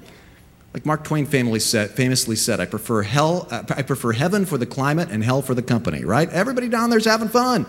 Like 0.74 0.86
Mark 0.86 1.04
Twain 1.04 1.26
famously 1.26 1.60
said, 1.60 1.92
famously 1.92 2.38
said 2.38 2.62
I, 2.62 2.66
prefer 2.66 3.02
hell, 3.02 3.50
uh, 3.52 3.64
I 3.70 3.82
prefer 3.82 4.14
heaven 4.14 4.46
for 4.46 4.58
the 4.58 4.66
climate 4.66 5.10
and 5.12 5.22
hell 5.22 5.42
for 5.42 5.54
the 5.54 5.62
company, 5.62 6.06
right? 6.06 6.30
Everybody 6.30 6.70
down 6.70 6.90
there's 6.90 7.06
having 7.06 7.28
fun. 7.28 7.66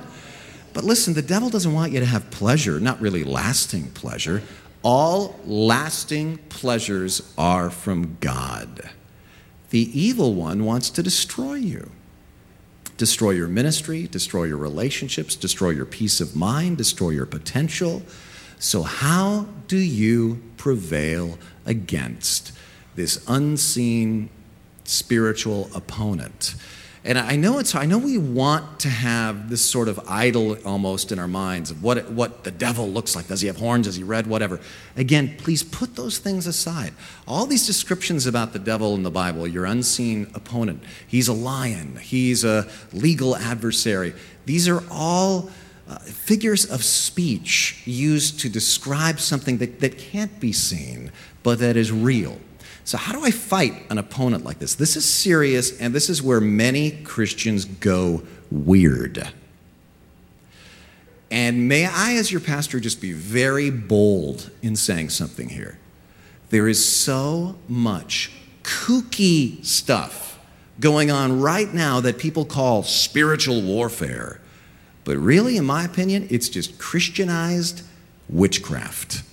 But 0.75 0.85
listen, 0.85 1.15
the 1.15 1.23
devil 1.23 1.51
doesn't 1.51 1.73
want 1.73 1.91
you 1.91 1.99
to 1.99 2.07
have 2.07 2.31
pleasure, 2.31 2.79
not 2.79 3.01
really 3.01 3.25
lasting 3.25 3.91
pleasure. 3.91 4.43
All 4.85 5.41
lasting 5.45 6.39
pleasures 6.51 7.33
are 7.37 7.71
from 7.71 8.17
God. 8.21 8.91
The 9.71 9.99
evil 9.99 10.35
one 10.35 10.65
wants 10.65 10.91
to 10.91 11.03
destroy 11.03 11.55
you. 11.55 11.91
Destroy 12.97 13.33
your 13.33 13.49
ministry, 13.49 14.07
destroy 14.07 14.45
your 14.45 14.57
relationships, 14.57 15.37
destroy 15.37 15.71
your 15.71 15.85
peace 15.85 16.21
of 16.21 16.35
mind, 16.35 16.79
destroy 16.79 17.11
your 17.11 17.27
potential. 17.27 18.03
So, 18.59 18.83
how 18.83 19.47
do 19.69 19.77
you 19.77 20.43
prevail 20.57 21.39
against 21.67 22.53
this 22.95 23.23
unseen 23.29 24.31
spiritual 24.85 25.69
opponent? 25.75 26.55
And 27.07 27.17
I 27.17 27.37
know 27.37 27.61
it's 27.61 27.77
I 27.77 27.87
know 27.87 27.99
we 27.99 28.19
want 28.19 28.81
to 28.81 28.89
have 28.89 29.49
this 29.49 29.65
sort 29.65 29.87
of 29.87 30.01
idol 30.09 30.59
almost 30.67 31.13
in 31.13 31.21
our 31.21 31.29
minds 31.29 31.71
of 31.71 31.81
what 31.81 32.11
what 32.11 32.43
the 32.43 32.51
devil 32.51 32.89
looks 32.89 33.15
like. 33.15 33.29
Does 33.29 33.41
he 33.41 33.47
have 33.47 33.59
horns? 33.59 33.87
Is 33.87 33.95
he 33.95 34.03
red? 34.03 34.27
Whatever. 34.27 34.59
Again, 34.97 35.37
please 35.39 35.63
put 35.63 35.95
those 35.95 36.19
things 36.19 36.49
aside. 36.49 36.93
All 37.29 37.47
these 37.47 37.65
descriptions 37.65 38.27
about 38.27 38.53
the 38.53 38.59
devil 38.59 38.97
in 38.97 39.05
the 39.05 39.11
Bible, 39.13 39.47
your 39.47 39.67
unseen 39.67 40.27
opponent. 40.35 40.83
He's 41.07 41.29
a 41.29 41.33
lion. 41.33 41.97
He's 42.03 42.43
a 42.43 42.69
legal 42.93 43.37
adversary. 43.37 44.13
These 44.45 44.69
are 44.69 44.83
all 44.91 45.51
uh, 45.89 45.99
figures 46.01 46.69
of 46.69 46.83
speech 46.83 47.83
used 47.85 48.41
to 48.41 48.49
describe 48.49 49.21
something 49.21 49.59
that, 49.59 49.79
that 49.79 49.97
can't 49.97 50.41
be 50.41 50.53
seen, 50.53 51.13
but 51.45 51.61
that 51.61 51.77
is 51.77 51.93
real. 51.93 52.41
So, 52.87 52.97
how 52.99 53.13
do 53.13 53.25
I 53.25 53.33
fight 53.33 53.75
an 53.91 53.99
opponent 53.99 54.45
like 54.45 54.61
this? 54.61 54.77
This 54.77 54.95
is 54.95 55.05
serious, 55.05 55.77
and 55.81 55.93
this 55.93 56.09
is 56.09 56.23
where 56.23 56.41
many 56.41 56.93
Christians 56.93 57.65
go 57.65 58.23
weird. 58.49 59.29
And 61.29 61.67
may 61.67 61.87
I, 61.87 62.15
as 62.15 62.31
your 62.31 62.41
pastor, 62.41 62.79
just 62.79 63.01
be 63.01 63.13
very 63.13 63.71
bold 63.71 64.53
in 64.63 64.77
saying 64.77 65.09
something 65.09 65.49
here. 65.49 65.81
There 66.51 66.69
is 66.69 66.89
so 66.89 67.57
much 67.67 68.31
kooky 68.63 69.65
stuff 69.67 70.39
going 70.79 71.11
on 71.11 71.41
right 71.41 71.75
now 71.75 71.99
that 71.99 72.19
people 72.19 72.45
call 72.45 72.85
spiritual 72.85 73.63
warfare. 73.63 74.41
But 75.03 75.17
really, 75.17 75.57
in 75.57 75.65
my 75.65 75.85
opinion, 75.85 76.29
it's 76.31 76.49
just 76.49 76.79
Christianized 76.79 77.83
witchcraft. 78.29 79.25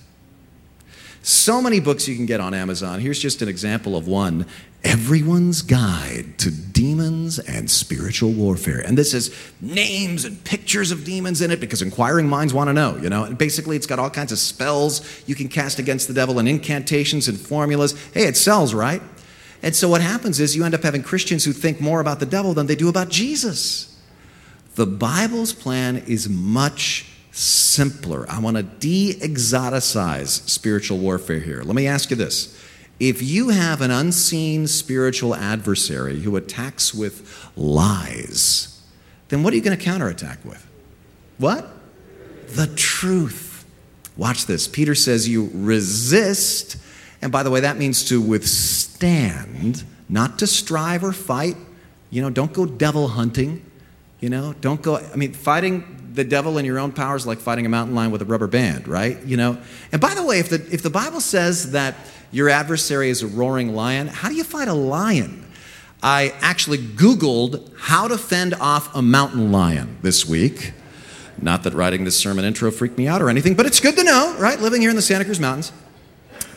So 1.26 1.62
many 1.62 1.80
books 1.80 2.06
you 2.06 2.16
can 2.16 2.26
get 2.26 2.40
on 2.40 2.52
Amazon. 2.52 3.00
Here's 3.00 3.18
just 3.18 3.40
an 3.40 3.48
example 3.48 3.96
of 3.96 4.06
one 4.06 4.44
Everyone's 4.84 5.62
Guide 5.62 6.36
to 6.36 6.50
Demons 6.50 7.38
and 7.38 7.70
Spiritual 7.70 8.32
Warfare. 8.32 8.80
And 8.80 8.98
this 8.98 9.12
has 9.12 9.34
names 9.58 10.26
and 10.26 10.44
pictures 10.44 10.92
of 10.92 11.02
demons 11.02 11.40
in 11.40 11.50
it 11.50 11.60
because 11.60 11.80
inquiring 11.80 12.28
minds 12.28 12.52
want 12.52 12.68
to 12.68 12.74
know, 12.74 12.98
you 12.98 13.08
know. 13.08 13.24
And 13.24 13.38
basically, 13.38 13.74
it's 13.74 13.86
got 13.86 13.98
all 13.98 14.10
kinds 14.10 14.32
of 14.32 14.38
spells 14.38 15.22
you 15.26 15.34
can 15.34 15.48
cast 15.48 15.78
against 15.78 16.08
the 16.08 16.12
devil 16.12 16.38
and 16.38 16.46
incantations 16.46 17.26
and 17.26 17.40
formulas. 17.40 17.92
Hey, 18.12 18.26
it 18.26 18.36
sells, 18.36 18.74
right? 18.74 19.00
And 19.62 19.74
so 19.74 19.88
what 19.88 20.02
happens 20.02 20.40
is 20.40 20.54
you 20.54 20.62
end 20.66 20.74
up 20.74 20.82
having 20.82 21.02
Christians 21.02 21.46
who 21.46 21.54
think 21.54 21.80
more 21.80 22.00
about 22.02 22.20
the 22.20 22.26
devil 22.26 22.52
than 22.52 22.66
they 22.66 22.76
do 22.76 22.90
about 22.90 23.08
Jesus. 23.08 23.98
The 24.74 24.84
Bible's 24.84 25.54
plan 25.54 25.96
is 26.06 26.28
much 26.28 27.06
simpler. 27.34 28.24
I 28.30 28.38
want 28.38 28.56
to 28.56 28.62
de 28.62 29.14
exoticize 29.14 30.48
spiritual 30.48 30.98
warfare 30.98 31.40
here. 31.40 31.62
Let 31.62 31.74
me 31.74 31.86
ask 31.86 32.10
you 32.10 32.16
this. 32.16 32.60
If 33.00 33.22
you 33.22 33.48
have 33.48 33.80
an 33.80 33.90
unseen 33.90 34.68
spiritual 34.68 35.34
adversary 35.34 36.20
who 36.20 36.36
attacks 36.36 36.94
with 36.94 37.50
lies, 37.56 38.80
then 39.28 39.42
what 39.42 39.52
are 39.52 39.56
you 39.56 39.62
going 39.62 39.76
to 39.76 39.84
counterattack 39.84 40.44
with? 40.44 40.64
What? 41.38 41.68
The 42.50 42.68
truth. 42.68 43.64
Watch 44.16 44.46
this. 44.46 44.68
Peter 44.68 44.94
says 44.94 45.28
you 45.28 45.50
resist, 45.52 46.76
and 47.20 47.32
by 47.32 47.42
the 47.42 47.50
way, 47.50 47.60
that 47.60 47.78
means 47.78 48.04
to 48.04 48.20
withstand, 48.20 49.82
not 50.08 50.38
to 50.38 50.46
strive 50.46 51.02
or 51.02 51.12
fight. 51.12 51.56
You 52.10 52.22
know, 52.22 52.30
don't 52.30 52.52
go 52.52 52.64
devil 52.64 53.08
hunting. 53.08 53.68
You 54.20 54.30
know, 54.30 54.54
don't 54.60 54.80
go, 54.80 54.98
I 54.98 55.16
mean, 55.16 55.32
fighting 55.32 56.03
the 56.14 56.24
devil 56.24 56.58
in 56.58 56.64
your 56.64 56.78
own 56.78 56.92
power 56.92 57.16
is 57.16 57.26
like 57.26 57.38
fighting 57.38 57.66
a 57.66 57.68
mountain 57.68 57.94
lion 57.94 58.10
with 58.10 58.22
a 58.22 58.24
rubber 58.24 58.46
band, 58.46 58.86
right? 58.86 59.22
You 59.24 59.36
know. 59.36 59.58
And 59.92 60.00
by 60.00 60.14
the 60.14 60.24
way, 60.24 60.38
if 60.38 60.48
the 60.48 60.66
if 60.72 60.82
the 60.82 60.90
Bible 60.90 61.20
says 61.20 61.72
that 61.72 61.96
your 62.30 62.48
adversary 62.48 63.10
is 63.10 63.22
a 63.22 63.26
roaring 63.26 63.74
lion, 63.74 64.06
how 64.06 64.28
do 64.28 64.34
you 64.34 64.44
fight 64.44 64.68
a 64.68 64.74
lion? 64.74 65.44
I 66.02 66.34
actually 66.40 66.78
Googled 66.78 67.70
how 67.78 68.08
to 68.08 68.18
fend 68.18 68.54
off 68.54 68.94
a 68.94 69.02
mountain 69.02 69.50
lion 69.50 69.98
this 70.02 70.26
week. 70.26 70.72
Not 71.40 71.62
that 71.64 71.72
writing 71.72 72.04
this 72.04 72.16
sermon 72.16 72.44
intro 72.44 72.70
freaked 72.70 72.98
me 72.98 73.08
out 73.08 73.20
or 73.22 73.28
anything, 73.28 73.54
but 73.54 73.66
it's 73.66 73.80
good 73.80 73.96
to 73.96 74.04
know, 74.04 74.36
right? 74.38 74.60
Living 74.60 74.80
here 74.80 74.90
in 74.90 74.96
the 74.96 75.02
Santa 75.02 75.24
Cruz 75.24 75.40
Mountains. 75.40 75.72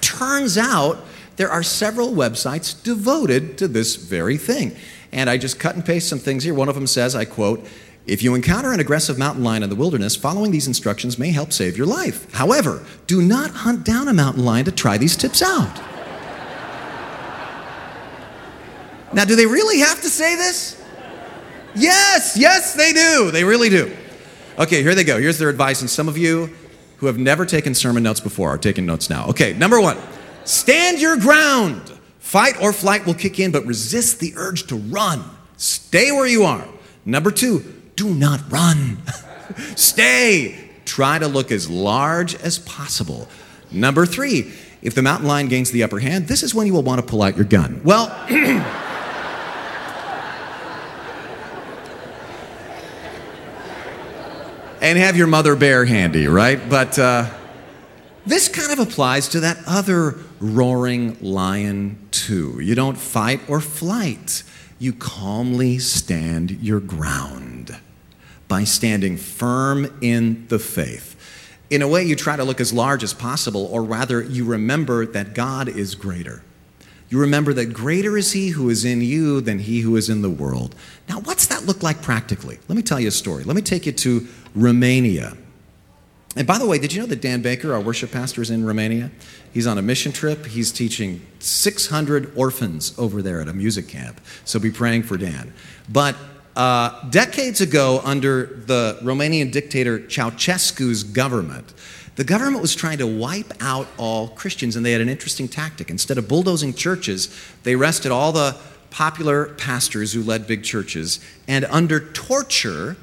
Turns 0.02 0.58
out 0.58 1.00
there 1.38 1.50
are 1.50 1.64
several 1.64 2.12
websites 2.12 2.84
devoted 2.84 3.58
to 3.58 3.68
this 3.68 3.96
very 3.96 4.38
thing. 4.38 4.76
And 5.12 5.30
I 5.30 5.38
just 5.38 5.60
cut 5.60 5.76
and 5.76 5.86
paste 5.86 6.10
some 6.10 6.20
things 6.20 6.44
here. 6.44 6.54
One 6.54 6.70
of 6.70 6.76
them 6.76 6.88
says, 6.88 7.16
I 7.16 7.26
quote, 7.26 7.66
if 8.08 8.24
you 8.24 8.34
encounter 8.36 8.72
an 8.72 8.80
aggressive 8.80 9.18
mountain 9.18 9.44
lion 9.44 9.64
in 9.64 9.70
the 9.70 9.76
wilderness, 9.76 10.16
following 10.16 10.50
these 10.52 10.66
instructions 10.66 11.20
may 11.20 11.30
help 11.32 11.52
save 11.52 11.78
your 11.78 11.86
life. 11.86 12.32
However, 12.34 12.84
do 13.06 13.22
not 13.22 13.52
hunt 13.52 13.84
down 13.84 14.08
a 14.08 14.14
mountain 14.14 14.46
lion 14.46 14.64
to 14.66 14.72
try 14.72 14.98
these 14.98 15.18
tips 15.18 15.42
out. 15.42 15.76
now, 19.14 19.26
do 19.26 19.36
they 19.36 19.46
really 19.46 19.80
have 19.80 20.02
to 20.02 20.10
say 20.10 20.38
this? 20.38 20.82
Yes, 21.76 22.38
yes, 22.38 22.74
they 22.74 22.94
do. 22.94 23.30
They 23.30 23.44
really 23.44 23.70
do. 23.70 23.94
Okay, 24.58 24.82
here 24.82 24.96
they 24.96 25.04
go. 25.04 25.20
Here's 25.20 25.38
their 25.38 25.50
advice. 25.50 25.82
And 25.82 25.90
some 25.90 26.08
of 26.08 26.18
you 26.18 26.50
who 26.98 27.08
have 27.08 27.18
never 27.18 27.46
taken 27.46 27.76
sermon 27.76 28.04
notes 28.04 28.22
before 28.22 28.50
are 28.50 28.58
taking 28.58 28.86
notes 28.86 29.10
now. 29.10 29.28
Okay, 29.28 29.54
number 29.54 29.80
one 29.80 29.98
stand 30.46 31.00
your 31.00 31.18
ground. 31.18 31.94
Fight 32.20 32.62
or 32.62 32.74
flight 32.74 33.06
will 33.06 33.14
kick 33.14 33.40
in, 33.40 33.52
but 33.52 33.66
resist 33.66 34.20
the 34.20 34.34
urge 34.36 34.68
to 34.68 34.76
run. 34.76 35.24
Stay 35.58 36.12
where 36.12 36.28
you 36.28 36.44
are. 36.44 36.68
Number 37.06 37.32
two, 37.32 37.64
do 37.98 38.14
not 38.14 38.50
run. 38.50 39.00
Stay. 39.76 40.70
Try 40.86 41.20
to 41.20 41.28
look 41.28 41.52
as 41.52 41.70
large 41.70 42.36
as 42.36 42.60
possible. 42.60 43.28
Number 43.72 44.06
three, 44.06 44.54
if 44.82 44.96
the 44.96 45.02
mountain 45.02 45.28
lion 45.28 45.50
gains 45.50 45.72
the 45.72 45.84
upper 45.84 46.00
hand, 46.00 46.30
this 46.30 46.44
is 46.44 46.56
when 46.56 46.66
you 46.68 46.74
will 46.74 46.84
want 46.84 47.02
to 47.02 47.06
pull 47.06 47.22
out 47.22 47.36
your 47.36 47.46
gun. 47.46 47.82
Well, 47.84 48.08
and 54.80 54.98
have 54.98 55.18
your 55.18 55.28
mother 55.28 55.56
bear 55.58 55.84
handy, 55.84 56.28
right? 56.28 56.70
But 56.70 56.98
uh, 56.98 57.30
this 58.26 58.48
kind 58.48 58.72
of 58.72 58.80
applies 58.80 59.28
to 59.30 59.42
that 59.42 59.58
other 59.66 60.20
roaring 60.40 61.18
lion, 61.20 61.98
too. 62.12 62.60
You 62.62 62.76
don't 62.76 62.98
fight 62.98 63.42
or 63.50 63.60
flight, 63.60 64.44
you 64.80 64.94
calmly 64.94 65.80
stand 65.80 66.52
your 66.62 66.80
ground 66.80 67.57
by 68.48 68.64
standing 68.64 69.18
firm 69.18 69.98
in 70.02 70.48
the 70.48 70.60
faith. 70.60 71.16
In 71.70 71.82
a 71.82 71.88
way, 71.88 72.04
you 72.04 72.16
try 72.16 72.36
to 72.36 72.44
look 72.44 72.62
as 72.62 72.72
large 72.72 73.04
as 73.04 73.14
possible, 73.14 73.66
or 73.66 73.84
rather, 73.84 74.22
you 74.22 74.46
remember 74.46 75.06
that 75.06 75.34
God 75.34 75.68
is 75.68 75.96
greater. 75.96 76.42
You 77.10 77.20
remember 77.20 77.54
that 77.54 77.68
greater 77.68 78.18
is 78.18 78.34
He 78.34 78.50
who 78.50 78.70
is 78.70 78.86
in 78.86 79.02
you 79.02 79.42
than 79.42 79.60
He 79.60 79.82
who 79.82 79.96
is 79.96 80.10
in 80.10 80.22
the 80.22 80.30
world. 80.30 80.76
Now, 81.08 81.20
what's 81.20 81.48
that 81.48 81.66
look 81.66 81.84
like 81.84 82.02
practically? 82.02 82.60
Let 82.68 82.76
me 82.76 82.82
tell 82.82 83.00
you 83.00 83.10
a 83.10 83.12
story. 83.12 83.44
Let 83.44 83.56
me 83.56 83.62
take 83.62 83.86
you 83.86 83.92
to 83.94 84.28
Romania. 84.56 85.36
And 86.36 86.46
by 86.46 86.60
the 86.60 86.68
way, 86.68 86.78
did 86.78 86.94
you 86.94 87.02
know 87.02 87.08
that 87.08 87.22
Dan 87.22 87.42
Baker, 87.42 87.74
our 87.74 87.82
worship 87.82 88.12
pastor, 88.12 88.42
is 88.42 88.52
in 88.52 88.64
Romania? 88.64 89.10
He's 89.54 89.66
on 89.66 89.78
a 89.78 89.82
mission 89.82 90.12
trip. 90.12 90.46
He's 90.46 90.72
teaching 90.72 91.26
600 91.40 92.32
orphans 92.36 92.94
over 92.98 93.22
there 93.22 93.42
at 93.42 93.48
a 93.48 93.54
music 93.54 93.88
camp. 93.88 94.22
So 94.46 94.60
be 94.60 94.70
praying 94.70 95.04
for 95.04 95.18
Dan. 95.18 95.54
But 95.90 96.16
uh, 96.58 97.08
decades 97.12 97.62
ago, 97.62 98.02
under 98.04 98.48
the 98.66 98.98
Romanian 99.04 99.52
dictator 99.52 100.00
Ceausescu's 100.00 101.04
government, 101.04 101.72
the 102.16 102.24
government 102.24 102.64
was 102.64 102.74
trying 102.74 102.98
to 102.98 103.06
wipe 103.06 103.54
out 103.62 103.88
all 103.98 104.30
Christians, 104.30 104.76
and 104.76 104.84
they 104.84 104.92
had 104.92 105.00
an 105.00 105.08
interesting 105.08 105.48
tactic. 105.48 105.92
Instead 105.92 106.18
of 106.18 106.28
bulldozing 106.28 106.74
churches, 106.74 107.30
they 107.62 107.76
arrested 107.76 108.12
all 108.12 108.32
the 108.32 108.58
popular 108.90 109.54
pastors 109.54 110.14
who 110.14 110.24
led 110.24 110.48
big 110.48 110.64
churches, 110.64 111.20
and 111.48 111.64
under 111.66 112.00
torture, 112.00 112.98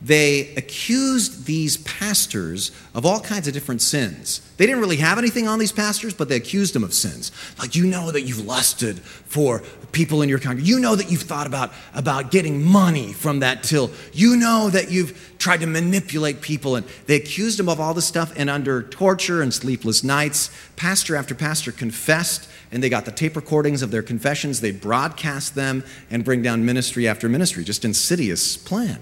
they 0.00 0.54
accused 0.54 1.46
these 1.46 1.78
pastors 1.78 2.70
of 2.94 3.04
all 3.04 3.20
kinds 3.20 3.48
of 3.48 3.54
different 3.54 3.82
sins. 3.82 4.40
They 4.56 4.66
didn't 4.66 4.80
really 4.80 4.96
have 4.98 5.18
anything 5.18 5.48
on 5.48 5.58
these 5.58 5.72
pastors, 5.72 6.14
but 6.14 6.28
they 6.28 6.36
accused 6.36 6.74
them 6.74 6.84
of 6.84 6.94
sins. 6.94 7.32
Like, 7.58 7.74
you 7.74 7.84
know 7.84 8.12
that 8.12 8.22
you've 8.22 8.44
lusted 8.44 9.00
for 9.00 9.60
people 9.90 10.22
in 10.22 10.28
your 10.28 10.38
congregation. 10.38 10.76
You 10.76 10.80
know 10.80 10.94
that 10.94 11.10
you've 11.10 11.22
thought 11.22 11.48
about, 11.48 11.72
about 11.94 12.30
getting 12.30 12.62
money 12.62 13.12
from 13.12 13.40
that 13.40 13.64
till. 13.64 13.90
You 14.12 14.36
know 14.36 14.70
that 14.70 14.90
you've 14.90 15.34
tried 15.38 15.60
to 15.60 15.66
manipulate 15.66 16.42
people. 16.42 16.76
And 16.76 16.86
they 17.06 17.16
accused 17.16 17.58
them 17.58 17.68
of 17.68 17.80
all 17.80 17.94
this 17.94 18.06
stuff. 18.06 18.32
And 18.36 18.48
under 18.48 18.84
torture 18.84 19.42
and 19.42 19.52
sleepless 19.52 20.04
nights, 20.04 20.50
pastor 20.76 21.16
after 21.16 21.34
pastor 21.34 21.72
confessed 21.72 22.48
and 22.70 22.82
they 22.82 22.88
got 22.88 23.04
the 23.04 23.12
tape 23.12 23.34
recordings 23.34 23.82
of 23.82 23.90
their 23.90 24.02
confessions. 24.02 24.60
They 24.60 24.72
broadcast 24.72 25.54
them 25.54 25.84
and 26.10 26.24
bring 26.24 26.42
down 26.42 26.64
ministry 26.64 27.08
after 27.08 27.28
ministry, 27.28 27.64
just 27.64 27.84
insidious 27.84 28.56
plan. 28.56 28.98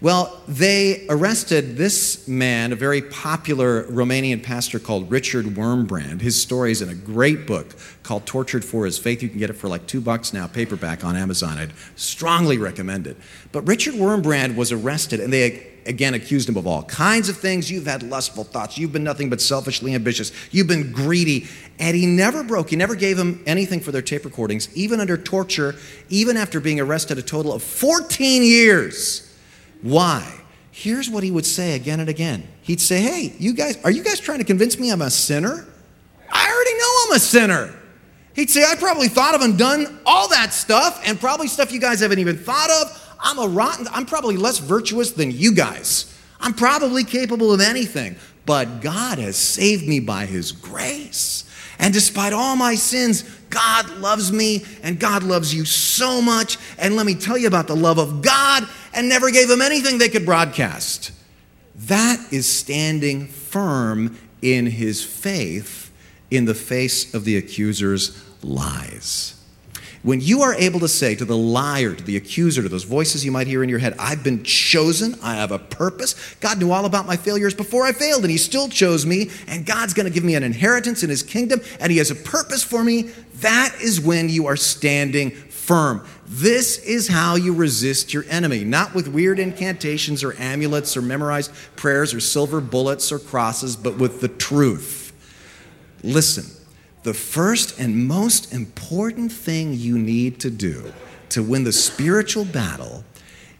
Well, 0.00 0.42
they 0.48 1.06
arrested 1.08 1.76
this 1.76 2.26
man, 2.26 2.72
a 2.72 2.76
very 2.76 3.00
popular 3.00 3.84
Romanian 3.84 4.42
pastor 4.42 4.78
called 4.78 5.10
Richard 5.10 5.46
Wurmbrand. 5.46 6.20
His 6.20 6.40
story 6.40 6.72
is 6.72 6.82
in 6.82 6.88
a 6.88 6.94
great 6.94 7.46
book 7.46 7.74
called 8.02 8.26
Tortured 8.26 8.64
for 8.64 8.84
His 8.84 8.98
Faith. 8.98 9.22
You 9.22 9.28
can 9.28 9.38
get 9.38 9.50
it 9.50 9.54
for 9.54 9.68
like 9.68 9.86
two 9.86 10.00
bucks 10.00 10.32
now, 10.32 10.46
paperback 10.46 11.04
on 11.04 11.16
Amazon. 11.16 11.58
I'd 11.58 11.72
strongly 11.96 12.58
recommend 12.58 13.06
it. 13.06 13.16
But 13.52 13.66
Richard 13.66 13.94
Wurmbrand 13.94 14.56
was 14.56 14.72
arrested, 14.72 15.20
and 15.20 15.32
they 15.32 15.70
again 15.86 16.14
accused 16.14 16.48
him 16.48 16.56
of 16.56 16.66
all 16.66 16.82
kinds 16.84 17.28
of 17.28 17.36
things. 17.36 17.70
You've 17.70 17.86
had 17.86 18.02
lustful 18.02 18.44
thoughts. 18.44 18.76
You've 18.76 18.92
been 18.92 19.04
nothing 19.04 19.30
but 19.30 19.40
selfishly 19.40 19.94
ambitious. 19.94 20.32
You've 20.50 20.66
been 20.66 20.92
greedy. 20.92 21.46
And 21.78 21.96
he 21.96 22.06
never 22.06 22.42
broke, 22.42 22.70
he 22.70 22.76
never 22.76 22.94
gave 22.94 23.18
him 23.18 23.42
anything 23.46 23.80
for 23.80 23.92
their 23.92 24.02
tape 24.02 24.24
recordings, 24.24 24.74
even 24.76 25.00
under 25.00 25.16
torture, 25.16 25.74
even 26.08 26.36
after 26.36 26.60
being 26.60 26.80
arrested 26.80 27.18
a 27.18 27.22
total 27.22 27.52
of 27.52 27.62
14 27.62 28.42
years. 28.42 29.33
Why? 29.84 30.40
Here's 30.70 31.10
what 31.10 31.22
he 31.22 31.30
would 31.30 31.44
say 31.44 31.74
again 31.74 32.00
and 32.00 32.08
again. 32.08 32.48
He'd 32.62 32.80
say, 32.80 33.02
Hey, 33.02 33.34
you 33.38 33.52
guys, 33.52 33.76
are 33.84 33.90
you 33.90 34.02
guys 34.02 34.18
trying 34.18 34.38
to 34.38 34.44
convince 34.44 34.78
me 34.78 34.90
I'm 34.90 35.02
a 35.02 35.10
sinner? 35.10 35.66
I 36.32 36.50
already 36.50 36.78
know 36.78 37.04
I'm 37.04 37.16
a 37.16 37.20
sinner. 37.20 37.78
He'd 38.34 38.48
say, 38.48 38.64
I 38.64 38.76
probably 38.76 39.08
thought 39.08 39.34
of 39.34 39.42
and 39.42 39.58
done 39.58 40.00
all 40.06 40.28
that 40.28 40.54
stuff, 40.54 41.02
and 41.06 41.20
probably 41.20 41.48
stuff 41.48 41.70
you 41.70 41.80
guys 41.80 42.00
haven't 42.00 42.18
even 42.18 42.38
thought 42.38 42.70
of. 42.70 43.16
I'm 43.20 43.38
a 43.38 43.46
rotten, 43.46 43.86
I'm 43.92 44.06
probably 44.06 44.38
less 44.38 44.58
virtuous 44.58 45.12
than 45.12 45.30
you 45.30 45.54
guys. 45.54 46.18
I'm 46.40 46.54
probably 46.54 47.04
capable 47.04 47.52
of 47.52 47.60
anything, 47.60 48.16
but 48.46 48.80
God 48.80 49.18
has 49.18 49.36
saved 49.36 49.86
me 49.86 50.00
by 50.00 50.24
His 50.24 50.50
grace. 50.50 51.44
And 51.78 51.92
despite 51.92 52.32
all 52.32 52.56
my 52.56 52.74
sins, 52.74 53.22
God 53.50 53.88
loves 53.98 54.32
me 54.32 54.64
and 54.82 54.98
God 54.98 55.22
loves 55.22 55.54
you 55.54 55.64
so 55.64 56.20
much. 56.22 56.58
And 56.78 56.96
let 56.96 57.06
me 57.06 57.14
tell 57.14 57.36
you 57.36 57.46
about 57.46 57.66
the 57.66 57.76
love 57.76 57.98
of 57.98 58.22
God 58.22 58.68
and 58.94 59.08
never 59.08 59.30
gave 59.30 59.48
them 59.48 59.62
anything 59.62 59.98
they 59.98 60.08
could 60.08 60.24
broadcast. 60.24 61.12
That 61.74 62.32
is 62.32 62.46
standing 62.46 63.26
firm 63.26 64.18
in 64.40 64.66
his 64.66 65.04
faith 65.04 65.90
in 66.30 66.44
the 66.44 66.54
face 66.54 67.14
of 67.14 67.24
the 67.24 67.36
accuser's 67.36 68.22
lies. 68.42 69.34
When 70.04 70.20
you 70.20 70.42
are 70.42 70.54
able 70.54 70.80
to 70.80 70.88
say 70.88 71.14
to 71.14 71.24
the 71.24 71.36
liar, 71.36 71.94
to 71.94 72.04
the 72.04 72.18
accuser, 72.18 72.62
to 72.62 72.68
those 72.68 72.84
voices 72.84 73.24
you 73.24 73.32
might 73.32 73.46
hear 73.46 73.62
in 73.62 73.70
your 73.70 73.78
head, 73.78 73.94
I've 73.98 74.22
been 74.22 74.44
chosen, 74.44 75.16
I 75.22 75.36
have 75.36 75.50
a 75.50 75.58
purpose. 75.58 76.34
God 76.40 76.58
knew 76.58 76.72
all 76.72 76.84
about 76.84 77.06
my 77.06 77.16
failures 77.16 77.54
before 77.54 77.86
I 77.86 77.92
failed, 77.92 78.20
and 78.20 78.30
He 78.30 78.36
still 78.36 78.68
chose 78.68 79.06
me, 79.06 79.30
and 79.48 79.64
God's 79.64 79.94
going 79.94 80.04
to 80.04 80.12
give 80.12 80.22
me 80.22 80.34
an 80.34 80.42
inheritance 80.42 81.02
in 81.02 81.08
His 81.08 81.22
kingdom, 81.22 81.62
and 81.80 81.90
He 81.90 81.96
has 81.96 82.10
a 82.10 82.14
purpose 82.14 82.62
for 82.62 82.84
me. 82.84 83.12
That 83.36 83.74
is 83.80 83.98
when 83.98 84.28
you 84.28 84.44
are 84.46 84.56
standing 84.56 85.30
firm. 85.64 86.06
This 86.26 86.78
is 86.78 87.08
how 87.08 87.36
you 87.36 87.54
resist 87.54 88.12
your 88.12 88.24
enemy, 88.28 88.64
not 88.64 88.94
with 88.94 89.08
weird 89.08 89.38
incantations 89.38 90.22
or 90.22 90.34
amulets 90.38 90.96
or 90.96 91.02
memorized 91.02 91.52
prayers 91.76 92.12
or 92.12 92.20
silver 92.20 92.60
bullets 92.60 93.10
or 93.10 93.18
crosses, 93.18 93.76
but 93.76 93.96
with 93.96 94.20
the 94.20 94.28
truth. 94.28 95.12
Listen 96.02 96.44
the 97.04 97.14
first 97.14 97.78
and 97.78 98.08
most 98.08 98.52
important 98.52 99.30
thing 99.30 99.74
you 99.74 99.98
need 99.98 100.40
to 100.40 100.50
do 100.50 100.92
to 101.28 101.42
win 101.42 101.64
the 101.64 101.72
spiritual 101.72 102.46
battle 102.46 103.04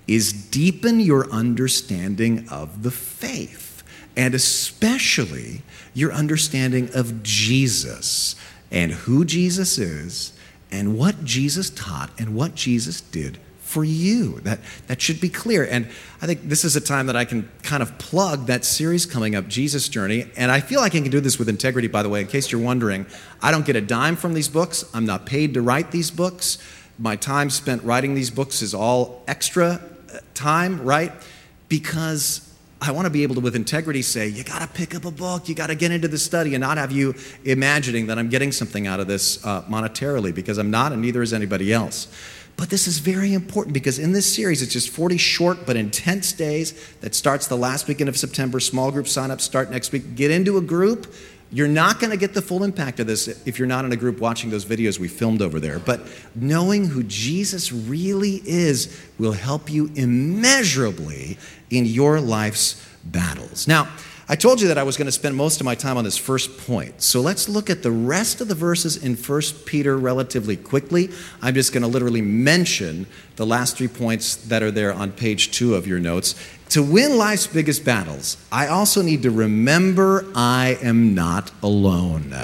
is 0.07 0.33
deepen 0.33 0.99
your 0.99 1.31
understanding 1.31 2.49
of 2.51 2.83
the 2.83 2.90
faith, 2.90 3.83
and 4.17 4.35
especially 4.35 5.62
your 5.93 6.12
understanding 6.12 6.88
of 6.95 7.23
Jesus 7.23 8.35
and 8.71 8.93
who 8.93 9.25
Jesus 9.27 9.79
is 9.79 10.34
and 10.75 10.99
what 10.99 11.25
Jesus 11.25 11.71
taught 11.71 12.11
and 12.19 12.35
what 12.35 12.57
Jesus 12.57 13.01
did 13.01 13.39
for 13.61 13.85
you. 13.85 14.41
That, 14.41 14.59
that 14.89 15.01
should 15.01 15.21
be 15.21 15.29
clear. 15.29 15.67
And 15.69 15.87
I 16.21 16.27
think 16.27 16.49
this 16.49 16.65
is 16.65 16.75
a 16.75 16.81
time 16.81 17.07
that 17.07 17.17
I 17.17 17.25
can 17.25 17.49
kind 17.63 17.83
of 17.83 17.97
plug 17.99 18.47
that 18.47 18.65
series 18.65 19.07
coming 19.07 19.37
up, 19.37 19.47
Jesus 19.49 19.89
Journey. 19.89 20.27
And 20.37 20.51
I 20.51 20.61
feel 20.61 20.81
like 20.81 20.95
I 20.95 21.01
can 21.01 21.11
do 21.11 21.21
this 21.21 21.39
with 21.39 21.49
integrity, 21.49 21.89
by 21.89 22.03
the 22.03 22.09
way, 22.09 22.21
in 22.21 22.27
case 22.27 22.51
you're 22.51 22.61
wondering. 22.61 23.07
I 23.41 23.53
don't 23.53 23.65
get 23.65 23.77
a 23.77 23.81
dime 23.81 24.17
from 24.17 24.35
these 24.35 24.49
books, 24.49 24.85
I'm 24.93 25.07
not 25.07 25.27
paid 25.27 25.55
to 25.55 25.63
write 25.63 25.93
these 25.93 26.11
books. 26.11 26.59
My 26.99 27.17
time 27.17 27.51
spent 27.51 27.83
writing 27.83 28.15
these 28.15 28.31
books 28.31 28.61
is 28.63 28.75
all 28.75 29.23
extra 29.27 29.81
uh, 30.13 30.19
time, 30.35 30.83
right? 30.83 31.13
Because 31.69 32.54
I 32.87 32.90
want 32.90 33.07
to 33.07 33.11
be 33.11 33.23
able 33.23 33.35
to, 33.37 33.40
with 33.40 33.57
integrity, 33.57 34.03
say, 34.03 34.29
you 34.29 34.44
got 34.44 34.61
to 34.61 34.68
pick 34.68 34.94
up 34.94 35.07
a 35.07 35.11
book, 35.11 35.49
you 35.49 35.55
got 35.55 35.68
to 35.68 35.75
get 35.75 35.90
into 35.90 36.07
the 36.07 36.18
study, 36.18 36.55
and 36.55 36.61
not 36.61 36.77
have 36.77 36.92
you 36.92 37.14
imagining 37.44 38.09
that 38.09 38.18
I'm 38.18 38.29
getting 38.29 38.53
something 38.53 38.87
out 38.87 39.01
of 39.01 39.07
this 39.07 39.44
uh, 39.47 39.62
monetarily, 39.62 40.35
because 40.35 40.59
I'm 40.59 40.70
not, 40.70 40.92
and 40.92 41.01
neither 41.01 41.23
is 41.23 41.33
anybody 41.33 41.73
else. 41.73 42.09
But 42.57 42.70
this 42.70 42.87
is 42.87 42.99
very 42.99 43.33
important 43.33 43.75
because 43.75 43.99
in 43.99 44.12
this 44.12 44.33
series, 44.33 44.62
it's 44.62 44.73
just 44.73 44.90
40 44.90 45.16
short 45.16 45.66
but 45.66 45.77
intense 45.77 46.33
days 46.33 46.94
that 47.01 47.14
starts 47.14 47.47
the 47.47 47.57
last 47.57 47.88
weekend 47.88 48.09
of 48.09 48.16
September. 48.16 48.61
Small 48.61 48.92
group 48.92 49.09
sign-ups 49.09 49.42
start 49.42 49.70
next 49.70 49.90
week. 49.90 50.14
Get 50.14 50.31
into 50.31 50.57
a 50.57 50.61
group. 50.61 51.12
You're 51.51 51.68
not 51.68 52.01
going 52.01 52.11
to 52.11 52.16
get 52.16 52.35
the 52.35 52.42
full 52.42 52.64
impact 52.64 53.01
of 53.01 53.07
this 53.07 53.29
if 53.47 53.59
you're 53.59 53.68
not 53.68 53.85
in 53.85 53.92
a 53.92 53.97
group 53.97 54.18
watching 54.18 54.51
those 54.51 54.64
videos 54.64 54.99
we 54.99 55.09
filmed 55.09 55.42
over 55.42 55.61
there. 55.61 55.79
But 55.79 56.01
knowing 56.35 56.87
who 56.87 57.03
Jesus 57.05 57.73
really 57.73 58.42
is 58.44 59.01
will 59.18 59.33
help 59.33 59.70
you 59.70 59.90
immeasurably 59.94 61.38
in 61.77 61.87
your 61.87 62.21
life's 62.21 62.85
battles. 63.05 63.67
Now, 63.69 63.89
I 64.27 64.37
told 64.37 64.63
you 64.63 64.69
that 64.69 64.79
I 64.79 64.85
was 64.85 64.97
going 64.97 65.07
to 65.07 65.13
spend 65.13 65.37
most 65.37 65.61
of 65.61 65.67
my 65.67 65.75
time 65.75 65.99
on 65.99 66.05
this 66.05 66.17
first 66.17 66.57
point. 66.57 67.03
So 67.03 67.21
let's 67.21 67.47
look 67.47 67.69
at 67.69 67.83
the 67.83 67.91
rest 67.91 68.41
of 68.41 68.49
the 68.49 68.55
verses 68.55 68.97
in 68.97 69.17
1 69.17 69.43
Peter 69.67 69.99
relatively 69.99 70.57
quickly. 70.57 71.11
I'm 71.43 71.55
just 71.55 71.75
going 71.75 71.83
to 71.83 71.89
literally 71.89 72.23
mention 72.23 73.07
the 73.37 73.45
last 73.45 73.77
three 73.77 73.89
points 73.89 74.37
that 74.37 74.63
are 74.63 74.71
there 74.71 74.95
on 74.95 75.13
page 75.13 75.51
two 75.51 75.75
of 75.75 75.87
your 75.87 75.99
notes. 76.01 76.35
To 76.71 76.83
win 76.83 77.19
life's 77.19 77.47
biggest 77.47 77.85
battles, 77.85 78.39
I 78.51 78.69
also 78.69 79.03
need 79.03 79.23
to 79.25 79.31
remember 79.31 80.25
I 80.35 80.79
am 80.81 81.15
not 81.15 81.51
alone. 81.63 82.35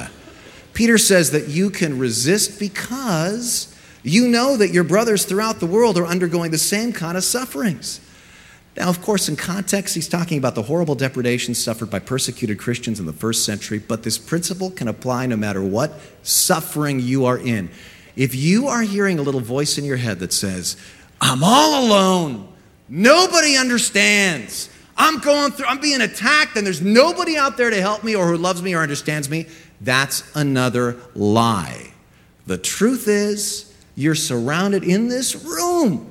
Peter 0.75 0.99
says 0.99 1.31
that 1.31 1.49
you 1.49 1.71
can 1.71 1.99
resist 1.99 2.61
because 2.61 3.75
you 4.03 4.29
know 4.29 4.59
that 4.59 4.71
your 4.71 4.85
brothers 4.85 5.25
throughout 5.25 5.61
the 5.61 5.67
world 5.67 5.97
are 5.97 6.07
undergoing 6.07 6.51
the 6.51 6.59
same 6.59 6.93
kind 6.93 7.17
of 7.17 7.25
sufferings. 7.25 8.01
Now, 8.77 8.89
of 8.89 9.03
course, 9.03 9.29
in 9.29 9.37
context, 9.37 9.95
he's 9.95 10.09
talking 10.09 10.39
about 10.39 10.55
the 10.55 10.63
horrible 10.63 10.95
depredations 10.95 11.63
suffered 11.63 11.91
by 11.91 11.99
persecuted 11.99 12.59
Christians 12.59 13.01
in 13.01 13.07
the 13.07 13.13
first 13.13 13.45
century, 13.45 13.79
but 13.79 14.05
this 14.05 14.17
principle 14.17 14.71
can 14.71 14.87
apply 14.89 15.27
no 15.27 15.37
matter 15.37 15.63
what 15.63 15.93
suffering 16.23 17.01
you 17.01 17.25
are 17.25 17.39
in. 17.39 17.71
If 18.17 18.35
you 18.35 18.69
are 18.69 18.83
hearing 18.83 19.19
a 19.19 19.23
little 19.23 19.41
voice 19.41 19.77
in 19.77 19.85
your 19.85 19.97
head 19.97 20.21
that 20.21 20.33
says, 20.33 20.77
I'm 21.21 21.43
all 21.43 21.85
alone, 21.85 22.49
nobody 22.89 23.57
understands, 23.57 24.71
I'm 24.97 25.19
going 25.19 25.53
through, 25.53 25.67
I'm 25.67 25.81
being 25.81 26.01
attacked, 26.01 26.57
and 26.57 26.65
there's 26.65 26.83
nobody 26.83 27.37
out 27.37 27.57
there 27.57 27.71
to 27.71 27.81
help 27.81 28.05
me 28.05 28.15
or 28.15 28.29
who 28.29 28.37
loves 28.37 28.63
me 28.63 28.75
or 28.75 28.83
understands 28.83 29.29
me, 29.29 29.47
that's 29.81 30.31
another 30.37 30.97
lie. 31.15 31.93
The 32.47 32.59
truth 32.59 33.09
is, 33.09 33.70
you're 33.97 34.15
surrounded 34.15 34.85
in 34.85 35.09
this 35.09 35.35
room 35.45 35.61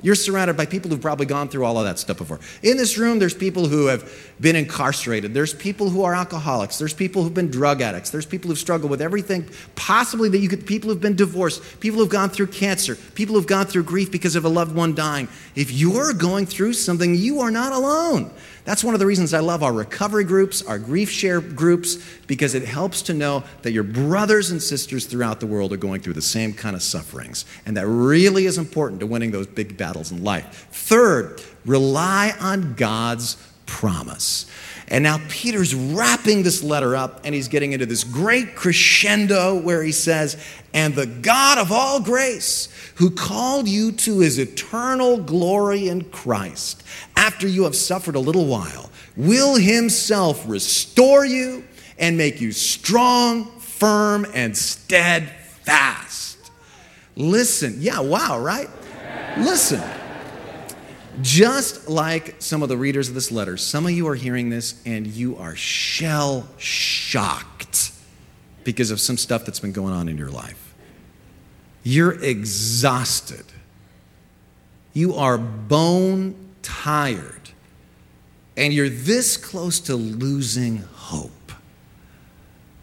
you're 0.02 0.16
surrounded 0.16 0.56
by 0.56 0.66
people 0.66 0.90
who've 0.90 1.02
probably 1.02 1.26
gone 1.26 1.50
through 1.50 1.66
all 1.66 1.78
of 1.78 1.86
that 1.86 2.00
stuff 2.00 2.18
before. 2.18 2.40
In 2.64 2.78
this 2.78 2.98
room, 2.98 3.20
there's 3.20 3.34
people 3.34 3.68
who 3.68 3.88
have 3.88 4.10
been 4.40 4.56
incarcerated. 4.56 5.34
There's 5.34 5.54
people 5.54 5.90
who 5.90 6.04
are 6.04 6.16
alcoholics. 6.16 6.78
There's 6.78 6.94
people 6.94 7.24
who've 7.24 7.34
been 7.34 7.52
drug 7.52 7.82
addicts. 7.82 8.10
There's 8.10 8.26
people 8.26 8.50
who've 8.50 8.58
struggled 8.58 8.90
with 8.90 9.02
everything 9.02 9.48
possibly 9.76 10.30
that 10.30 10.40
you 10.40 10.50
could, 10.50 10.66
people 10.66 10.90
who've 10.90 11.02
been 11.02 11.16
divorced, 11.16 11.80
people 11.80 12.00
who've 12.00 12.10
gone 12.10 12.30
through 12.30 12.48
cancer, 12.48 12.96
people 12.96 13.36
who've 13.36 13.48
gone 13.48 13.66
through 13.66 13.84
grief 13.84 14.12
because 14.12 14.36
of 14.36 14.46
a 14.46 14.50
loved 14.50 14.76
one 14.76 14.96
dying. 14.96 15.28
If 15.56 15.72
you're 15.72 16.14
going 16.14 16.46
through 16.46 16.74
something, 16.74 17.16
you 17.16 17.42
are 17.42 17.52
not 17.52 17.74
alone. 17.74 18.32
That's 18.70 18.84
one 18.84 18.94
of 18.94 19.00
the 19.00 19.08
reasons 19.08 19.34
I 19.34 19.40
love 19.40 19.64
our 19.64 19.74
recovery 19.74 20.24
groups, 20.24 20.62
our 20.62 20.78
grief 20.78 21.10
share 21.10 21.42
groups, 21.42 21.98
because 22.28 22.54
it 22.54 22.64
helps 22.64 23.02
to 23.02 23.16
know 23.16 23.44
that 23.64 23.72
your 23.72 23.82
brothers 23.82 24.52
and 24.52 24.62
sisters 24.62 25.08
throughout 25.08 25.40
the 25.40 25.48
world 25.48 25.74
are 25.74 25.78
going 25.78 26.02
through 26.02 26.14
the 26.14 26.22
same 26.22 26.54
kind 26.54 26.76
of 26.76 26.84
sufferings. 26.84 27.46
And 27.66 27.76
that 27.78 27.88
really 27.88 28.46
is 28.46 28.60
important 28.60 29.00
to 29.00 29.08
winning 29.08 29.32
those 29.32 29.48
big 29.48 29.76
battles 29.76 30.12
in 30.12 30.24
life. 30.24 30.68
Third, 30.72 31.42
rely 31.66 32.36
on 32.40 32.76
God's 32.76 33.38
promise. 33.66 34.46
And 34.90 35.04
now 35.04 35.20
Peter's 35.30 35.76
wrapping 35.76 36.42
this 36.42 36.64
letter 36.64 36.96
up 36.96 37.22
and 37.24 37.36
he's 37.36 37.48
getting 37.48 37.74
into 37.74 37.86
this 37.86 38.04
great 38.04 38.56
crescendo 38.56 39.60
where 39.60 39.84
he 39.84 39.92
says, 39.92 40.44
And 40.74 40.96
the 40.96 41.06
God 41.06 41.60
of 41.60 41.72
all 41.72 42.00
grace, 42.00 42.70
who 42.96 43.12
called 43.12 43.68
you 43.68 43.92
to 43.92 44.20
his 44.20 44.40
eternal 44.40 45.18
glory 45.18 45.90
in 45.90 46.06
Christ, 46.06 46.84
after 47.16 47.48
you 47.48 47.66
have 47.66 47.76
suffered 47.76 48.16
a 48.16 48.20
little 48.20 48.48
while, 48.48 48.90
will 49.16 49.58
himself 49.58 50.44
restore 50.48 51.24
you 51.24 51.64
and 52.00 52.18
make 52.18 52.42
you 52.42 52.52
strong, 52.52 53.46
firm, 53.60 54.26
and 54.34 54.58
steadfast. 54.58 56.38
Listen, 57.16 57.76
yeah, 57.80 58.00
wow, 58.00 58.40
right? 58.40 58.70
Listen. 59.38 59.84
Just 61.22 61.90
like 61.90 62.36
some 62.40 62.64
of 62.64 62.70
the 62.70 62.78
readers 62.78 63.10
of 63.10 63.16
this 63.16 63.32
letter, 63.32 63.58
some 63.58 63.86
of 63.86 63.92
you 63.92 64.08
are 64.08 64.16
hearing 64.16 64.50
this 64.50 64.82
and 64.86 65.08
you 65.08 65.38
are 65.38 65.56
shell 65.56 66.48
shocked 66.58 67.92
because 68.64 68.92
of 68.92 69.00
some 69.00 69.18
stuff 69.18 69.46
that's 69.46 69.60
been 69.60 69.72
going 69.72 69.94
on 69.94 70.08
in 70.08 70.18
your 70.18 70.30
life. 70.30 70.74
You're 71.84 72.22
exhausted. 72.24 73.46
You 74.94 75.16
are 75.16 75.38
bone 75.38 76.36
tired. 76.62 77.50
And 78.56 78.74
you're 78.74 78.90
this 78.90 79.38
close 79.38 79.80
to 79.82 79.96
losing 79.96 80.78
hope. 80.78 81.32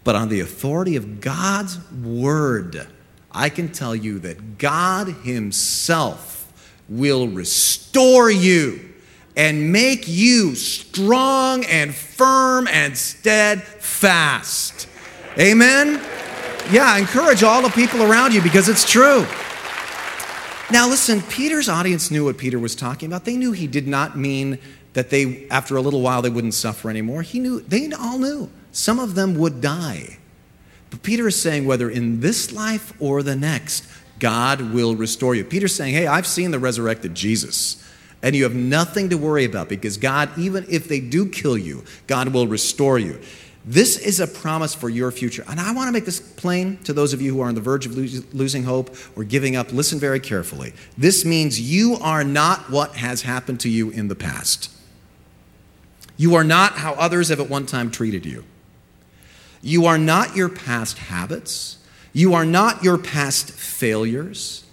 But 0.05 0.17
on 0.17 0.29
the 0.29 0.41
authority 0.41 0.97
of 0.97 1.21
God's 1.21 1.79
word, 1.91 2.87
I 3.31 3.49
can 3.49 3.71
tell 3.71 3.95
you 3.95 4.19
that 4.21 4.59
God 4.59 5.09
Himself 5.09 6.36
will 6.89 7.29
restore 7.29 8.31
you 8.31 8.81
and 9.37 9.73
make 9.73 10.09
you 10.09 10.55
strong 10.55 11.65
and 11.67 11.95
firm 11.95 12.67
and 12.69 12.97
steadfast. 12.97 14.89
Amen? 15.39 16.01
Yeah, 16.71 16.97
encourage 16.97 17.43
all 17.43 17.63
the 17.63 17.69
people 17.71 18.03
around 18.03 18.33
you 18.35 18.41
because 18.43 18.69
it's 18.69 18.91
true. 18.91 19.27
Now, 20.71 20.89
listen, 20.89 21.23
Peter's 21.23 21.69
audience 21.69 22.11
knew 22.11 22.25
what 22.25 22.39
Peter 22.39 22.59
was 22.59 22.75
talking 22.75 23.07
about. 23.07 23.25
They 23.25 23.37
knew 23.37 23.53
he 23.53 23.69
did 23.69 23.87
not 23.87 24.19
mean 24.19 24.59
that 24.95 25.11
they, 25.11 25.47
after 25.49 25.77
a 25.77 25.81
little 25.81 26.01
while, 26.01 26.23
they 26.23 26.31
wouldn't 26.31 26.55
suffer 26.55 26.91
anymore. 26.91 27.23
He 27.23 27.39
knew, 27.39 27.61
they 27.61 27.93
all 27.93 28.19
knew. 28.19 28.51
Some 28.73 28.99
of 28.99 29.15
them 29.15 29.37
would 29.37 29.61
die. 29.61 30.19
But 30.91 31.03
Peter 31.03 31.29
is 31.29 31.41
saying, 31.41 31.67
whether 31.67 31.91
in 31.91 32.21
this 32.21 32.51
life 32.53 32.93
or 32.99 33.23
the 33.23 33.37
next, 33.37 33.85
God 34.19 34.73
will 34.73 34.97
restore 34.97 35.35
you. 35.35 35.45
Peter's 35.45 35.75
saying, 35.75 35.95
Hey, 35.95 36.07
I've 36.07 36.27
seen 36.27 36.51
the 36.51 36.59
resurrected 36.59 37.15
Jesus. 37.15 37.83
And 38.23 38.35
you 38.35 38.45
have 38.45 38.55
nothing 38.55 39.11
to 39.11 39.19
worry 39.19 39.45
about 39.45 39.69
because 39.69 39.99
God, 39.99 40.31
even 40.39 40.67
if 40.69 40.89
they 40.89 41.01
do 41.01 41.29
kill 41.29 41.57
you, 41.57 41.85
God 42.07 42.29
will 42.29 42.47
restore 42.47 42.99
you. 42.99 43.21
This 43.65 43.99
is 43.99 44.21
a 44.21 44.29
promise 44.29 44.75
for 44.75 44.89
your 44.89 45.11
future. 45.11 45.45
And 45.49 45.59
I 45.59 45.73
want 45.73 45.89
to 45.89 45.93
make 45.93 46.05
this 46.05 46.21
plain 46.21 46.79
to 46.85 46.93
those 46.93 47.13
of 47.13 47.21
you 47.21 47.35
who 47.35 47.41
are 47.41 47.49
on 47.49 47.57
the 47.57 47.61
verge 47.61 47.85
of 47.85 47.97
losing 47.97 48.63
hope 48.63 48.97
or 49.17 49.25
giving 49.25 49.57
up. 49.57 49.73
Listen 49.73 49.99
very 49.99 50.21
carefully. 50.21 50.73
This 50.97 51.25
means 51.25 51.61
you 51.61 51.97
are 52.01 52.23
not 52.23 52.71
what 52.71 52.95
has 52.95 53.23
happened 53.23 53.59
to 53.61 53.69
you 53.69 53.91
in 53.91 54.07
the 54.07 54.15
past. 54.15 54.71
You 56.17 56.37
are 56.37 56.45
not 56.45 56.75
how 56.75 56.93
others 56.95 57.29
have 57.29 57.41
at 57.41 57.51
one 57.51 57.67
time 57.67 57.91
treated 57.91 58.25
you. 58.25 58.45
You 59.63 59.87
are 59.87 59.99
not 59.99 60.37
your 60.37 60.49
past 60.49 60.99
habits. 60.99 61.79
You 62.17 62.33
are 62.33 62.47
not 62.47 62.83
your 62.83 62.97
past 62.97 63.51
failures. 63.51 64.65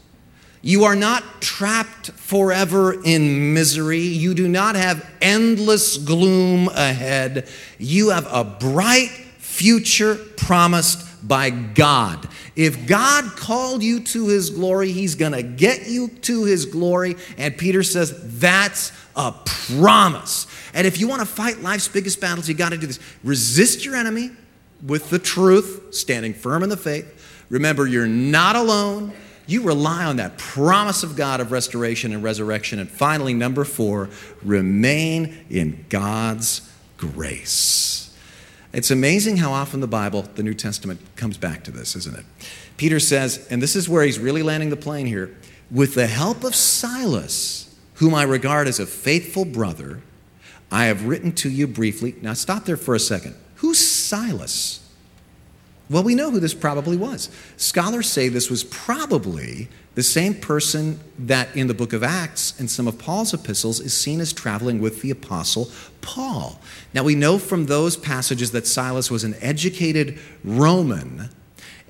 You 0.61 0.85
are 0.85 0.95
not 0.95 1.41
trapped 1.41 2.11
forever 2.11 3.03
in 3.03 3.53
misery. 3.53 3.99
You 3.99 4.33
do 4.33 4.47
not 4.47 4.75
have 4.75 5.05
endless 5.21 5.97
gloom 5.97 6.69
ahead. 6.69 7.49
You 7.77 8.11
have 8.11 8.31
a 8.31 8.45
bright 8.45 9.09
future 9.39 10.15
promised 10.37 11.27
by 11.27 11.49
God. 11.49 12.29
If 12.55 12.87
God 12.87 13.35
called 13.35 13.83
you 13.83 13.99
to 13.99 14.29
his 14.29 14.49
glory, 14.49 14.93
he's 14.93 15.15
going 15.15 15.33
to 15.33 15.43
get 15.43 15.89
you 15.89 16.07
to 16.21 16.45
his 16.45 16.65
glory. 16.65 17.17
And 17.37 17.57
Peter 17.57 17.83
says 17.83 18.39
that's 18.39 18.93
a 19.17 19.33
promise. 19.33 20.47
And 20.73 20.87
if 20.87 20.97
you 20.97 21.09
want 21.09 21.19
to 21.19 21.25
fight 21.25 21.59
life's 21.59 21.89
biggest 21.89 22.21
battles, 22.21 22.47
you 22.47 22.55
got 22.55 22.71
to 22.71 22.77
do 22.77 22.87
this 22.87 23.01
resist 23.21 23.83
your 23.83 23.97
enemy 23.97 24.31
with 24.81 25.09
the 25.09 25.19
truth, 25.19 25.93
standing 25.93 26.33
firm 26.33 26.63
in 26.63 26.69
the 26.69 26.77
faith. 26.77 27.19
Remember, 27.53 27.85
you're 27.85 28.07
not 28.07 28.55
alone. 28.55 29.13
You 29.45 29.61
rely 29.61 30.05
on 30.05 30.15
that 30.15 30.39
promise 30.39 31.03
of 31.03 31.15
God 31.15 31.39
of 31.39 31.51
restoration 31.51 32.11
and 32.11 32.23
resurrection. 32.23 32.79
And 32.79 32.89
finally, 32.89 33.35
number 33.35 33.63
four, 33.63 34.09
remain 34.41 35.45
in 35.51 35.85
God's 35.87 36.67
grace. 36.97 38.11
It's 38.73 38.89
amazing 38.89 39.37
how 39.37 39.51
often 39.51 39.81
the 39.81 39.87
Bible, 39.87 40.23
the 40.33 40.41
New 40.41 40.55
Testament, 40.55 40.99
comes 41.15 41.37
back 41.37 41.63
to 41.65 41.71
this, 41.71 41.95
isn't 41.95 42.17
it? 42.17 42.25
Peter 42.77 42.99
says, 42.99 43.45
and 43.51 43.61
this 43.61 43.75
is 43.75 43.87
where 43.87 44.03
he's 44.03 44.17
really 44.17 44.41
landing 44.41 44.71
the 44.71 44.75
plane 44.75 45.05
here 45.05 45.37
with 45.69 45.93
the 45.93 46.07
help 46.07 46.43
of 46.43 46.55
Silas, 46.55 47.77
whom 47.95 48.15
I 48.15 48.23
regard 48.23 48.67
as 48.67 48.79
a 48.79 48.87
faithful 48.87 49.45
brother, 49.45 50.01
I 50.71 50.85
have 50.85 51.05
written 51.05 51.31
to 51.33 51.51
you 51.51 51.67
briefly. 51.67 52.15
Now, 52.19 52.33
stop 52.33 52.65
there 52.65 52.77
for 52.77 52.95
a 52.95 52.99
second. 52.99 53.35
Who's 53.57 53.77
Silas? 53.77 54.82
Well, 55.93 56.03
we 56.03 56.15
know 56.15 56.31
who 56.31 56.39
this 56.39 56.55
probably 56.55 56.97
was. 56.97 57.29
Scholars 57.55 58.09
say 58.09 58.27
this 58.27 58.49
was 58.49 58.63
probably 58.63 59.69
the 59.93 60.01
same 60.01 60.33
person 60.33 60.99
that 61.19 61.55
in 61.55 61.67
the 61.67 61.75
book 61.75 61.93
of 61.93 62.01
Acts 62.01 62.59
and 62.59 62.69
some 62.69 62.87
of 62.87 62.97
Paul's 62.97 63.31
epistles 63.31 63.79
is 63.79 63.93
seen 63.93 64.19
as 64.19 64.33
traveling 64.33 64.81
with 64.81 65.03
the 65.03 65.11
apostle 65.11 65.69
Paul. 66.01 66.59
Now, 66.95 67.03
we 67.03 67.13
know 67.13 67.37
from 67.37 67.67
those 67.67 67.95
passages 67.95 68.49
that 68.53 68.65
Silas 68.65 69.11
was 69.11 69.23
an 69.23 69.35
educated 69.39 70.17
Roman, 70.43 71.29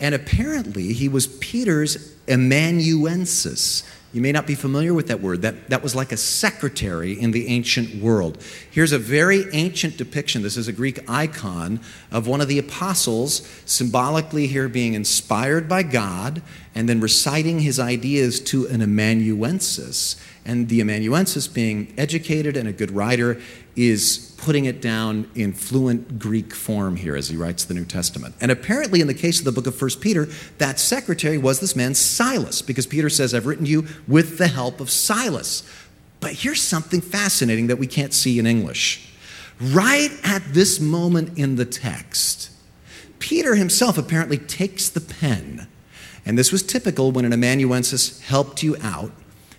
and 0.01 0.13
apparently 0.13 0.91
he 0.91 1.07
was 1.07 1.27
Peter's 1.27 2.13
amanuensis. 2.27 3.83
You 4.13 4.21
may 4.21 4.31
not 4.31 4.45
be 4.45 4.53
familiar 4.53 4.93
with 4.93 5.07
that 5.07 5.21
word. 5.21 5.41
That, 5.41 5.71
that 5.71 5.81
was 5.81 5.95
like 5.95 6.11
a 6.11 6.17
secretary 6.17 7.19
in 7.19 7.31
the 7.31 7.47
ancient 7.47 7.95
world. 7.95 8.37
Here's 8.69 8.91
a 8.91 8.99
very 8.99 9.45
ancient 9.53 9.97
depiction. 9.97 10.43
This 10.43 10.55
is 10.55 10.67
a 10.67 10.71
Greek 10.71 10.99
icon 11.09 11.79
of 12.11 12.27
one 12.27 12.39
of 12.39 12.47
the 12.47 12.59
apostles, 12.59 13.41
symbolically 13.65 14.45
here 14.45 14.69
being 14.69 14.93
inspired 14.93 15.67
by 15.67 15.81
God 15.81 16.43
and 16.75 16.87
then 16.87 17.01
reciting 17.01 17.61
his 17.61 17.79
ideas 17.79 18.39
to 18.41 18.67
an 18.67 18.83
amanuensis. 18.83 20.15
And 20.45 20.69
the 20.69 20.79
amanuensis, 20.81 21.47
being 21.47 21.91
educated 21.97 22.55
and 22.55 22.69
a 22.69 22.73
good 22.73 22.91
writer, 22.91 23.41
is 23.75 24.32
putting 24.43 24.65
it 24.65 24.81
down 24.81 25.29
in 25.35 25.53
fluent 25.53 26.19
Greek 26.19 26.53
form 26.53 26.97
here 26.97 27.15
as 27.15 27.29
he 27.29 27.37
writes 27.37 27.63
the 27.63 27.73
New 27.73 27.85
Testament. 27.85 28.35
And 28.41 28.51
apparently, 28.51 28.99
in 28.99 29.07
the 29.07 29.13
case 29.13 29.39
of 29.39 29.45
the 29.45 29.53
book 29.53 29.67
of 29.67 29.81
1 29.81 29.91
Peter, 30.01 30.27
that 30.57 30.79
secretary 30.79 31.37
was 31.37 31.61
this 31.61 31.77
man 31.77 31.95
Silas, 31.95 32.61
because 32.61 32.85
Peter 32.85 33.09
says, 33.09 33.33
I've 33.33 33.45
written 33.45 33.65
you 33.65 33.87
with 34.05 34.37
the 34.37 34.49
help 34.49 34.81
of 34.81 34.89
Silas. 34.89 35.63
But 36.19 36.33
here's 36.33 36.61
something 36.61 36.99
fascinating 36.99 37.67
that 37.67 37.77
we 37.77 37.87
can't 37.87 38.13
see 38.13 38.37
in 38.37 38.45
English. 38.45 39.13
Right 39.61 40.11
at 40.25 40.41
this 40.53 40.77
moment 40.77 41.37
in 41.37 41.55
the 41.55 41.65
text, 41.65 42.51
Peter 43.19 43.55
himself 43.55 43.97
apparently 43.97 44.37
takes 44.37 44.89
the 44.89 44.99
pen. 44.99 45.67
And 46.25 46.37
this 46.37 46.51
was 46.51 46.63
typical 46.63 47.13
when 47.13 47.23
an 47.23 47.31
amanuensis 47.31 48.19
helped 48.19 48.61
you 48.61 48.75
out 48.81 49.13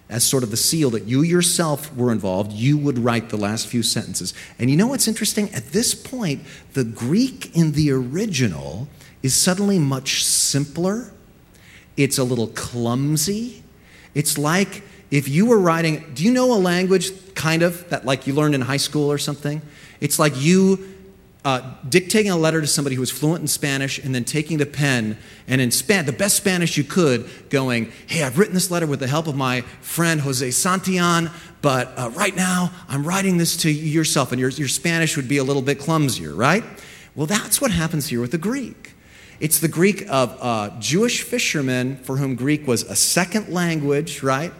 as 0.09 0.23
sort 0.23 0.43
of 0.43 0.51
the 0.51 0.57
seal 0.57 0.91
that 0.91 1.05
you 1.05 1.23
yourself 1.23 1.95
were 1.97 2.13
involved, 2.13 2.53
you 2.53 2.77
would 2.77 2.99
write 2.99 3.31
the 3.31 3.37
last 3.37 3.67
few 3.67 3.83
sentences. 3.83 4.35
And 4.59 4.71
you 4.71 4.77
know 4.77 4.87
what's 4.87 5.09
interesting? 5.09 5.53
At 5.55 5.73
this 5.73 5.95
point, 5.95 6.43
the 6.75 6.85
Greek 6.85 7.57
in 7.57 7.73
the 7.73 7.91
original 7.91 8.89
is 9.23 9.35
suddenly 9.35 9.79
much 9.79 10.23
simpler. 10.23 11.11
It's 11.97 12.19
a 12.19 12.25
little 12.25 12.49
clumsy. 12.49 13.63
It's 14.15 14.37
like 14.37 14.83
if 15.11 15.29
you 15.29 15.47
were 15.47 15.59
writing, 15.59 16.05
do 16.15 16.25
you 16.25 16.33
know 16.33 16.53
a 16.53 16.59
language 16.59 17.35
kind 17.35 17.63
of 17.63 17.89
that 17.89 18.05
like 18.05 18.27
you 18.27 18.35
learned 18.35 18.55
in 18.55 18.61
high 18.61 18.77
school 18.77 19.11
or 19.11 19.19
something? 19.19 19.63
It's 20.01 20.19
like 20.19 20.35
you 20.37 20.94
uh, 21.45 21.75
dictating 21.89 22.31
a 22.31 22.37
letter 22.37 22.61
to 22.61 22.67
somebody 22.67 22.97
who 22.97 23.01
was 23.01 23.11
fluent 23.11 23.43
in 23.43 23.47
Spanish 23.47 23.99
and 23.99 24.15
then 24.15 24.25
taking 24.25 24.57
the 24.57 24.67
pen 24.67 25.19
and 25.47 25.61
in 25.61 25.71
Span- 25.71 26.07
the 26.07 26.13
best 26.13 26.37
Spanish 26.37 26.79
you 26.79 26.85
could, 26.85 27.29
going, 27.51 27.93
Hey, 28.07 28.23
I've 28.23 28.39
written 28.39 28.55
this 28.55 28.71
letter 28.71 28.87
with 28.87 29.01
the 29.01 29.07
help 29.07 29.27
of 29.27 29.37
my 29.37 29.61
friend 29.83 30.23
Jose 30.23 30.49
Santillan, 30.49 31.31
but 31.61 31.93
uh, 31.99 32.11
right 32.15 32.35
now 32.35 32.73
I'm 32.89 33.07
writing 33.07 33.37
this 33.37 33.59
to 33.59 33.71
yourself, 33.71 34.33
and 34.33 34.41
your, 34.41 34.51
your 34.51 34.69
Spanish 34.69 35.17
would 35.17 35.29
be 35.29 35.37
a 35.37 35.45
little 35.45 35.63
bit 35.63 35.79
clumsier, 35.79 36.35
right? 36.35 36.65
Well, 37.15 37.27
that's 37.27 37.61
what 37.61 37.71
happens 37.71 38.09
here 38.09 38.21
with 38.21 38.33
the 38.33 38.39
Greek. 38.39 38.93
It's 39.39 39.59
the 39.59 39.69
Greek 39.69 40.07
of 40.09 40.39
uh, 40.41 40.71
Jewish 40.79 41.23
fishermen 41.23 41.97
for 41.97 42.17
whom 42.17 42.37
Greek 42.37 42.67
was 42.67 42.85
a 42.85 42.97
second 42.97 43.51
language, 43.51 44.23
right? 44.23 44.53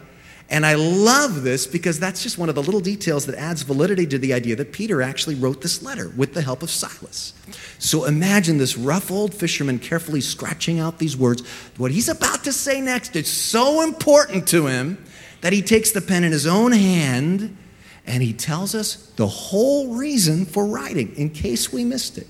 And 0.49 0.63
I 0.65 0.75
love 0.75 1.41
this 1.41 1.65
because 1.65 1.99
that's 1.99 2.21
just 2.21 2.37
one 2.37 2.49
of 2.49 2.55
the 2.55 2.61
little 2.61 2.79
details 2.79 3.25
that 3.25 3.35
adds 3.35 3.63
validity 3.63 4.05
to 4.07 4.19
the 4.19 4.33
idea 4.33 4.55
that 4.55 4.71
Peter 4.71 5.01
actually 5.01 5.35
wrote 5.35 5.61
this 5.61 5.81
letter 5.81 6.09
with 6.09 6.35
the 6.35 6.41
help 6.41 6.61
of 6.61 6.69
Silas. 6.69 7.33
So 7.79 8.05
imagine 8.05 8.59
this 8.59 8.77
rough 8.77 9.09
old 9.09 9.33
fisherman 9.33 9.79
carefully 9.79 10.21
scratching 10.21 10.79
out 10.79 10.99
these 10.99 11.17
words. 11.17 11.41
What 11.77 11.91
he's 11.91 12.09
about 12.09 12.43
to 12.43 12.53
say 12.53 12.79
next 12.79 13.15
is 13.15 13.27
so 13.27 13.81
important 13.81 14.47
to 14.49 14.67
him 14.67 15.03
that 15.41 15.51
he 15.51 15.63
takes 15.63 15.91
the 15.91 16.01
pen 16.01 16.23
in 16.23 16.31
his 16.31 16.45
own 16.45 16.71
hand 16.71 17.57
and 18.05 18.21
he 18.21 18.33
tells 18.33 18.75
us 18.75 18.97
the 19.15 19.27
whole 19.27 19.95
reason 19.95 20.45
for 20.45 20.67
writing 20.67 21.15
in 21.15 21.31
case 21.31 21.73
we 21.73 21.83
missed 21.83 22.19
it. 22.19 22.27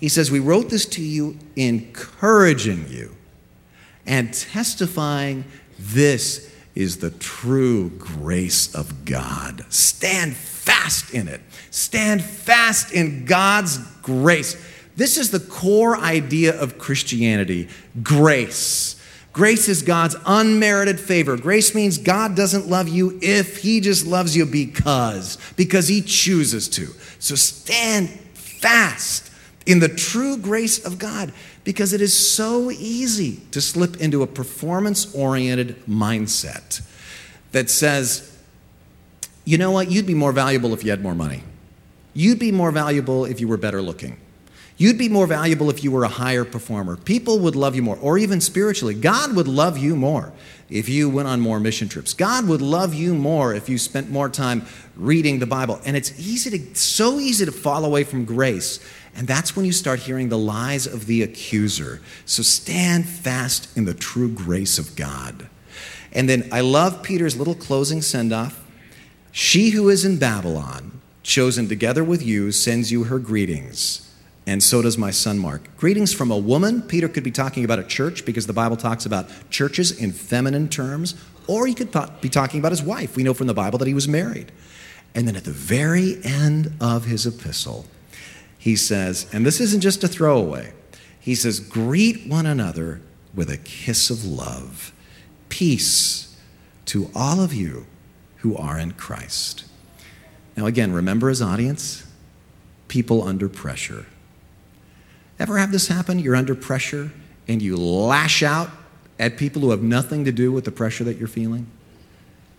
He 0.00 0.08
says, 0.08 0.30
We 0.30 0.40
wrote 0.40 0.70
this 0.70 0.86
to 0.86 1.02
you 1.02 1.38
encouraging 1.54 2.86
you 2.88 3.14
and 4.06 4.32
testifying 4.32 5.44
this 5.78 6.50
is 6.78 6.98
the 6.98 7.10
true 7.10 7.90
grace 7.90 8.72
of 8.72 9.04
God. 9.04 9.64
Stand 9.68 10.36
fast 10.36 11.12
in 11.12 11.26
it. 11.26 11.40
Stand 11.72 12.22
fast 12.22 12.92
in 12.92 13.24
God's 13.24 13.78
grace. 14.00 14.56
This 14.94 15.16
is 15.16 15.32
the 15.32 15.40
core 15.40 15.96
idea 15.96 16.58
of 16.58 16.78
Christianity 16.78 17.68
grace. 18.00 18.94
Grace 19.32 19.68
is 19.68 19.82
God's 19.82 20.14
unmerited 20.24 21.00
favor. 21.00 21.36
Grace 21.36 21.74
means 21.74 21.98
God 21.98 22.36
doesn't 22.36 22.68
love 22.68 22.88
you 22.88 23.18
if 23.22 23.58
He 23.58 23.80
just 23.80 24.06
loves 24.06 24.36
you 24.36 24.46
because, 24.46 25.36
because 25.56 25.88
He 25.88 26.00
chooses 26.00 26.68
to. 26.68 26.86
So 27.18 27.34
stand 27.34 28.08
fast 28.08 29.32
in 29.66 29.80
the 29.80 29.88
true 29.88 30.36
grace 30.36 30.84
of 30.84 31.00
God 31.00 31.32
because 31.68 31.92
it 31.92 32.00
is 32.00 32.14
so 32.14 32.70
easy 32.70 33.42
to 33.50 33.60
slip 33.60 33.98
into 33.98 34.22
a 34.22 34.26
performance 34.26 35.14
oriented 35.14 35.76
mindset 35.84 36.80
that 37.52 37.68
says, 37.68 38.34
you 39.44 39.58
know 39.58 39.70
what, 39.70 39.90
you'd 39.90 40.06
be 40.06 40.14
more 40.14 40.32
valuable 40.32 40.72
if 40.72 40.82
you 40.82 40.88
had 40.88 41.02
more 41.02 41.14
money. 41.14 41.42
You'd 42.14 42.38
be 42.38 42.52
more 42.52 42.70
valuable 42.70 43.26
if 43.26 43.38
you 43.38 43.48
were 43.48 43.58
better 43.58 43.82
looking. 43.82 44.16
You'd 44.78 44.96
be 44.96 45.10
more 45.10 45.26
valuable 45.26 45.68
if 45.68 45.84
you 45.84 45.90
were 45.90 46.04
a 46.04 46.08
higher 46.08 46.46
performer. 46.46 46.96
People 46.96 47.40
would 47.40 47.54
love 47.54 47.76
you 47.76 47.82
more, 47.82 47.98
or 48.00 48.16
even 48.16 48.40
spiritually. 48.40 48.94
God 48.94 49.36
would 49.36 49.46
love 49.46 49.76
you 49.76 49.94
more 49.94 50.32
if 50.70 50.88
you 50.88 51.10
went 51.10 51.28
on 51.28 51.38
more 51.38 51.60
mission 51.60 51.86
trips. 51.86 52.14
God 52.14 52.48
would 52.48 52.62
love 52.62 52.94
you 52.94 53.14
more 53.14 53.52
if 53.52 53.68
you 53.68 53.76
spent 53.76 54.08
more 54.08 54.30
time 54.30 54.64
reading 54.96 55.38
the 55.38 55.46
Bible. 55.46 55.82
And 55.84 55.98
it's 55.98 56.18
easy 56.18 56.58
to, 56.58 56.74
so 56.74 57.18
easy 57.18 57.44
to 57.44 57.52
fall 57.52 57.84
away 57.84 58.04
from 58.04 58.24
grace 58.24 58.80
and 59.14 59.26
that's 59.26 59.56
when 59.56 59.64
you 59.64 59.72
start 59.72 60.00
hearing 60.00 60.28
the 60.28 60.38
lies 60.38 60.86
of 60.86 61.06
the 61.06 61.22
accuser. 61.22 62.00
So 62.24 62.42
stand 62.42 63.08
fast 63.08 63.76
in 63.76 63.84
the 63.84 63.94
true 63.94 64.28
grace 64.28 64.78
of 64.78 64.94
God. 64.96 65.48
And 66.12 66.28
then 66.28 66.48
I 66.52 66.60
love 66.60 67.02
Peter's 67.02 67.36
little 67.36 67.54
closing 67.54 68.02
send 68.02 68.32
off. 68.32 68.64
She 69.32 69.70
who 69.70 69.88
is 69.88 70.04
in 70.04 70.18
Babylon, 70.18 71.00
chosen 71.22 71.68
together 71.68 72.02
with 72.02 72.22
you, 72.22 72.50
sends 72.52 72.90
you 72.90 73.04
her 73.04 73.18
greetings. 73.18 74.04
And 74.46 74.62
so 74.62 74.80
does 74.80 74.96
my 74.96 75.10
son 75.10 75.38
Mark. 75.38 75.76
Greetings 75.76 76.14
from 76.14 76.30
a 76.30 76.38
woman. 76.38 76.80
Peter 76.80 77.06
could 77.06 77.22
be 77.22 77.30
talking 77.30 77.64
about 77.64 77.78
a 77.78 77.84
church 77.84 78.24
because 78.24 78.46
the 78.46 78.54
Bible 78.54 78.78
talks 78.78 79.04
about 79.04 79.28
churches 79.50 79.90
in 80.00 80.10
feminine 80.10 80.68
terms, 80.70 81.14
or 81.46 81.66
he 81.66 81.74
could 81.74 81.94
be 82.22 82.30
talking 82.30 82.58
about 82.58 82.72
his 82.72 82.82
wife. 82.82 83.14
We 83.14 83.24
know 83.24 83.34
from 83.34 83.46
the 83.46 83.54
Bible 83.54 83.78
that 83.78 83.88
he 83.88 83.92
was 83.92 84.08
married. 84.08 84.50
And 85.14 85.28
then 85.28 85.36
at 85.36 85.44
the 85.44 85.50
very 85.50 86.18
end 86.24 86.72
of 86.80 87.04
his 87.04 87.26
epistle, 87.26 87.84
he 88.68 88.76
says, 88.76 89.26
and 89.32 89.46
this 89.46 89.60
isn't 89.60 89.80
just 89.80 90.04
a 90.04 90.08
throwaway, 90.08 90.74
he 91.18 91.34
says, 91.34 91.58
greet 91.58 92.26
one 92.26 92.44
another 92.44 93.00
with 93.34 93.48
a 93.48 93.56
kiss 93.56 94.10
of 94.10 94.26
love. 94.26 94.92
Peace 95.48 96.36
to 96.84 97.10
all 97.14 97.40
of 97.40 97.54
you 97.54 97.86
who 98.36 98.54
are 98.58 98.78
in 98.78 98.92
Christ. 98.92 99.64
Now, 100.54 100.66
again, 100.66 100.92
remember 100.92 101.30
his 101.30 101.40
audience 101.40 102.04
people 102.88 103.22
under 103.22 103.48
pressure. 103.48 104.04
Ever 105.38 105.56
have 105.56 105.72
this 105.72 105.88
happen? 105.88 106.18
You're 106.18 106.36
under 106.36 106.54
pressure 106.54 107.10
and 107.48 107.62
you 107.62 107.74
lash 107.74 108.42
out 108.42 108.68
at 109.18 109.38
people 109.38 109.62
who 109.62 109.70
have 109.70 109.82
nothing 109.82 110.26
to 110.26 110.32
do 110.32 110.52
with 110.52 110.66
the 110.66 110.72
pressure 110.72 111.04
that 111.04 111.16
you're 111.16 111.26
feeling? 111.26 111.66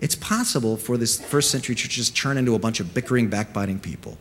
It's 0.00 0.16
possible 0.16 0.76
for 0.76 0.96
this 0.96 1.20
first 1.20 1.52
century 1.52 1.76
church 1.76 1.94
to 1.94 2.00
just 2.00 2.16
turn 2.16 2.36
into 2.36 2.56
a 2.56 2.58
bunch 2.58 2.80
of 2.80 2.94
bickering, 2.94 3.28
backbiting 3.28 3.78
people. 3.78 4.18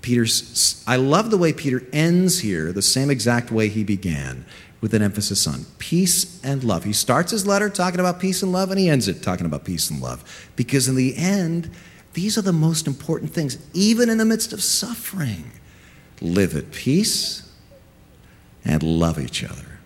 Peter's, 0.00 0.82
I 0.86 0.96
love 0.96 1.30
the 1.30 1.38
way 1.38 1.52
Peter 1.52 1.86
ends 1.92 2.40
here 2.40 2.72
the 2.72 2.82
same 2.82 3.10
exact 3.10 3.50
way 3.50 3.68
he 3.68 3.84
began, 3.84 4.44
with 4.80 4.94
an 4.94 5.02
emphasis 5.02 5.46
on 5.46 5.66
peace 5.78 6.40
and 6.44 6.62
love. 6.62 6.84
He 6.84 6.92
starts 6.92 7.32
his 7.32 7.46
letter 7.46 7.68
talking 7.68 7.98
about 7.98 8.20
peace 8.20 8.42
and 8.42 8.52
love, 8.52 8.70
and 8.70 8.78
he 8.78 8.88
ends 8.88 9.08
it 9.08 9.22
talking 9.22 9.44
about 9.44 9.64
peace 9.64 9.90
and 9.90 10.00
love. 10.00 10.50
Because 10.54 10.86
in 10.86 10.94
the 10.94 11.16
end, 11.16 11.70
these 12.12 12.38
are 12.38 12.42
the 12.42 12.52
most 12.52 12.86
important 12.86 13.32
things, 13.32 13.58
even 13.74 14.08
in 14.08 14.18
the 14.18 14.24
midst 14.24 14.52
of 14.52 14.62
suffering. 14.62 15.50
Live 16.20 16.56
at 16.56 16.70
peace 16.70 17.50
and 18.64 18.82
love 18.82 19.18
each 19.18 19.42
other. 19.42 19.78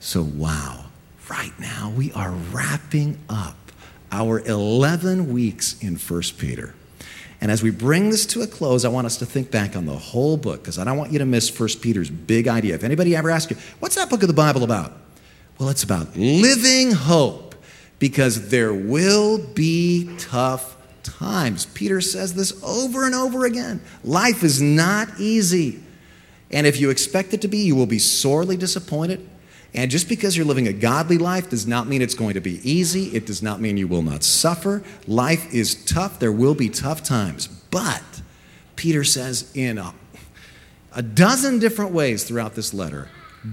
So, 0.00 0.22
wow, 0.22 0.86
right 1.28 1.52
now 1.58 1.92
we 1.94 2.10
are 2.12 2.30
wrapping 2.30 3.18
up 3.28 3.56
our 4.10 4.40
11 4.40 5.32
weeks 5.32 5.78
in 5.82 5.96
1 5.96 6.22
Peter. 6.38 6.74
And 7.40 7.50
as 7.50 7.62
we 7.62 7.70
bring 7.70 8.10
this 8.10 8.26
to 8.26 8.42
a 8.42 8.46
close, 8.46 8.84
I 8.84 8.88
want 8.88 9.06
us 9.06 9.16
to 9.18 9.26
think 9.26 9.50
back 9.50 9.74
on 9.74 9.86
the 9.86 9.96
whole 9.96 10.36
book 10.36 10.62
because 10.62 10.78
I 10.78 10.84
don't 10.84 10.98
want 10.98 11.12
you 11.12 11.18
to 11.20 11.26
miss 11.26 11.58
1 11.58 11.68
Peter's 11.80 12.10
big 12.10 12.48
idea. 12.48 12.74
If 12.74 12.84
anybody 12.84 13.16
ever 13.16 13.30
asks 13.30 13.50
you, 13.50 13.56
what's 13.78 13.94
that 13.94 14.10
book 14.10 14.22
of 14.22 14.28
the 14.28 14.34
Bible 14.34 14.62
about? 14.62 14.92
Well, 15.58 15.70
it's 15.70 15.82
about 15.82 16.16
living 16.16 16.92
hope 16.92 17.54
because 17.98 18.48
there 18.50 18.74
will 18.74 19.38
be 19.38 20.14
tough 20.18 20.76
times. 21.02 21.66
Peter 21.66 22.00
says 22.00 22.34
this 22.34 22.62
over 22.62 23.04
and 23.04 23.14
over 23.14 23.46
again. 23.46 23.80
Life 24.04 24.42
is 24.42 24.60
not 24.60 25.08
easy. 25.18 25.80
And 26.50 26.66
if 26.66 26.80
you 26.80 26.90
expect 26.90 27.32
it 27.32 27.42
to 27.42 27.48
be, 27.48 27.58
you 27.58 27.76
will 27.76 27.86
be 27.86 27.98
sorely 27.98 28.56
disappointed. 28.56 29.26
And 29.74 29.90
just 29.90 30.08
because 30.08 30.36
you're 30.36 30.46
living 30.46 30.66
a 30.66 30.72
godly 30.72 31.18
life 31.18 31.50
does 31.50 31.66
not 31.66 31.86
mean 31.86 32.02
it's 32.02 32.14
going 32.14 32.34
to 32.34 32.40
be 32.40 32.60
easy. 32.68 33.04
It 33.14 33.26
does 33.26 33.42
not 33.42 33.60
mean 33.60 33.76
you 33.76 33.86
will 33.86 34.02
not 34.02 34.24
suffer. 34.24 34.82
Life 35.06 35.52
is 35.54 35.84
tough. 35.84 36.18
There 36.18 36.32
will 36.32 36.54
be 36.54 36.68
tough 36.68 37.02
times. 37.02 37.46
But 37.46 38.02
Peter 38.74 39.04
says 39.04 39.50
in 39.54 39.78
a, 39.78 39.94
a 40.94 41.02
dozen 41.02 41.60
different 41.60 41.92
ways 41.92 42.24
throughout 42.24 42.54
this 42.54 42.74
letter 42.74 43.08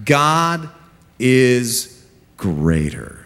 God 0.05 0.69
is 1.19 2.05
greater. 2.35 3.25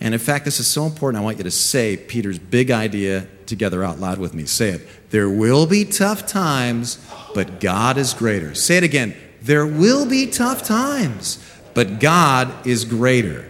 And 0.00 0.14
in 0.14 0.20
fact, 0.20 0.44
this 0.44 0.58
is 0.58 0.66
so 0.66 0.84
important, 0.84 1.20
I 1.22 1.24
want 1.24 1.38
you 1.38 1.44
to 1.44 1.50
say 1.50 1.96
Peter's 1.96 2.38
big 2.38 2.70
idea 2.72 3.26
together 3.46 3.84
out 3.84 4.00
loud 4.00 4.18
with 4.18 4.34
me. 4.34 4.46
Say 4.46 4.70
it. 4.70 4.88
There 5.10 5.30
will 5.30 5.66
be 5.66 5.84
tough 5.84 6.26
times, 6.26 6.98
but 7.34 7.60
God 7.60 7.98
is 7.98 8.12
greater. 8.12 8.54
Say 8.54 8.78
it 8.78 8.82
again. 8.82 9.14
There 9.42 9.66
will 9.66 10.06
be 10.06 10.26
tough 10.26 10.64
times 10.64 11.38
but 11.74 12.00
God 12.00 12.66
is 12.66 12.84
greater. 12.84 13.48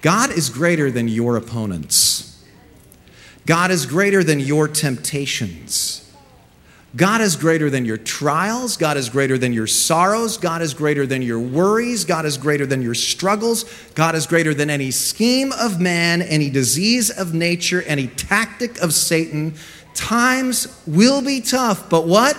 God 0.00 0.30
is 0.30 0.50
greater 0.50 0.90
than 0.90 1.08
your 1.08 1.36
opponents. 1.36 2.44
God 3.46 3.70
is 3.70 3.86
greater 3.86 4.22
than 4.22 4.40
your 4.40 4.68
temptations. 4.68 5.98
God 6.94 7.22
is 7.22 7.36
greater 7.36 7.70
than 7.70 7.86
your 7.86 7.96
trials. 7.96 8.76
God 8.76 8.98
is 8.98 9.08
greater 9.08 9.38
than 9.38 9.54
your 9.54 9.66
sorrows. 9.66 10.36
God 10.36 10.60
is 10.60 10.74
greater 10.74 11.06
than 11.06 11.22
your 11.22 11.40
worries. 11.40 12.04
God 12.04 12.26
is 12.26 12.36
greater 12.36 12.66
than 12.66 12.82
your 12.82 12.94
struggles. 12.94 13.64
God 13.94 14.14
is 14.14 14.26
greater 14.26 14.52
than 14.52 14.68
any 14.68 14.90
scheme 14.90 15.52
of 15.52 15.80
man, 15.80 16.20
any 16.20 16.50
disease 16.50 17.10
of 17.10 17.32
nature, 17.32 17.82
any 17.82 18.08
tactic 18.08 18.78
of 18.82 18.92
Satan. 18.92 19.54
Times 19.94 20.82
will 20.86 21.22
be 21.22 21.40
tough, 21.40 21.88
but 21.88 22.06
what? 22.06 22.38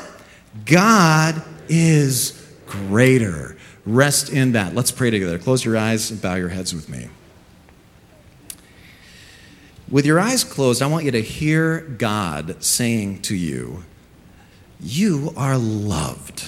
God 0.66 1.42
is 1.68 2.48
greater. 2.68 3.58
Rest 3.86 4.32
in 4.32 4.54
that. 4.54 4.74
Let's 4.74 4.92
pray 4.92 5.10
together. 5.10 5.38
Close 5.38 5.66
your 5.66 5.78
eyes 5.78 6.10
and 6.10 6.22
bow 6.22 6.36
your 6.36 6.50
heads 6.50 6.74
with 6.74 6.90
me. 6.90 7.10
With 9.90 10.06
your 10.06 10.20
eyes 10.20 10.44
closed, 10.44 10.82
I 10.82 10.88
want 10.88 11.06
you 11.06 11.12
to 11.12 11.22
hear 11.22 11.82
God 11.82 12.64
saying 12.64 13.22
to 13.24 13.36
you, 13.36 13.84
You 14.80 15.34
are 15.36 15.58
loved. 15.58 16.46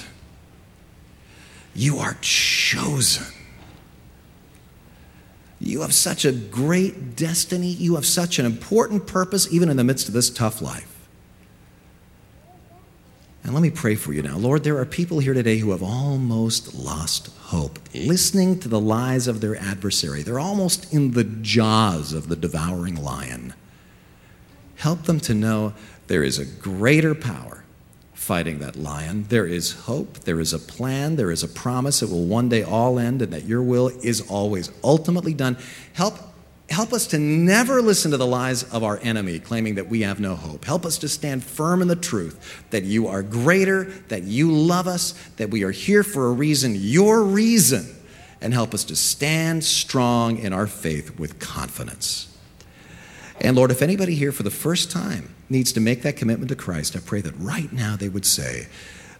You 1.74 1.98
are 1.98 2.16
chosen. 2.22 3.26
You 5.60 5.82
have 5.82 5.94
such 5.94 6.24
a 6.24 6.32
great 6.32 7.16
destiny. 7.16 7.68
You 7.68 7.94
have 7.94 8.06
such 8.06 8.38
an 8.38 8.46
important 8.46 9.06
purpose, 9.06 9.52
even 9.52 9.68
in 9.68 9.76
the 9.76 9.84
midst 9.84 10.08
of 10.08 10.14
this 10.14 10.30
tough 10.30 10.62
life. 10.62 10.95
And 13.46 13.54
let 13.54 13.62
me 13.62 13.70
pray 13.70 13.94
for 13.94 14.12
you 14.12 14.22
now. 14.22 14.36
Lord, 14.36 14.64
there 14.64 14.76
are 14.78 14.84
people 14.84 15.20
here 15.20 15.32
today 15.32 15.58
who 15.58 15.70
have 15.70 15.80
almost 15.80 16.74
lost 16.74 17.28
hope, 17.42 17.78
listening 17.94 18.58
to 18.58 18.68
the 18.68 18.80
lies 18.80 19.28
of 19.28 19.40
their 19.40 19.54
adversary. 19.54 20.24
They're 20.24 20.40
almost 20.40 20.92
in 20.92 21.12
the 21.12 21.22
jaws 21.22 22.12
of 22.12 22.26
the 22.26 22.34
devouring 22.34 22.96
lion. 22.96 23.54
Help 24.74 25.04
them 25.04 25.20
to 25.20 25.32
know 25.32 25.74
there 26.08 26.24
is 26.24 26.40
a 26.40 26.44
greater 26.44 27.14
power 27.14 27.62
fighting 28.14 28.58
that 28.58 28.74
lion. 28.74 29.26
There 29.28 29.46
is 29.46 29.82
hope, 29.82 30.18
there 30.24 30.40
is 30.40 30.52
a 30.52 30.58
plan, 30.58 31.14
there 31.14 31.30
is 31.30 31.44
a 31.44 31.48
promise 31.48 32.02
It 32.02 32.10
will 32.10 32.26
one 32.26 32.48
day 32.48 32.64
all 32.64 32.98
end 32.98 33.22
and 33.22 33.32
that 33.32 33.44
your 33.44 33.62
will 33.62 33.92
is 34.02 34.28
always 34.28 34.72
ultimately 34.82 35.34
done. 35.34 35.56
Help 35.92 36.18
Help 36.68 36.92
us 36.92 37.06
to 37.08 37.18
never 37.18 37.80
listen 37.80 38.10
to 38.10 38.16
the 38.16 38.26
lies 38.26 38.64
of 38.64 38.82
our 38.82 38.98
enemy 39.02 39.38
claiming 39.38 39.76
that 39.76 39.88
we 39.88 40.02
have 40.02 40.18
no 40.18 40.34
hope. 40.34 40.64
Help 40.64 40.84
us 40.84 40.98
to 40.98 41.08
stand 41.08 41.44
firm 41.44 41.80
in 41.80 41.86
the 41.86 41.94
truth 41.94 42.64
that 42.70 42.82
you 42.82 43.06
are 43.06 43.22
greater, 43.22 43.84
that 44.08 44.24
you 44.24 44.50
love 44.50 44.88
us, 44.88 45.12
that 45.36 45.50
we 45.50 45.62
are 45.62 45.70
here 45.70 46.02
for 46.02 46.26
a 46.26 46.32
reason, 46.32 46.74
your 46.74 47.22
reason. 47.22 47.94
And 48.40 48.52
help 48.52 48.74
us 48.74 48.84
to 48.84 48.96
stand 48.96 49.64
strong 49.64 50.38
in 50.38 50.52
our 50.52 50.66
faith 50.66 51.18
with 51.18 51.38
confidence. 51.38 52.36
And 53.40 53.56
Lord, 53.56 53.70
if 53.70 53.80
anybody 53.80 54.14
here 54.14 54.32
for 54.32 54.42
the 54.42 54.50
first 54.50 54.90
time 54.90 55.34
needs 55.48 55.72
to 55.74 55.80
make 55.80 56.02
that 56.02 56.16
commitment 56.16 56.48
to 56.48 56.56
Christ, 56.56 56.96
I 56.96 57.00
pray 57.00 57.20
that 57.20 57.34
right 57.38 57.72
now 57.72 57.96
they 57.96 58.08
would 58.08 58.26
say, 58.26 58.66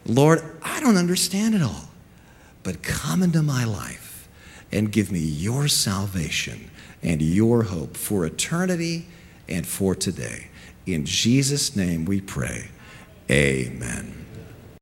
Lord, 0.05 0.43
I 0.63 0.81
don't 0.81 0.97
understand 0.97 1.55
it 1.55 1.63
all, 1.63 1.91
but 2.63 2.83
come 2.83 3.23
into 3.23 3.43
my 3.43 3.65
life 3.65 4.29
and 4.73 4.91
give 4.91 5.13
me 5.13 5.21
your 5.21 5.69
salvation 5.69 6.71
and 7.03 7.23
your 7.23 7.65
hope 7.65 7.97
for 7.97 8.27
eternity 8.27 9.07
and 9.49 9.67
for 9.67 9.95
today. 9.95 10.49
In 10.87 11.05
Jesus' 11.05 11.77
name 11.77 12.05
we 12.05 12.21
pray. 12.21 12.69
Amen. 13.31 14.26